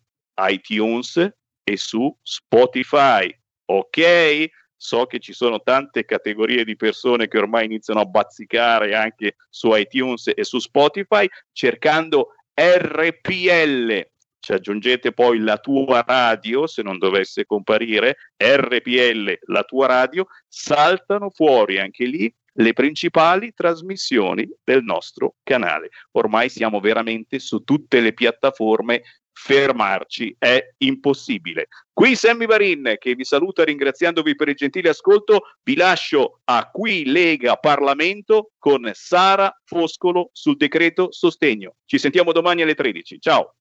iTunes 0.49 1.17
e 1.63 1.77
su 1.77 2.15
Spotify. 2.21 3.33
Ok? 3.65 4.49
So 4.75 5.05
che 5.05 5.19
ci 5.19 5.33
sono 5.33 5.61
tante 5.61 6.05
categorie 6.05 6.63
di 6.63 6.75
persone 6.75 7.27
che 7.27 7.39
ormai 7.39 7.65
iniziano 7.65 8.01
a 8.01 8.05
bazzicare 8.05 8.95
anche 8.95 9.35
su 9.49 9.73
iTunes 9.73 10.31
e 10.33 10.43
su 10.43 10.59
Spotify 10.59 11.27
cercando 11.51 12.33
RPL. 12.53 14.09
Ci 14.39 14.53
aggiungete 14.53 15.11
poi 15.13 15.39
la 15.39 15.57
tua 15.57 16.03
radio, 16.05 16.67
se 16.67 16.83
non 16.83 16.99
dovesse 16.99 17.45
comparire, 17.45 18.17
RPL, 18.37 19.39
la 19.47 19.63
tua 19.63 19.87
radio, 19.87 20.25
saltano 20.47 21.31
fuori 21.31 21.79
anche 21.79 22.05
lì 22.05 22.33
le 22.57 22.73
principali 22.73 23.53
trasmissioni 23.53 24.47
del 24.63 24.83
nostro 24.83 25.35
canale. 25.43 25.89
Ormai 26.11 26.49
siamo 26.49 26.79
veramente 26.79 27.39
su 27.39 27.63
tutte 27.63 27.99
le 27.99 28.13
piattaforme, 28.13 29.03
fermarci 29.31 30.35
è 30.39 30.73
impossibile. 30.77 31.67
Qui 31.93 32.15
Sammy 32.15 32.45
Varin 32.45 32.95
che 32.97 33.13
vi 33.13 33.23
saluta 33.23 33.63
ringraziandovi 33.63 34.35
per 34.35 34.49
il 34.49 34.55
gentile 34.55 34.89
ascolto, 34.89 35.41
vi 35.63 35.75
lascio 35.75 36.39
a 36.45 36.69
Qui 36.71 37.05
Lega 37.05 37.55
Parlamento 37.57 38.51
con 38.57 38.89
Sara 38.93 39.55
Foscolo 39.63 40.29
sul 40.33 40.57
decreto 40.57 41.11
sostegno. 41.11 41.75
Ci 41.85 41.99
sentiamo 41.99 42.31
domani 42.31 42.63
alle 42.63 42.75
13. 42.75 43.19
Ciao. 43.19 43.53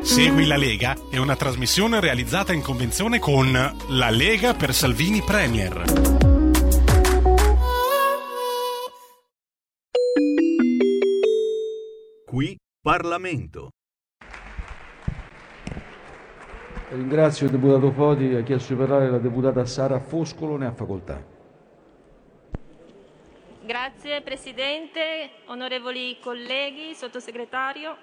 Segui 0.00 0.46
la 0.46 0.56
Lega 0.56 0.94
è 1.10 1.16
una 1.16 1.34
trasmissione 1.34 1.98
realizzata 2.00 2.52
in 2.52 2.62
convenzione 2.62 3.18
con 3.18 3.50
La 3.52 4.10
Lega 4.10 4.54
per 4.54 4.72
Salvini 4.72 5.22
Premier. 5.22 6.35
Qui 12.36 12.54
Parlamento. 12.82 13.70
Ringrazio 16.90 17.46
il 17.46 17.52
deputato 17.52 17.90
Foti, 17.92 18.34
ha 18.34 18.42
chiesto 18.42 18.74
di 18.74 18.78
parlare 18.78 19.08
la 19.08 19.16
deputata 19.16 19.64
Sara 19.64 19.98
Foscolo, 20.00 20.58
ne 20.58 20.66
ha 20.66 20.72
facoltà. 20.72 21.24
Grazie 23.62 24.20
Presidente, 24.20 25.30
onorevoli 25.46 26.18
colleghi, 26.20 26.94
sottosegretario. 26.94 27.96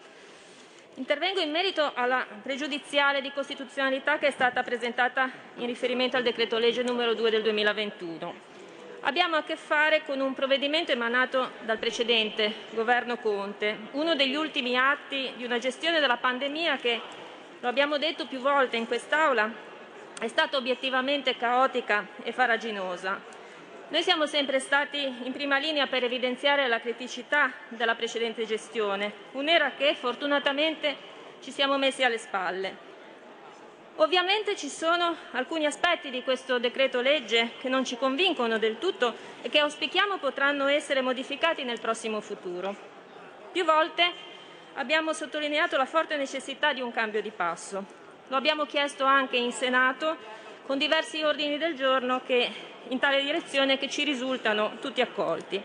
Intervengo 0.95 1.39
in 1.39 1.51
merito 1.51 1.91
alla 1.93 2.25
pregiudiziale 2.41 3.21
di 3.21 3.31
costituzionalità 3.31 4.17
che 4.17 4.25
è 4.25 4.31
stata 4.31 4.63
presentata 4.63 5.29
in 5.57 5.67
riferimento 5.67 6.17
al 6.17 6.23
decreto 6.23 6.57
legge 6.57 6.81
numero 6.81 7.13
2 7.13 7.29
del 7.29 7.43
2021. 7.43 8.52
Abbiamo 9.05 9.35
a 9.35 9.43
che 9.43 9.57
fare 9.57 10.03
con 10.05 10.21
un 10.21 10.33
provvedimento 10.33 10.93
emanato 10.93 11.51
dal 11.63 11.77
precedente 11.77 12.53
governo 12.69 13.17
Conte, 13.17 13.75
uno 13.91 14.15
degli 14.15 14.33
ultimi 14.33 14.77
atti 14.77 15.33
di 15.35 15.43
una 15.43 15.57
gestione 15.57 15.99
della 15.99 16.15
pandemia 16.15 16.77
che, 16.77 17.01
lo 17.59 17.67
abbiamo 17.67 17.97
detto 17.97 18.25
più 18.27 18.39
volte 18.39 18.77
in 18.77 18.87
quest'Aula, 18.87 19.51
è 20.17 20.27
stata 20.29 20.55
obiettivamente 20.55 21.35
caotica 21.35 22.07
e 22.23 22.31
farraginosa. 22.31 23.19
Noi 23.89 24.03
siamo 24.03 24.25
sempre 24.25 24.59
stati 24.59 25.03
in 25.03 25.33
prima 25.33 25.57
linea 25.57 25.87
per 25.87 26.05
evidenziare 26.05 26.69
la 26.69 26.79
criticità 26.79 27.51
della 27.67 27.95
precedente 27.95 28.45
gestione, 28.45 29.11
un'era 29.31 29.73
che 29.75 29.95
fortunatamente 29.95 30.95
ci 31.41 31.51
siamo 31.51 31.77
messi 31.77 32.05
alle 32.05 32.17
spalle. 32.17 32.92
Ovviamente 33.97 34.55
ci 34.55 34.69
sono 34.69 35.15
alcuni 35.31 35.67
aspetti 35.67 36.09
di 36.09 36.23
questo 36.23 36.57
decreto 36.57 36.99
legge 36.99 37.51
che 37.59 37.69
non 37.69 37.85
ci 37.85 37.95
convincono 37.95 38.57
del 38.57 38.79
tutto 38.79 39.13
e 39.43 39.49
che 39.49 39.59
auspichiamo 39.59 40.17
potranno 40.17 40.65
essere 40.65 41.01
modificati 41.01 41.63
nel 41.63 41.79
prossimo 41.79 42.19
futuro. 42.19 42.75
Più 43.51 43.63
volte 43.63 44.11
abbiamo 44.73 45.13
sottolineato 45.13 45.77
la 45.77 45.85
forte 45.85 46.17
necessità 46.17 46.73
di 46.73 46.81
un 46.81 46.91
cambio 46.91 47.21
di 47.21 47.29
passo. 47.29 47.85
Lo 48.29 48.35
abbiamo 48.35 48.65
chiesto 48.65 49.03
anche 49.03 49.37
in 49.37 49.51
Senato 49.51 50.17
con 50.65 50.79
diversi 50.79 51.21
ordini 51.21 51.59
del 51.59 51.75
giorno 51.75 52.21
che 52.25 52.51
in 52.87 52.97
tale 52.97 53.21
direzione 53.21 53.77
che 53.77 53.89
ci 53.89 54.03
risultano 54.03 54.77
tutti 54.81 55.01
accolti. 55.01 55.61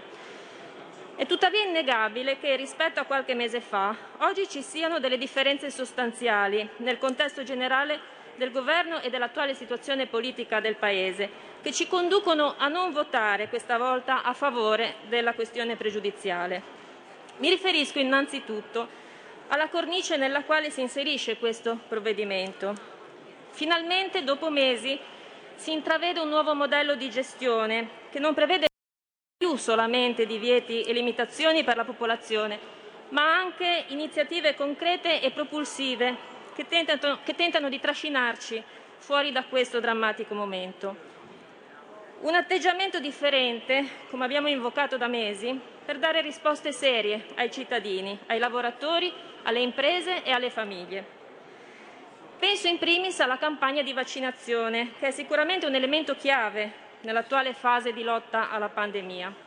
È 1.17 1.25
tuttavia 1.25 1.65
innegabile 1.65 2.39
che 2.39 2.55
rispetto 2.57 3.01
a 3.01 3.05
qualche 3.05 3.35
mese 3.35 3.63
fa 3.63 3.97
oggi 4.19 4.47
ci 4.49 4.61
siano 4.61 5.01
delle 5.01 5.17
differenze 5.17 5.71
sostanziali 5.71 6.69
nel 6.77 6.99
contesto 6.99 7.43
generale 7.43 8.17
del 8.39 8.52
governo 8.52 9.01
e 9.01 9.10
dell'attuale 9.10 9.52
situazione 9.52 10.06
politica 10.06 10.60
del 10.60 10.77
Paese, 10.77 11.28
che 11.60 11.73
ci 11.73 11.89
conducono 11.89 12.55
a 12.56 12.69
non 12.69 12.93
votare 12.93 13.48
questa 13.48 13.77
volta 13.77 14.23
a 14.23 14.32
favore 14.32 14.94
della 15.09 15.35
questione 15.35 15.77
pregiudiziale. 15.77 16.62
Mi 17.39 17.51
riferisco 17.51 17.98
innanzitutto 17.98 18.89
alla 19.48 19.69
cornice 19.69 20.16
nella 20.16 20.44
quale 20.44 20.70
si 20.70 20.81
inserisce 20.81 21.36
questo 21.36 21.78
provvedimento. 21.89 22.74
Finalmente, 23.51 24.23
dopo 24.23 24.51
mesi, 24.51 24.98
si 25.56 25.73
intravede 25.73 26.20
un 26.20 26.28
nuovo 26.28 26.55
modello 26.55 26.94
di 26.94 27.10
gestione 27.10 27.89
che 28.10 28.20
non 28.20 28.35
prevede 28.35 28.66
più 29.36 29.56
solamente 29.56 30.27
divieti 30.27 30.82
e 30.82 30.93
limitazioni 30.93 31.65
per 31.65 31.77
la 31.77 31.85
popolazione, 31.85 32.59
ma 33.10 33.36
anche 33.36 33.86
iniziative 33.89 34.55
concrete 34.55 35.20
e 35.20 35.31
propulsive 35.32 36.36
che 36.59 36.66
tentano, 36.66 37.20
che 37.22 37.36
tentano 37.36 37.68
di 37.68 37.78
trascinarci 37.78 38.60
fuori 38.97 39.30
da 39.30 39.44
questo 39.44 39.78
drammatico 39.78 40.35
momento. 40.35 40.97
Un 42.22 42.35
atteggiamento 42.35 42.98
differente, 42.98 43.86
come 44.10 44.24
abbiamo 44.24 44.48
invocato 44.48 44.97
da 44.97 45.06
mesi, 45.06 45.56
per 45.85 46.01
dare 46.01 46.20
risposte 46.20 46.72
serie 46.72 47.26
ai 47.36 47.52
cittadini, 47.52 48.18
ai 48.26 48.40
lavoratori, 48.40 49.12
alle 49.44 49.60
imprese 49.60 50.24
e 50.24 50.32
alle 50.32 50.51
famiglie. 50.51 51.06
Penso 52.40 52.66
in 52.66 52.78
primis 52.78 53.20
alla 53.20 53.39
campagna 53.39 53.82
di 53.82 53.93
vaccinazione, 53.93 54.94
che 54.98 55.06
è 55.06 55.10
sicuramente 55.12 55.64
un 55.64 55.76
elemento 55.76 56.16
chiave 56.16 56.72
nell'attuale 57.02 57.52
fase 57.55 57.93
di 57.93 58.02
lotta 58.02 58.51
alla 58.51 58.68
pandemia. 58.68 59.47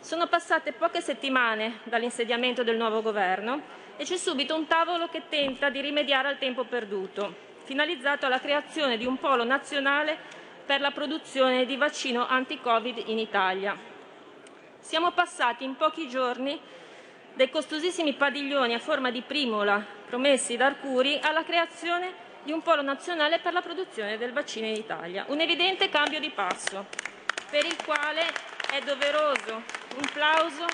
Sono 0.00 0.28
passate 0.28 0.72
poche 0.72 1.00
settimane 1.00 1.80
dall'insediamento 1.82 2.62
del 2.62 2.76
nuovo 2.76 3.02
governo 3.02 3.60
e 3.96 4.04
c'è 4.04 4.16
subito 4.16 4.54
un 4.54 4.66
tavolo 4.66 5.08
che 5.08 5.24
tenta 5.28 5.70
di 5.70 5.80
rimediare 5.80 6.28
al 6.28 6.38
tempo 6.38 6.64
perduto, 6.64 7.34
finalizzato 7.64 8.24
alla 8.24 8.38
creazione 8.38 8.96
di 8.96 9.04
un 9.04 9.18
polo 9.18 9.44
nazionale 9.44 10.16
per 10.64 10.80
la 10.80 10.92
produzione 10.92 11.66
di 11.66 11.76
vaccino 11.76 12.26
anti-Covid 12.26 13.02
in 13.06 13.18
Italia. 13.18 13.76
Siamo 14.78 15.10
passati 15.10 15.64
in 15.64 15.76
pochi 15.76 16.08
giorni 16.08 16.58
dai 17.34 17.50
costosissimi 17.50 18.14
padiglioni 18.14 18.74
a 18.74 18.78
forma 18.78 19.10
di 19.10 19.22
primola 19.22 19.84
promessi 20.06 20.56
da 20.56 20.66
Arcuri 20.66 21.18
alla 21.20 21.42
creazione 21.42 22.26
di 22.44 22.52
un 22.52 22.62
polo 22.62 22.82
nazionale 22.82 23.40
per 23.40 23.52
la 23.52 23.62
produzione 23.62 24.16
del 24.16 24.32
vaccino 24.32 24.66
in 24.66 24.74
Italia. 24.74 25.24
Un 25.28 25.40
evidente 25.40 25.88
cambio 25.88 26.20
di 26.20 26.30
passo 26.30 26.86
per 27.50 27.64
il 27.64 27.76
quale 27.84 28.47
è 28.70 28.80
doveroso 28.80 29.62
un 29.96 30.08
plauso 30.12 30.66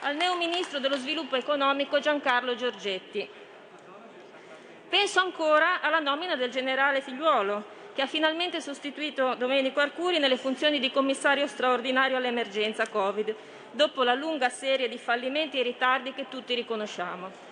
al 0.00 0.16
neo 0.16 0.36
ministro 0.36 0.78
dello 0.78 0.96
sviluppo 0.96 1.36
economico 1.36 1.98
Giancarlo 1.98 2.54
Giorgetti. 2.54 3.28
Penso 4.88 5.20
ancora 5.20 5.80
alla 5.80 6.00
nomina 6.00 6.34
del 6.34 6.50
generale 6.50 7.00
Figliuolo, 7.02 7.80
che 7.94 8.02
ha 8.02 8.06
finalmente 8.06 8.60
sostituito 8.60 9.34
Domenico 9.34 9.80
Arcuri 9.80 10.18
nelle 10.18 10.36
funzioni 10.36 10.80
di 10.80 10.90
commissario 10.90 11.46
straordinario 11.46 12.16
all'emergenza 12.16 12.88
Covid, 12.88 13.34
dopo 13.70 14.02
la 14.02 14.14
lunga 14.14 14.48
serie 14.48 14.88
di 14.88 14.98
fallimenti 14.98 15.58
e 15.58 15.62
ritardi 15.62 16.12
che 16.12 16.28
tutti 16.28 16.54
riconosciamo. 16.54 17.50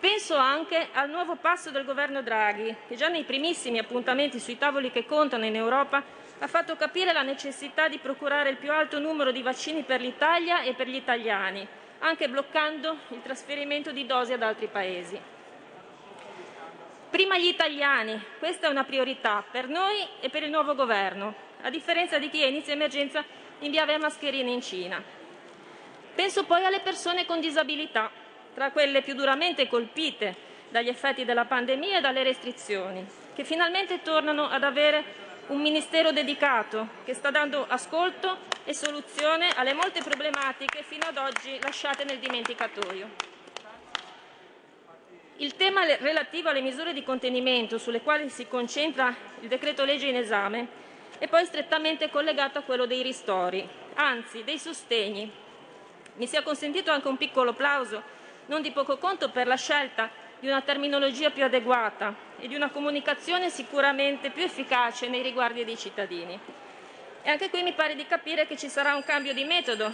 Penso 0.00 0.36
anche 0.36 0.88
al 0.92 1.08
nuovo 1.08 1.36
passo 1.36 1.70
del 1.70 1.84
governo 1.84 2.22
Draghi, 2.22 2.74
che 2.88 2.96
già 2.96 3.08
nei 3.08 3.24
primissimi 3.24 3.78
appuntamenti 3.78 4.38
sui 4.38 4.58
tavoli 4.58 4.90
che 4.90 5.06
contano 5.06 5.44
in 5.46 5.56
Europa 5.56 6.02
ha 6.38 6.46
fatto 6.46 6.76
capire 6.76 7.12
la 7.12 7.22
necessità 7.22 7.88
di 7.88 7.98
procurare 7.98 8.50
il 8.50 8.56
più 8.56 8.72
alto 8.72 8.98
numero 8.98 9.30
di 9.30 9.42
vaccini 9.42 9.82
per 9.82 10.00
l'Italia 10.00 10.62
e 10.62 10.74
per 10.74 10.88
gli 10.88 10.96
italiani, 10.96 11.66
anche 12.00 12.28
bloccando 12.28 12.96
il 13.08 13.22
trasferimento 13.22 13.92
di 13.92 14.04
dosi 14.06 14.32
ad 14.32 14.42
altri 14.42 14.66
Paesi. 14.66 15.20
Prima 17.10 17.38
gli 17.38 17.46
italiani, 17.46 18.20
questa 18.38 18.66
è 18.66 18.70
una 18.70 18.84
priorità 18.84 19.44
per 19.48 19.68
noi 19.68 20.04
e 20.20 20.28
per 20.30 20.42
il 20.42 20.50
nuovo 20.50 20.74
governo, 20.74 21.34
a 21.62 21.70
differenza 21.70 22.18
di 22.18 22.28
chi 22.28 22.42
a 22.42 22.46
inizio 22.46 22.72
emergenza 22.72 23.24
inviava 23.60 23.96
mascherine 23.98 24.50
in 24.50 24.60
Cina. 24.60 25.02
Penso 26.14 26.44
poi 26.44 26.64
alle 26.64 26.80
persone 26.80 27.24
con 27.24 27.40
disabilità, 27.40 28.10
tra 28.52 28.70
quelle 28.70 29.02
più 29.02 29.14
duramente 29.14 29.68
colpite 29.68 30.34
dagli 30.68 30.88
effetti 30.88 31.24
della 31.24 31.44
pandemia 31.44 31.98
e 31.98 32.00
dalle 32.00 32.22
restrizioni, 32.24 33.06
che 33.34 33.44
finalmente 33.44 34.02
tornano 34.02 34.48
ad 34.48 34.64
avere 34.64 35.04
un 35.48 35.60
Ministero 35.60 36.10
dedicato 36.10 36.88
che 37.04 37.12
sta 37.12 37.30
dando 37.30 37.66
ascolto 37.68 38.38
e 38.64 38.72
soluzione 38.72 39.50
alle 39.54 39.74
molte 39.74 40.00
problematiche 40.02 40.82
fino 40.82 41.04
ad 41.06 41.18
oggi 41.18 41.58
lasciate 41.60 42.04
nel 42.04 42.18
dimenticatoio. 42.18 43.32
Il 45.38 45.56
tema 45.56 45.84
relativo 45.84 46.48
alle 46.48 46.62
misure 46.62 46.92
di 46.92 47.02
contenimento 47.02 47.76
sulle 47.76 48.00
quali 48.00 48.30
si 48.30 48.46
concentra 48.46 49.14
il 49.40 49.48
decreto 49.48 49.84
legge 49.84 50.06
in 50.06 50.16
esame 50.16 50.82
è 51.18 51.28
poi 51.28 51.44
strettamente 51.44 52.08
collegato 52.08 52.58
a 52.58 52.62
quello 52.62 52.86
dei 52.86 53.02
ristori, 53.02 53.68
anzi 53.94 54.44
dei 54.44 54.58
sostegni. 54.58 55.30
Mi 56.16 56.26
sia 56.26 56.42
consentito 56.42 56.90
anche 56.90 57.08
un 57.08 57.16
piccolo 57.16 57.50
applauso, 57.50 58.02
non 58.46 58.62
di 58.62 58.70
poco 58.70 58.96
conto, 58.96 59.30
per 59.30 59.46
la 59.46 59.56
scelta 59.56 60.10
di 60.44 60.50
una 60.50 60.60
terminologia 60.60 61.30
più 61.30 61.42
adeguata 61.42 62.14
e 62.38 62.48
di 62.48 62.54
una 62.54 62.68
comunicazione 62.68 63.48
sicuramente 63.48 64.28
più 64.28 64.42
efficace 64.42 65.08
nei 65.08 65.22
riguardi 65.22 65.64
dei 65.64 65.78
cittadini. 65.78 66.38
E 67.22 67.30
anche 67.30 67.48
qui 67.48 67.62
mi 67.62 67.72
pare 67.72 67.94
di 67.94 68.04
capire 68.06 68.46
che 68.46 68.54
ci 68.54 68.68
sarà 68.68 68.94
un 68.94 69.02
cambio 69.04 69.32
di 69.32 69.44
metodo, 69.44 69.90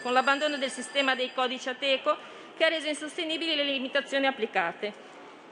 con 0.00 0.14
l'abbandono 0.14 0.56
del 0.56 0.70
sistema 0.70 1.14
dei 1.14 1.34
codici 1.34 1.68
ateco 1.68 2.16
che 2.56 2.64
ha 2.64 2.68
reso 2.68 2.88
insostenibili 2.88 3.54
le 3.54 3.64
limitazioni 3.64 4.24
applicate. 4.24 4.90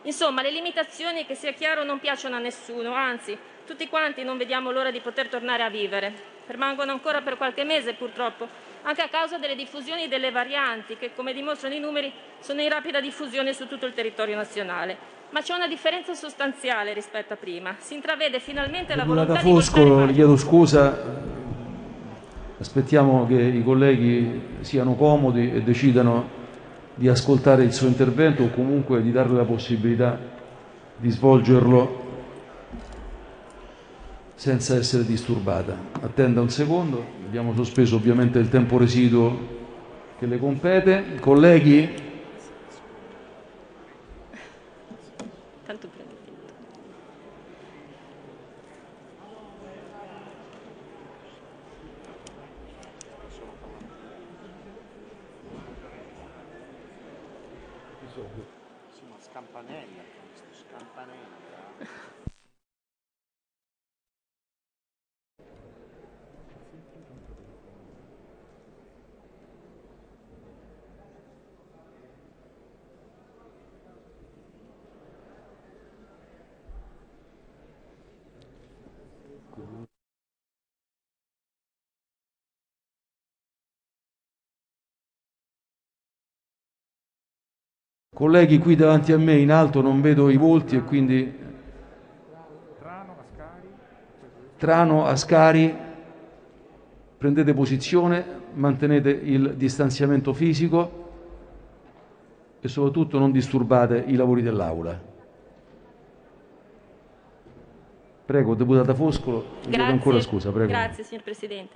Insomma, 0.04 0.40
le 0.40 0.50
limitazioni 0.50 1.26
che 1.26 1.34
sia 1.34 1.52
chiaro 1.52 1.84
non 1.84 2.00
piacciono 2.00 2.36
a 2.36 2.38
nessuno, 2.38 2.94
anzi, 2.94 3.36
tutti 3.66 3.86
quanti 3.86 4.24
non 4.24 4.38
vediamo 4.38 4.70
l'ora 4.70 4.90
di 4.90 5.00
poter 5.00 5.28
tornare 5.28 5.62
a 5.62 5.68
vivere. 5.68 6.10
Permangono 6.46 6.92
ancora 6.92 7.20
per 7.20 7.36
qualche 7.36 7.64
mese, 7.64 7.92
purtroppo, 7.92 8.48
anche 8.82 9.02
a 9.02 9.08
causa 9.08 9.38
delle 9.38 9.54
diffusioni 9.54 10.08
delle 10.08 10.30
varianti 10.30 10.96
che, 10.96 11.12
come 11.14 11.32
dimostrano 11.32 11.74
i 11.74 11.80
numeri, 11.80 12.12
sono 12.40 12.60
in 12.60 12.68
rapida 12.68 13.00
diffusione 13.00 13.52
su 13.52 13.66
tutto 13.66 13.86
il 13.86 13.94
territorio 13.94 14.36
nazionale. 14.36 15.20
Ma 15.30 15.40
c'è 15.40 15.54
una 15.54 15.68
differenza 15.68 16.14
sostanziale 16.14 16.92
rispetto 16.92 17.32
a 17.32 17.36
prima. 17.36 17.76
Si 17.78 17.94
intravede 17.94 18.38
finalmente 18.38 18.94
la 18.94 19.04
volontà 19.04 19.34
Deputata 19.34 19.48
di 19.48 19.62
Fosco, 19.62 20.04
le 20.04 20.12
chiedo 20.12 20.36
scusa, 20.36 21.20
aspettiamo 22.58 23.26
che 23.26 23.40
i 23.40 23.62
colleghi 23.62 24.58
siano 24.60 24.94
comodi 24.94 25.52
e 25.52 25.62
decidano 25.62 26.40
di 26.94 27.08
ascoltare 27.08 27.64
il 27.64 27.72
suo 27.72 27.86
intervento 27.86 28.42
o 28.42 28.50
comunque 28.50 29.00
di 29.00 29.10
darle 29.10 29.36
la 29.38 29.44
possibilità 29.44 30.18
di 30.96 31.08
svolgerlo 31.08 32.00
senza 34.34 34.76
essere 34.76 35.04
disturbata. 35.04 35.76
Attenda 36.02 36.40
un 36.40 36.50
secondo, 36.50 37.04
abbiamo 37.32 37.54
sospeso 37.54 37.96
ovviamente 37.96 38.38
il 38.38 38.50
tempo 38.50 38.76
residuo 38.76 39.34
che 40.18 40.26
le 40.26 40.38
compete. 40.38 41.14
Colleghi, 41.18 41.94
Tanto 45.64 45.88
prendi 45.88 46.14
tempo. 46.26 46.52
Scampanella, 59.18 60.02
Scampanella. 60.50 61.42
Colleghi, 88.22 88.58
qui 88.58 88.76
davanti 88.76 89.10
a 89.10 89.18
me 89.18 89.34
in 89.34 89.50
alto 89.50 89.80
non 89.80 90.00
vedo 90.00 90.30
i 90.30 90.36
volti 90.36 90.76
e 90.76 90.84
quindi 90.84 91.40
Trano, 94.56 95.06
Ascari, 95.06 95.76
prendete 97.18 97.52
posizione, 97.52 98.24
mantenete 98.54 99.10
il 99.10 99.54
distanziamento 99.56 100.32
fisico 100.34 101.08
e 102.60 102.68
soprattutto 102.68 103.18
non 103.18 103.32
disturbate 103.32 104.04
i 104.06 104.14
lavori 104.14 104.42
dell'Aula. 104.42 105.02
Prego, 108.24 108.54
deputata 108.54 108.94
Foscolo, 108.94 109.44
chiedo 109.62 109.82
ancora 109.82 110.20
scusa, 110.20 110.52
prego. 110.52 110.68
Grazie, 110.68 111.02
signor 111.02 111.24
Presidente. 111.24 111.74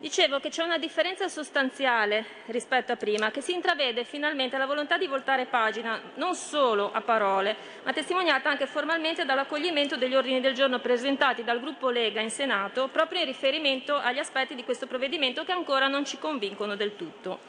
Dicevo 0.00 0.38
che 0.38 0.50
c'è 0.50 0.62
una 0.62 0.78
differenza 0.78 1.26
sostanziale 1.26 2.24
rispetto 2.46 2.92
a 2.92 2.96
prima, 2.96 3.32
che 3.32 3.40
si 3.40 3.52
intravede 3.52 4.04
finalmente 4.04 4.56
la 4.56 4.64
volontà 4.64 4.96
di 4.96 5.08
voltare 5.08 5.46
pagina 5.46 6.00
non 6.14 6.36
solo 6.36 6.92
a 6.92 7.00
parole, 7.00 7.56
ma 7.82 7.92
testimoniata 7.92 8.48
anche 8.48 8.68
formalmente 8.68 9.24
dall'accoglimento 9.24 9.96
degli 9.96 10.14
ordini 10.14 10.40
del 10.40 10.54
giorno 10.54 10.78
presentati 10.78 11.42
dal 11.42 11.58
gruppo 11.58 11.90
Lega 11.90 12.20
in 12.20 12.30
Senato 12.30 12.86
proprio 12.86 13.18
in 13.18 13.26
riferimento 13.26 13.96
agli 13.96 14.20
aspetti 14.20 14.54
di 14.54 14.62
questo 14.62 14.86
provvedimento 14.86 15.42
che 15.42 15.50
ancora 15.50 15.88
non 15.88 16.04
ci 16.04 16.16
convincono 16.16 16.76
del 16.76 16.94
tutto. 16.94 17.40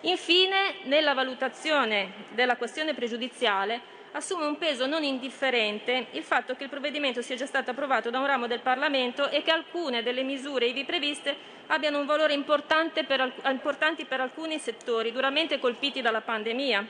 Infine, 0.00 0.76
nella 0.84 1.12
valutazione 1.12 2.12
della 2.30 2.56
questione 2.56 2.94
pregiudiziale 2.94 3.92
assume 4.14 4.46
un 4.46 4.58
peso 4.58 4.86
non 4.86 5.02
indifferente 5.02 6.06
il 6.12 6.22
fatto 6.22 6.54
che 6.54 6.64
il 6.64 6.70
provvedimento 6.70 7.20
sia 7.20 7.36
già 7.36 7.46
stato 7.46 7.70
approvato 7.70 8.10
da 8.10 8.20
un 8.20 8.26
ramo 8.26 8.46
del 8.46 8.60
Parlamento 8.60 9.28
e 9.28 9.42
che 9.42 9.50
alcune 9.50 10.02
delle 10.02 10.22
misure 10.22 10.66
ivi 10.66 10.84
previste 10.84 11.36
abbiano 11.66 11.98
un 11.98 12.06
valore 12.06 12.32
importante 12.32 13.04
per, 13.04 13.32
importanti 13.46 14.04
per 14.04 14.20
alcuni 14.20 14.58
settori 14.58 15.10
duramente 15.10 15.58
colpiti 15.58 16.00
dalla 16.00 16.20
pandemia, 16.20 16.86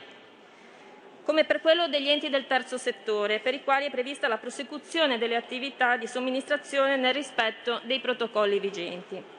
come 1.24 1.44
per 1.44 1.62
quello 1.62 1.88
degli 1.88 2.09
enti 2.09 2.28
del 2.28 2.46
terzo 2.46 2.76
settore, 2.76 3.40
per 3.40 3.55
i 3.55 3.64
quali 3.64 3.86
è 3.86 3.90
prevista 3.90 4.28
la 4.28 4.36
prosecuzione 4.36 5.16
delle 5.16 5.36
attività 5.36 5.96
di 5.96 6.06
somministrazione 6.06 6.96
nel 6.96 7.14
rispetto 7.14 7.80
dei 7.84 8.01
protocolli 8.01 8.59
vigenti. 8.59 9.34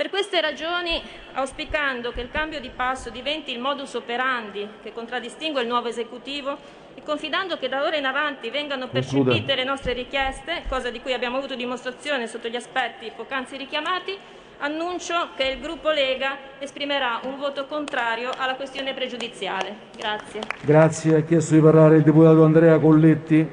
Per 0.00 0.08
queste 0.08 0.40
ragioni, 0.40 0.98
auspicando 1.34 2.10
che 2.10 2.22
il 2.22 2.30
cambio 2.30 2.58
di 2.58 2.70
passo 2.74 3.10
diventi 3.10 3.52
il 3.52 3.58
modus 3.58 3.92
operandi 3.92 4.66
che 4.82 4.94
contraddistingue 4.94 5.60
il 5.60 5.68
nuovo 5.68 5.88
esecutivo 5.88 6.56
e 6.94 7.02
confidando 7.02 7.58
che 7.58 7.68
da 7.68 7.82
ora 7.82 7.98
in 7.98 8.06
avanti 8.06 8.48
vengano 8.48 8.88
percepite 8.88 9.30
Concluda. 9.30 9.54
le 9.56 9.64
nostre 9.64 9.92
richieste, 9.92 10.62
cosa 10.70 10.88
di 10.88 11.02
cui 11.02 11.12
abbiamo 11.12 11.36
avuto 11.36 11.54
dimostrazione 11.54 12.26
sotto 12.28 12.48
gli 12.48 12.56
aspetti 12.56 13.12
poc'anzi 13.14 13.58
richiamati, 13.58 14.16
annuncio 14.60 15.34
che 15.36 15.44
il 15.44 15.60
gruppo 15.60 15.90
Lega 15.90 16.34
esprimerà 16.60 17.20
un 17.24 17.36
voto 17.36 17.66
contrario 17.66 18.30
alla 18.34 18.54
questione 18.54 18.94
pregiudiziale. 18.94 19.76
Grazie. 19.98 20.40
Grazie, 20.62 21.16
ha 21.16 21.20
chiesto 21.20 21.52
di 21.52 21.60
parlare 21.60 21.96
il 21.96 22.02
deputato 22.04 22.42
Andrea 22.42 22.78
Colletti. 22.78 23.46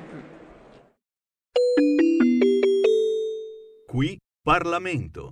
Qui 3.85 4.17
Parlamento. 4.41 5.31